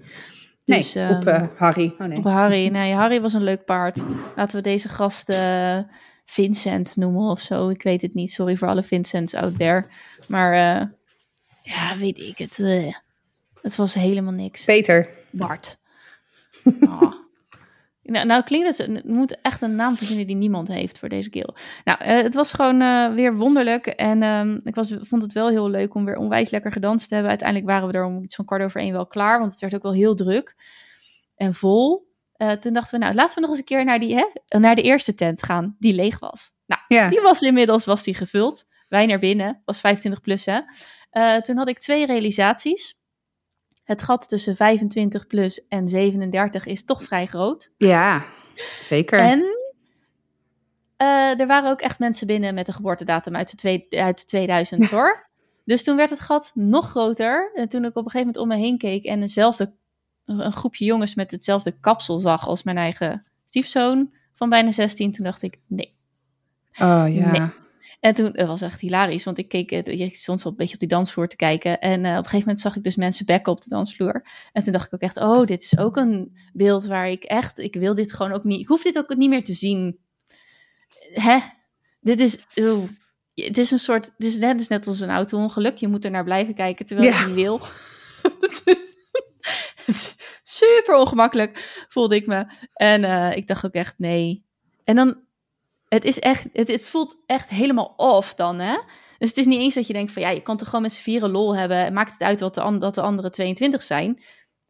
Dus, 0.66 0.94
nee, 0.94 1.10
op 1.10 1.28
uh, 1.28 1.44
Harry. 1.56 1.96
Oh, 1.98 2.08
nee. 2.08 2.18
Op 2.18 2.24
Harry. 2.24 2.68
Nee, 2.68 2.94
Harry 2.94 3.22
was 3.22 3.34
een 3.34 3.44
leuk 3.44 3.66
paard. 3.66 4.04
Laten 4.36 4.58
we 4.58 4.62
deze 4.64 4.90
gast 4.90 5.30
uh, 5.30 5.80
Vincent 6.26 6.96
noemen 6.96 7.30
of 7.30 7.40
zo. 7.40 7.70
Ik 7.70 7.84
weet 7.84 8.02
het 8.02 8.14
niet. 8.14 8.32
Sorry 8.32 8.58
voor 8.58 8.68
alle 8.68 8.84
Vincents 8.84 9.34
out 9.34 9.58
there. 9.58 9.86
Maar 10.28 10.54
uh, 10.54 10.88
ja, 11.64 11.98
weet 11.98 12.20
ik 12.20 12.38
het. 12.38 12.58
het 13.62 13.76
was 13.76 13.94
helemaal 13.94 14.34
niks. 14.34 14.64
Peter. 14.66 15.10
Bart. 15.32 15.78
Oh. 16.82 17.14
Nou, 18.04 18.26
nou, 18.26 18.44
klinkt 18.44 18.78
het, 18.78 18.88
het 18.88 19.06
moet 19.06 19.42
echt 19.42 19.62
een 19.62 19.76
naam 19.76 19.96
verzinnen 19.96 20.28
die 20.28 20.36
niemand 20.36 20.68
heeft 20.68 21.00
voor 21.00 21.10
deze 21.10 21.30
keel. 21.30 21.56
Nou, 21.84 22.00
uh, 22.02 22.08
het 22.08 22.34
was 22.34 22.52
gewoon 22.52 22.82
uh, 22.82 23.14
weer 23.14 23.36
wonderlijk. 23.36 23.88
En 23.88 24.24
um, 24.24 24.62
ik 24.64 24.76
was, 24.76 24.94
vond 25.02 25.22
het 25.22 25.34
wel 25.34 25.50
heel 25.50 25.70
leuk 25.70 25.96
om 25.96 26.06
weer 26.06 26.18
onwijs 26.18 26.50
lekker 26.50 26.72
gedanst 26.72 27.08
te 27.08 27.14
hebben. 27.14 27.32
Uiteindelijk 27.32 27.70
waren 27.70 27.88
we 27.88 27.94
er 27.94 28.06
om 28.06 28.24
iets 28.24 28.36
van 28.36 28.46
kwart 28.46 28.64
over 28.64 28.82
één 28.82 28.94
wel 28.94 29.08
klaar, 29.08 29.40
want 29.40 29.52
het 29.52 29.62
werd 29.62 29.76
ook 29.76 29.84
wel 29.84 29.94
heel 29.94 30.16
druk 30.16 30.56
en 31.36 31.54
vol. 31.54 32.12
Uh, 32.38 32.52
toen 32.52 32.74
dachten 32.74 33.00
we, 33.00 33.06
nou, 33.06 33.16
laten 33.16 33.36
we 33.36 33.42
nog 33.42 33.50
eens 33.50 33.60
een 33.60 33.66
keer 33.66 33.86
naar, 33.86 34.00
die, 34.00 34.16
hè, 34.16 34.60
naar 34.60 34.76
de 34.76 34.82
eerste 34.82 35.16
tent 35.16 35.44
gaan, 35.44 35.76
die 35.80 35.94
leeg 35.94 36.20
was. 36.20 36.52
Nou, 36.66 36.82
ja. 36.88 37.10
die 37.10 37.22
was 37.22 37.42
inmiddels 37.42 37.86
was 37.86 38.04
die 38.04 38.16
gevuld. 38.16 38.66
Wij 38.88 39.06
naar 39.06 39.20
binnen, 39.20 39.62
was 39.66 39.80
25 39.80 40.22
plus 40.22 40.46
hè. 40.46 40.62
toen 41.42 41.58
had 41.58 41.68
ik 41.68 41.80
twee 41.80 42.06
realisaties 42.06 42.96
het 43.84 44.02
gat 44.02 44.30
tussen 44.30 44.56
25 44.56 45.28
plus 45.28 45.68
en 45.68 45.88
37 45.88 46.66
is 46.66 46.86
toch 46.86 47.04
vrij 47.04 47.26
groot. 47.26 47.72
Ja, 47.78 48.26
zeker. 48.84 49.20
En 49.20 49.40
uh, 50.98 51.40
er 51.40 51.48
waren 51.48 51.72
ook 51.72 51.82
echt 51.82 52.00
mensen 52.00 52.28
binnen 52.28 52.54
met 52.54 52.68
een 52.68 52.74
geboortedatum 52.74 53.36
uit 53.36 53.52
de, 53.52 53.58
twee, 53.58 53.88
uit 53.90 54.28
2000 54.28 54.90
hoor. 54.90 55.30
Dus 55.66 55.84
toen 55.84 55.96
werd 55.96 56.10
het 56.10 56.20
gat 56.20 56.52
nog 56.54 56.90
groter. 56.90 57.52
En 57.54 57.70
toen 57.70 57.86
ik 57.86 57.96
op 57.96 58.06
een 58.06 58.12
gegeven 58.12 58.20
moment 58.20 58.38
om 58.38 58.48
me 58.48 58.56
heen 58.56 58.78
keek 58.78 59.06
en 59.06 59.22
eenzelfde, 59.22 59.74
een 60.26 60.54
groepje 60.54 60.86
jongens 60.86 61.16
met 61.16 61.32
hetzelfde 61.32 61.72
kapsel 61.80 62.20
zag 62.20 62.48
als 62.48 62.64
mijn 62.64 62.78
eigen 62.78 63.26
stiefzoon 63.46 64.14
van 64.34 64.50
bijna 64.50 64.72
16, 64.72 65.12
toen 65.12 65.26
dacht 65.26 65.42
ik 65.42 65.60
nee. 65.68 65.92
Oh 66.80 67.06
ja. 67.08 67.32
Nee. 67.32 67.63
En 68.04 68.14
toen, 68.14 68.30
het 68.34 68.48
was 68.48 68.62
echt 68.62 68.80
hilarisch, 68.80 69.24
want 69.24 69.38
ik 69.38 69.48
keek, 69.48 69.70
je 69.70 70.10
stond 70.14 70.44
wel 70.44 70.52
een 70.52 70.58
beetje 70.58 70.74
op 70.74 70.80
die 70.80 70.90
dansvloer 70.90 71.28
te 71.28 71.36
kijken. 71.36 71.80
En 71.80 72.04
uh, 72.04 72.12
op 72.12 72.18
een 72.18 72.24
gegeven 72.24 72.40
moment 72.40 72.60
zag 72.60 72.76
ik 72.76 72.84
dus 72.84 72.96
mensen 72.96 73.26
bekken 73.26 73.52
op 73.52 73.62
de 73.62 73.70
dansvloer. 73.70 74.28
En 74.52 74.64
toen 74.64 74.74
dacht 74.74 74.86
ik 74.86 74.94
ook 74.94 75.02
echt, 75.02 75.18
oh, 75.18 75.46
dit 75.46 75.64
is 75.64 75.78
ook 75.78 75.98
een 75.98 76.38
beeld 76.54 76.86
waar 76.86 77.10
ik 77.10 77.24
echt, 77.24 77.60
ik 77.60 77.76
wil 77.76 77.96
dit 77.96 78.14
gewoon 78.14 78.34
ook 78.34 78.44
niet, 78.44 78.60
ik 78.60 78.68
hoef 78.68 78.84
dit 78.84 78.98
ook 78.98 79.16
niet 79.16 79.30
meer 79.30 79.44
te 79.44 79.54
zien. 79.54 80.00
Hè? 81.14 81.40
Dit 82.00 82.22
is, 82.22 82.38
het 83.34 83.58
is 83.58 83.72
een 83.72 83.80
soort, 83.80 84.06
het 84.06 84.26
is, 84.26 84.38
net, 84.38 84.60
is 84.60 84.68
net 84.68 84.88
als 84.88 85.00
een 85.00 85.10
auto-ongeluk. 85.10 85.78
Je 85.78 85.88
moet 85.88 86.06
er 86.06 86.12
naar 86.12 86.24
blijven 86.24 86.54
kijken 86.54 86.86
terwijl 86.86 87.14
je 87.14 87.26
niet 87.26 87.36
wil. 87.36 87.62
Super 90.44 90.96
ongemakkelijk 90.96 91.86
voelde 91.90 92.16
ik 92.16 92.28
me. 92.28 92.46
En 92.74 93.04
uh, 93.04 93.36
ik 93.36 93.48
dacht 93.48 93.66
ook 93.66 93.74
echt, 93.74 93.94
nee. 93.98 94.46
En 94.84 94.96
dan 94.96 95.22
het 95.94 96.06
is 96.06 96.20
echt, 96.20 96.46
het, 96.54 96.68
het 96.68 96.90
voelt 96.90 97.16
echt 97.26 97.50
helemaal 97.50 97.94
off 97.98 98.34
dan, 98.34 98.60
hè? 98.60 98.78
Dus 99.18 99.30
het 99.30 99.38
is 99.38 99.46
niet 99.46 99.60
eens 99.60 99.76
dat 99.76 99.88
je 99.88 99.94
denkt 99.94 100.12
van 100.12 100.22
ja, 100.22 100.30
je 100.30 100.42
kan 100.42 100.58
toch 100.58 100.68
gewoon 100.68 100.82
met 100.82 100.94
z'n 100.94 101.02
vieren 101.02 101.30
lol 101.30 101.56
hebben. 101.56 101.94
Maakt 101.94 102.12
het 102.12 102.22
uit 102.22 102.40
wat 102.40 102.56
de, 102.56 102.78
dat 102.78 102.96
de 102.96 103.02
andere 103.02 103.30
22 103.30 103.82
zijn. 103.82 104.22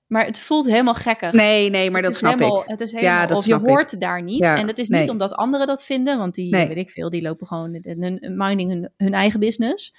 Maar 0.08 0.26
het 0.26 0.40
voelt 0.40 0.66
helemaal 0.66 0.94
gekker. 0.94 1.36
Nee, 1.36 1.70
nee, 1.70 1.92
maar 1.92 2.02
dat 2.02 2.16
snap 2.16 2.40
helemaal, 2.40 2.62
ik. 2.62 2.68
Het 2.68 2.82
is 2.82 2.92
helemaal, 2.92 3.14
ja, 3.14 3.26
dat 3.26 3.38
of 3.38 3.46
je 3.46 3.56
hoort 3.56 4.00
daar 4.00 4.24
niet. 4.24 4.42
en 4.42 4.68
dat 4.68 4.78
is 4.78 4.90
niet 4.90 5.10
omdat 5.10 5.34
anderen 5.34 5.68
dat 5.68 5.84
vinden, 5.84 6.18
want 6.18 6.36
die, 6.36 6.52
weet 6.52 6.76
ik 6.76 6.90
veel, 6.90 7.10
die 7.10 7.22
lopen 7.22 7.48
gewoon 7.48 7.80
hun, 7.84 8.34
minding 8.38 8.72
hun, 8.72 8.92
hun 8.98 9.14
eigen 9.14 9.40
business. 9.40 9.96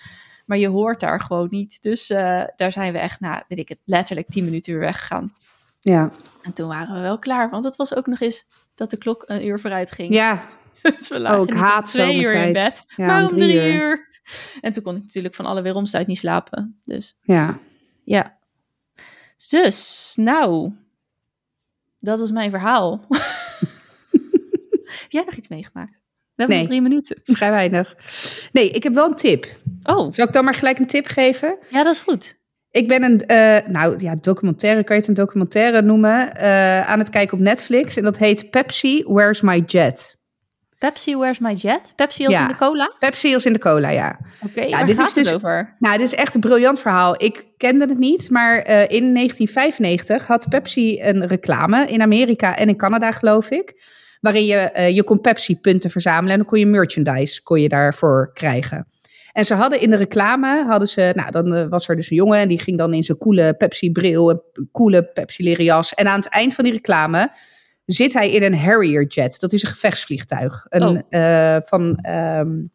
Maar 0.46 0.58
je 0.58 0.68
hoort 0.68 1.00
daar 1.00 1.20
gewoon 1.20 1.46
niet. 1.50 1.82
Dus 1.82 2.10
uh, 2.10 2.42
daar 2.56 2.72
zijn 2.72 2.92
we 2.92 2.98
echt, 2.98 3.20
nou, 3.20 3.42
weet 3.48 3.58
ik 3.58 3.68
het, 3.68 3.78
letterlijk 3.84 4.28
10 4.28 4.44
minuten 4.44 4.72
weer 4.72 4.82
weggegaan. 4.82 5.32
Ja. 5.80 6.10
En 6.42 6.52
toen 6.52 6.68
waren 6.68 6.94
we 6.94 7.00
wel 7.00 7.18
klaar, 7.18 7.50
want 7.50 7.64
het 7.64 7.76
was 7.76 7.94
ook 7.94 8.06
nog 8.06 8.20
eens 8.20 8.44
dat 8.74 8.90
de 8.90 8.98
klok 8.98 9.22
een 9.26 9.46
uur 9.46 9.60
vooruit 9.60 9.90
ging. 9.90 10.14
Ja, 10.14 10.42
dus 10.96 11.08
we 11.08 11.20
lagen 11.20 11.40
oh, 11.40 11.60
haat 11.60 11.86
twee 11.86 12.20
uur 12.20 12.34
in 12.34 12.52
bed, 12.52 12.84
ja, 12.96 13.06
maar 13.06 13.22
om 13.22 13.28
drie, 13.28 13.72
uur. 13.72 14.08
En 14.60 14.72
toen 14.72 14.82
kon 14.82 14.96
ik 14.96 15.02
natuurlijk 15.02 15.34
van 15.34 15.46
alle 15.46 15.62
weeromst 15.62 15.94
uit 15.94 16.06
niet 16.06 16.18
slapen. 16.18 16.80
Dus 16.84 17.16
ja. 17.22 17.58
Ja. 18.04 18.38
Dus, 19.48 20.12
nou, 20.16 20.72
dat 21.98 22.18
was 22.18 22.30
mijn 22.30 22.50
verhaal. 22.50 23.06
heb 24.78 25.06
jij 25.08 25.22
nog 25.24 25.34
iets 25.34 25.48
meegemaakt? 25.48 25.92
We 26.34 26.42
hebben 26.42 26.58
nog 26.58 26.66
drie 26.66 26.82
minuten. 26.82 27.20
Vrij 27.36 27.50
weinig. 27.50 27.96
Nee, 28.52 28.70
ik 28.70 28.82
heb 28.82 28.94
wel 28.94 29.06
een 29.06 29.14
tip. 29.14 29.46
Oh. 29.82 30.12
Zal 30.12 30.26
ik 30.26 30.32
dan 30.32 30.44
maar 30.44 30.54
gelijk 30.54 30.78
een 30.78 30.86
tip 30.86 31.06
geven? 31.06 31.58
Ja, 31.70 31.82
dat 31.82 31.94
is 31.94 32.00
goed. 32.00 32.42
Ik 32.70 32.88
ben 32.88 33.02
een, 33.02 33.22
uh, 33.26 33.72
nou 33.72 33.98
ja, 33.98 34.14
documentaire, 34.14 34.84
kan 34.84 34.94
je 34.96 35.00
het 35.00 35.10
een 35.10 35.24
documentaire 35.24 35.82
noemen, 35.82 36.32
uh, 36.36 36.80
aan 36.80 36.98
het 36.98 37.10
kijken 37.10 37.38
op 37.38 37.42
Netflix. 37.42 37.96
En 37.96 38.02
dat 38.02 38.18
heet 38.18 38.50
Pepsi, 38.50 39.04
Where's 39.06 39.40
My 39.40 39.62
Jet? 39.66 40.18
Pepsi 40.84 41.16
Where's 41.16 41.38
My 41.38 41.52
Jet? 41.52 41.92
Pepsi 41.96 42.26
als 42.26 42.36
in 42.36 42.46
de 42.46 42.56
cola? 42.56 42.94
Pepsi 42.98 43.34
als 43.34 43.46
in 43.46 43.52
de 43.52 43.58
cola, 43.58 43.88
ja. 43.90 44.18
Oké, 44.42 44.58
okay, 44.58 44.68
ja, 44.68 44.84
dit 44.84 44.96
gaat 44.96 45.06
is 45.06 45.12
dus, 45.12 45.34
over? 45.34 45.76
Nou, 45.78 45.98
dit 45.98 46.06
is 46.06 46.14
echt 46.14 46.34
een 46.34 46.40
briljant 46.40 46.80
verhaal. 46.80 47.22
Ik 47.22 47.44
kende 47.56 47.86
het 47.86 47.98
niet, 47.98 48.30
maar 48.30 48.56
uh, 48.56 48.80
in 48.80 49.14
1995 49.14 50.26
had 50.26 50.46
Pepsi 50.48 51.02
een 51.02 51.26
reclame 51.26 51.86
in 51.86 52.02
Amerika 52.02 52.56
en 52.56 52.68
in 52.68 52.76
Canada, 52.76 53.12
geloof 53.12 53.50
ik. 53.50 53.72
Waarin 54.20 54.44
je, 54.44 54.70
uh, 54.76 54.88
je 54.88 55.02
kon 55.02 55.20
Pepsi-punten 55.20 55.90
verzamelen 55.90 56.30
en 56.30 56.36
dan 56.36 56.46
kon 56.46 56.58
je 56.58 56.66
merchandise 56.66 57.42
kon 57.42 57.60
je 57.60 57.68
daarvoor 57.68 58.30
krijgen. 58.32 58.88
En 59.32 59.44
ze 59.44 59.54
hadden 59.54 59.80
in 59.80 59.90
de 59.90 59.96
reclame, 59.96 60.64
hadden 60.68 60.88
ze, 60.88 61.12
nou 61.14 61.30
dan 61.30 61.54
uh, 61.54 61.64
was 61.68 61.88
er 61.88 61.96
dus 61.96 62.10
een 62.10 62.16
jongen 62.16 62.38
en 62.38 62.48
die 62.48 62.60
ging 62.60 62.78
dan 62.78 62.94
in 62.94 63.02
zijn 63.02 63.18
coole 63.18 63.54
Pepsi-bril, 63.54 64.30
een 64.30 64.68
coole 64.72 65.04
Pepsi-leren 65.04 65.64
jas. 65.64 65.94
En 65.94 66.06
aan 66.06 66.20
het 66.20 66.28
eind 66.28 66.54
van 66.54 66.64
die 66.64 66.72
reclame 66.72 67.30
zit 67.84 68.12
hij 68.12 68.30
in 68.30 68.42
een 68.42 68.58
Harrier 68.58 69.06
jet. 69.06 69.40
Dat 69.40 69.52
is 69.52 69.62
een 69.62 69.68
gevechtsvliegtuig 69.68 70.66
een, 70.68 70.82
oh. 70.82 71.00
uh, 71.10 71.56
van 71.64 72.06
um, 72.08 72.70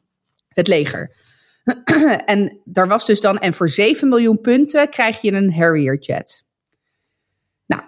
het 0.48 0.67
leger. 0.67 1.15
en 2.26 2.62
daar 2.63 2.88
was 2.88 3.06
dus 3.06 3.22
dan, 3.22 3.39
en 3.39 3.54
voor 3.54 3.69
7 3.69 4.10
miljoen 4.10 4.41
punten 4.41 4.89
krijg 4.89 5.22
je 5.22 5.32
een 5.32 5.54
Harrier 5.54 5.97
jet. 5.99 6.43
Nou, 7.66 7.82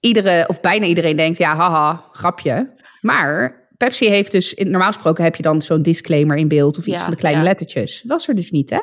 iedere, 0.00 0.44
of 0.48 0.60
bijna 0.60 0.86
iedereen 0.86 1.16
denkt, 1.16 1.38
ja, 1.38 1.56
haha, 1.56 2.04
grapje. 2.12 2.72
Maar 3.00 3.62
Pepsi 3.76 4.08
heeft 4.08 4.32
dus, 4.32 4.54
normaal 4.54 4.92
gesproken 4.92 5.24
heb 5.24 5.36
je 5.36 5.42
dan 5.42 5.62
zo'n 5.62 5.82
disclaimer 5.82 6.36
in 6.36 6.48
beeld 6.48 6.78
of 6.78 6.86
iets 6.86 7.00
van 7.00 7.10
de 7.10 7.16
kleine 7.16 7.40
ja. 7.40 7.46
lettertjes. 7.46 8.04
Was 8.06 8.28
er 8.28 8.34
dus 8.34 8.50
niet, 8.50 8.70
hè? 8.70 8.80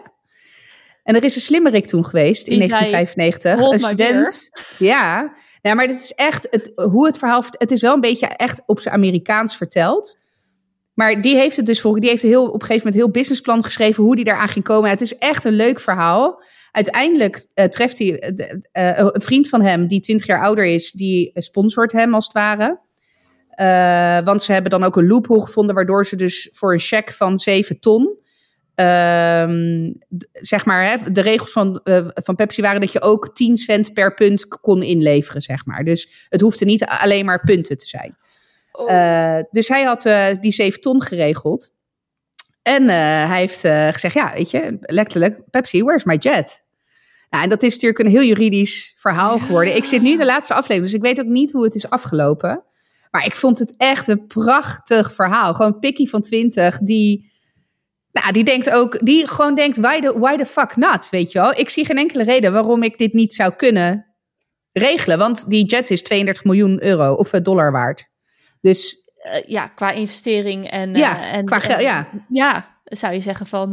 En 1.03 1.15
er 1.15 1.24
is 1.24 1.36
een 1.36 1.41
slimmerik 1.41 1.86
toen 1.86 2.05
geweest 2.05 2.47
in 2.47 2.57
1995. 2.57 3.72
Een 3.72 3.80
student. 3.80 4.49
Ja, 4.78 5.34
ja, 5.62 5.74
maar 5.74 5.88
dit 5.88 6.01
is 6.01 6.14
echt 6.14 6.47
het, 6.49 6.72
hoe 6.76 7.05
het 7.05 7.18
verhaal. 7.18 7.43
Het 7.49 7.72
is 7.72 7.82
wel 7.82 7.93
een 7.93 8.01
beetje 8.01 8.28
echt 8.28 8.62
op 8.66 8.80
zijn 8.80 8.95
Amerikaans 8.95 9.57
verteld. 9.57 10.20
Maar 10.93 11.22
die 11.22 11.36
heeft 11.36 11.55
het 11.55 11.66
dus 11.66 11.82
voor. 11.82 11.99
Die 11.99 12.09
heeft 12.09 12.22
heel, 12.22 12.45
op 12.45 12.53
een 12.53 12.59
gegeven 12.68 12.88
moment 12.88 12.95
heel 12.95 13.12
businessplan 13.12 13.64
geschreven 13.64 14.03
hoe 14.03 14.16
die 14.16 14.26
daaraan 14.26 14.47
ging 14.47 14.66
komen. 14.66 14.89
Het 14.89 15.01
is 15.01 15.18
echt 15.18 15.43
een 15.43 15.53
leuk 15.53 15.80
verhaal. 15.80 16.43
uiteindelijk 16.72 17.45
treft 17.70 17.97
hij 17.97 18.34
een 18.72 19.22
vriend 19.22 19.49
van 19.49 19.62
hem, 19.62 19.88
die 19.88 19.99
20 19.99 20.28
jaar 20.28 20.41
ouder 20.41 20.66
is, 20.66 20.91
die 20.91 21.32
sponsort 21.34 21.91
hem 21.91 22.14
als 22.14 22.26
het 22.26 22.34
ware. 22.34 22.80
want 24.24 24.43
ze 24.43 24.53
hebben 24.53 24.72
dan 24.72 24.84
ook 24.84 24.95
een 24.95 25.07
loophole 25.07 25.41
gevonden, 25.41 25.76
waardoor 25.76 26.05
ze 26.05 26.16
dus 26.16 26.49
voor 26.53 26.74
een 26.74 26.80
cheque 26.80 27.14
van 27.14 27.38
7 27.38 27.80
ton 27.80 28.20
Ehm, 28.82 29.91
zeg 30.32 30.65
maar, 30.65 30.86
hè, 30.86 31.11
de 31.11 31.21
regels 31.21 31.51
van, 31.51 31.82
uh, 31.84 32.07
van 32.13 32.36
Pepsi 32.36 32.61
waren 32.61 32.82
dat 32.82 32.91
je 32.91 33.01
ook 33.01 33.36
10 33.36 33.57
cent 33.57 33.93
per 33.93 34.13
punt 34.13 34.47
kon 34.47 34.84
inleveren, 34.84 35.41
zeg 35.41 35.65
maar. 35.65 35.84
Dus 35.84 36.27
het 36.29 36.41
hoefde 36.41 36.65
niet 36.65 36.86
alleen 36.86 37.25
maar 37.25 37.43
punten 37.43 37.77
te 37.77 37.88
zijn. 37.88 38.17
Oh. 38.71 38.91
Uh, 38.91 39.38
dus 39.51 39.67
hij 39.67 39.84
had 39.84 40.05
uh, 40.05 40.25
die 40.41 40.51
7 40.51 40.82
ton 40.82 41.01
geregeld. 41.01 41.73
En 42.61 42.89
hij 43.27 43.39
heeft 43.39 43.59
gezegd, 43.93 44.13
ja, 44.13 44.34
weet 44.34 44.51
je, 44.51 44.77
letterlijk, 44.82 45.49
Pepsi, 45.49 45.84
where's 45.84 46.03
my 46.03 46.15
jet? 46.15 46.63
Nou, 47.29 47.43
en 47.43 47.49
dat 47.49 47.63
is 47.63 47.73
natuurlijk 47.73 47.99
een 47.99 48.11
heel 48.11 48.23
juridisch 48.23 48.93
verhaal 48.97 49.39
geworden. 49.39 49.75
Ik 49.75 49.86
zit 49.86 50.01
nu 50.01 50.11
in 50.11 50.17
de 50.17 50.25
laatste 50.25 50.53
aflevering, 50.53 50.86
dus 50.86 50.93
ik 50.93 51.01
weet 51.01 51.19
ook 51.19 51.32
niet 51.32 51.51
hoe 51.51 51.63
het 51.63 51.75
is 51.75 51.89
afgelopen. 51.89 52.63
Maar 53.11 53.25
ik 53.25 53.36
vond 53.36 53.59
het 53.59 53.73
echt 53.77 54.07
een 54.07 54.25
prachtig 54.25 55.13
verhaal. 55.13 55.53
Gewoon 55.53 55.79
Pikkie 55.79 56.09
van 56.09 56.21
20, 56.21 56.79
die 56.79 57.30
nou, 58.12 58.32
die 58.34 58.43
denkt 58.43 58.70
ook, 58.70 59.05
die 59.05 59.28
gewoon 59.28 59.55
denkt, 59.55 59.78
why 59.78 59.99
the, 59.99 60.20
why 60.20 60.38
the 60.38 60.45
fuck 60.45 60.76
not, 60.76 61.09
weet 61.09 61.32
je 61.32 61.39
wel? 61.39 61.59
Ik 61.59 61.70
zie 61.70 61.86
geen 61.86 61.97
enkele 61.97 62.24
reden 62.24 62.53
waarom 62.53 62.84
ik 62.84 62.97
dit 62.97 63.14
niet 63.14 63.34
zou 63.34 63.53
kunnen 63.53 64.05
regelen. 64.72 65.18
Want 65.18 65.49
die 65.49 65.66
jet 65.66 65.89
is 65.89 66.03
32 66.03 66.43
miljoen 66.43 66.84
euro 66.84 67.14
of 67.14 67.34
eh, 67.34 67.41
dollar 67.41 67.72
waard. 67.72 68.09
Dus... 68.62 69.09
Uh, 69.24 69.43
ja, 69.47 69.68
qua 69.68 69.91
investering 69.91 70.70
en... 70.70 70.95
Ja, 70.95 71.18
uh, 71.20 71.34
en, 71.34 71.45
qua 71.45 71.59
geld, 71.59 71.82
ja. 71.82 72.09
Ja, 72.30 72.78
zou 72.84 73.14
je 73.14 73.20
zeggen 73.20 73.45
van... 73.45 73.72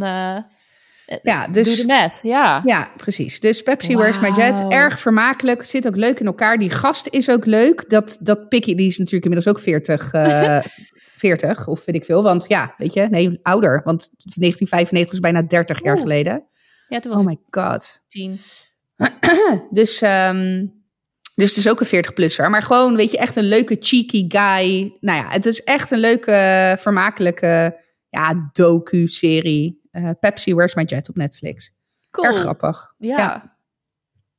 ja, 1.22 1.46
dus, 1.50 1.76
doe 1.76 1.86
de 1.86 1.92
math, 1.92 2.18
ja. 2.22 2.62
Ja, 2.64 2.90
precies. 2.96 3.40
Dus 3.40 3.62
Pepsi 3.62 3.94
wow. 3.94 4.02
Where's 4.02 4.20
My 4.20 4.42
Jet, 4.42 4.64
erg 4.68 4.98
vermakelijk. 5.00 5.64
Zit 5.64 5.86
ook 5.86 5.96
leuk 5.96 6.20
in 6.20 6.26
elkaar. 6.26 6.58
Die 6.58 6.70
gast 6.70 7.06
is 7.06 7.30
ook 7.30 7.46
leuk. 7.46 7.90
Dat, 7.90 8.18
dat 8.20 8.48
Picky, 8.48 8.74
die 8.74 8.86
is 8.86 8.98
natuurlijk 8.98 9.24
inmiddels 9.24 9.56
ook 9.56 9.62
40, 9.62 10.12
40 11.18 11.66
of 11.66 11.84
weet 11.84 11.94
ik 11.94 12.04
veel. 12.04 12.22
Want 12.22 12.44
ja, 12.48 12.74
weet 12.76 12.92
je, 12.92 13.06
nee, 13.10 13.38
ouder. 13.42 13.80
Want 13.84 14.10
1995 14.10 15.14
is 15.14 15.20
bijna 15.20 15.42
30 15.42 15.82
jaar 15.82 15.98
geleden. 15.98 16.46
Ja, 16.88 16.98
toen 16.98 17.12
was 17.12 17.20
oh 17.20 17.26
my 17.26 17.38
god. 17.50 18.04
10. 18.08 18.38
dus, 19.70 20.02
um, 20.02 20.72
dus 21.34 21.48
het 21.48 21.56
is 21.56 21.68
ook 21.68 21.80
een 21.80 22.04
40-plusser. 22.04 22.50
Maar 22.50 22.62
gewoon, 22.62 22.96
weet 22.96 23.10
je, 23.10 23.18
echt 23.18 23.36
een 23.36 23.48
leuke 23.48 23.76
cheeky 23.80 24.24
guy. 24.28 24.96
Nou 25.00 25.18
ja, 25.18 25.28
het 25.28 25.46
is 25.46 25.64
echt 25.64 25.90
een 25.90 25.98
leuke, 25.98 26.76
vermakelijke 26.78 27.80
ja, 28.08 28.50
docu-serie. 28.52 29.80
Uh, 29.92 30.10
Pepsi, 30.20 30.54
Where's 30.54 30.74
My 30.74 30.82
Jet 30.82 31.08
op 31.08 31.16
Netflix. 31.16 31.72
Cool. 32.10 32.26
Erg 32.26 32.40
grappig. 32.40 32.94
Ja. 32.98 33.56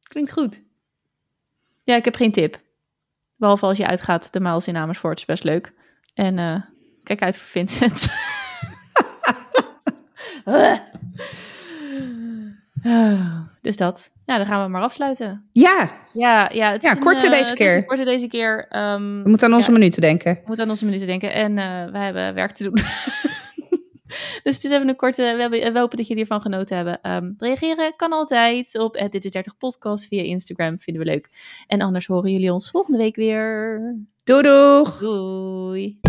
Klinkt 0.08 0.32
goed. 0.32 0.62
Ja, 1.84 1.96
ik 1.96 2.06
heb 2.06 2.16
geen 2.16 2.32
tip. 2.32 2.60
Behalve 3.36 3.66
als 3.66 3.78
je 3.78 3.88
uitgaat, 3.88 4.34
de 4.34 4.40
Miles 4.40 4.68
in 4.68 4.78
Amersfoort 4.78 5.18
is 5.18 5.26
best 5.26 5.44
leuk. 5.44 5.74
En 6.20 6.38
uh, 6.38 6.56
kijk 7.04 7.22
uit 7.22 7.38
voor 7.38 7.48
Vincent. 7.48 8.08
dus 13.62 13.78
dat. 13.78 14.12
Ja, 14.26 14.38
dan 14.38 14.46
gaan 14.46 14.64
we 14.64 14.70
maar 14.70 14.82
afsluiten. 14.82 15.50
Ja. 15.52 15.92
Ja, 16.14 16.50
ja, 16.54 16.72
het 16.72 16.84
ja 16.84 16.94
korte 16.94 17.26
een, 17.26 17.32
deze 17.32 17.54
keer. 17.54 17.86
korte 17.86 18.04
deze 18.04 18.28
keer. 18.28 18.68
Um, 18.72 19.24
we 19.24 19.30
moeten 19.30 19.48
aan 19.48 19.54
onze 19.54 19.72
ja, 19.72 19.78
minuten 19.78 20.02
denken. 20.02 20.34
We 20.34 20.42
moeten 20.46 20.64
aan 20.64 20.72
onze 20.72 20.86
minuten 20.86 21.08
denken. 21.08 21.34
En 21.34 21.52
uh, 21.52 21.92
wij 21.92 22.04
hebben 22.04 22.34
werk 22.34 22.52
te 22.52 22.64
doen. 22.64 22.78
dus 24.44 24.56
het 24.56 24.64
is 24.64 24.72
even 24.72 24.88
een 24.88 24.96
korte. 24.96 25.22
We, 25.22 25.42
hebben, 25.42 25.74
we 25.74 25.80
hopen 25.80 25.98
dat 25.98 26.08
jullie 26.08 26.24
ervan 26.24 26.42
genoten 26.42 26.76
hebben. 26.76 27.12
Um, 27.12 27.36
reageren 27.38 27.96
kan 27.96 28.12
altijd 28.12 28.78
op 28.80 28.96
het 28.98 29.12
Dit 29.12 29.26
is 29.26 29.32
30 29.32 29.58
podcast 29.58 30.08
via 30.08 30.24
Instagram. 30.24 30.80
Vinden 30.80 31.04
we 31.04 31.10
leuk. 31.10 31.30
En 31.68 31.82
anders 31.82 32.08
horen 32.08 32.32
jullie 32.32 32.54
ons 32.54 32.70
volgende 32.70 32.98
week 32.98 33.16
weer. 33.16 33.82
Doei 34.24 34.42
doeg! 34.42 35.00
Doei! 35.00 36.00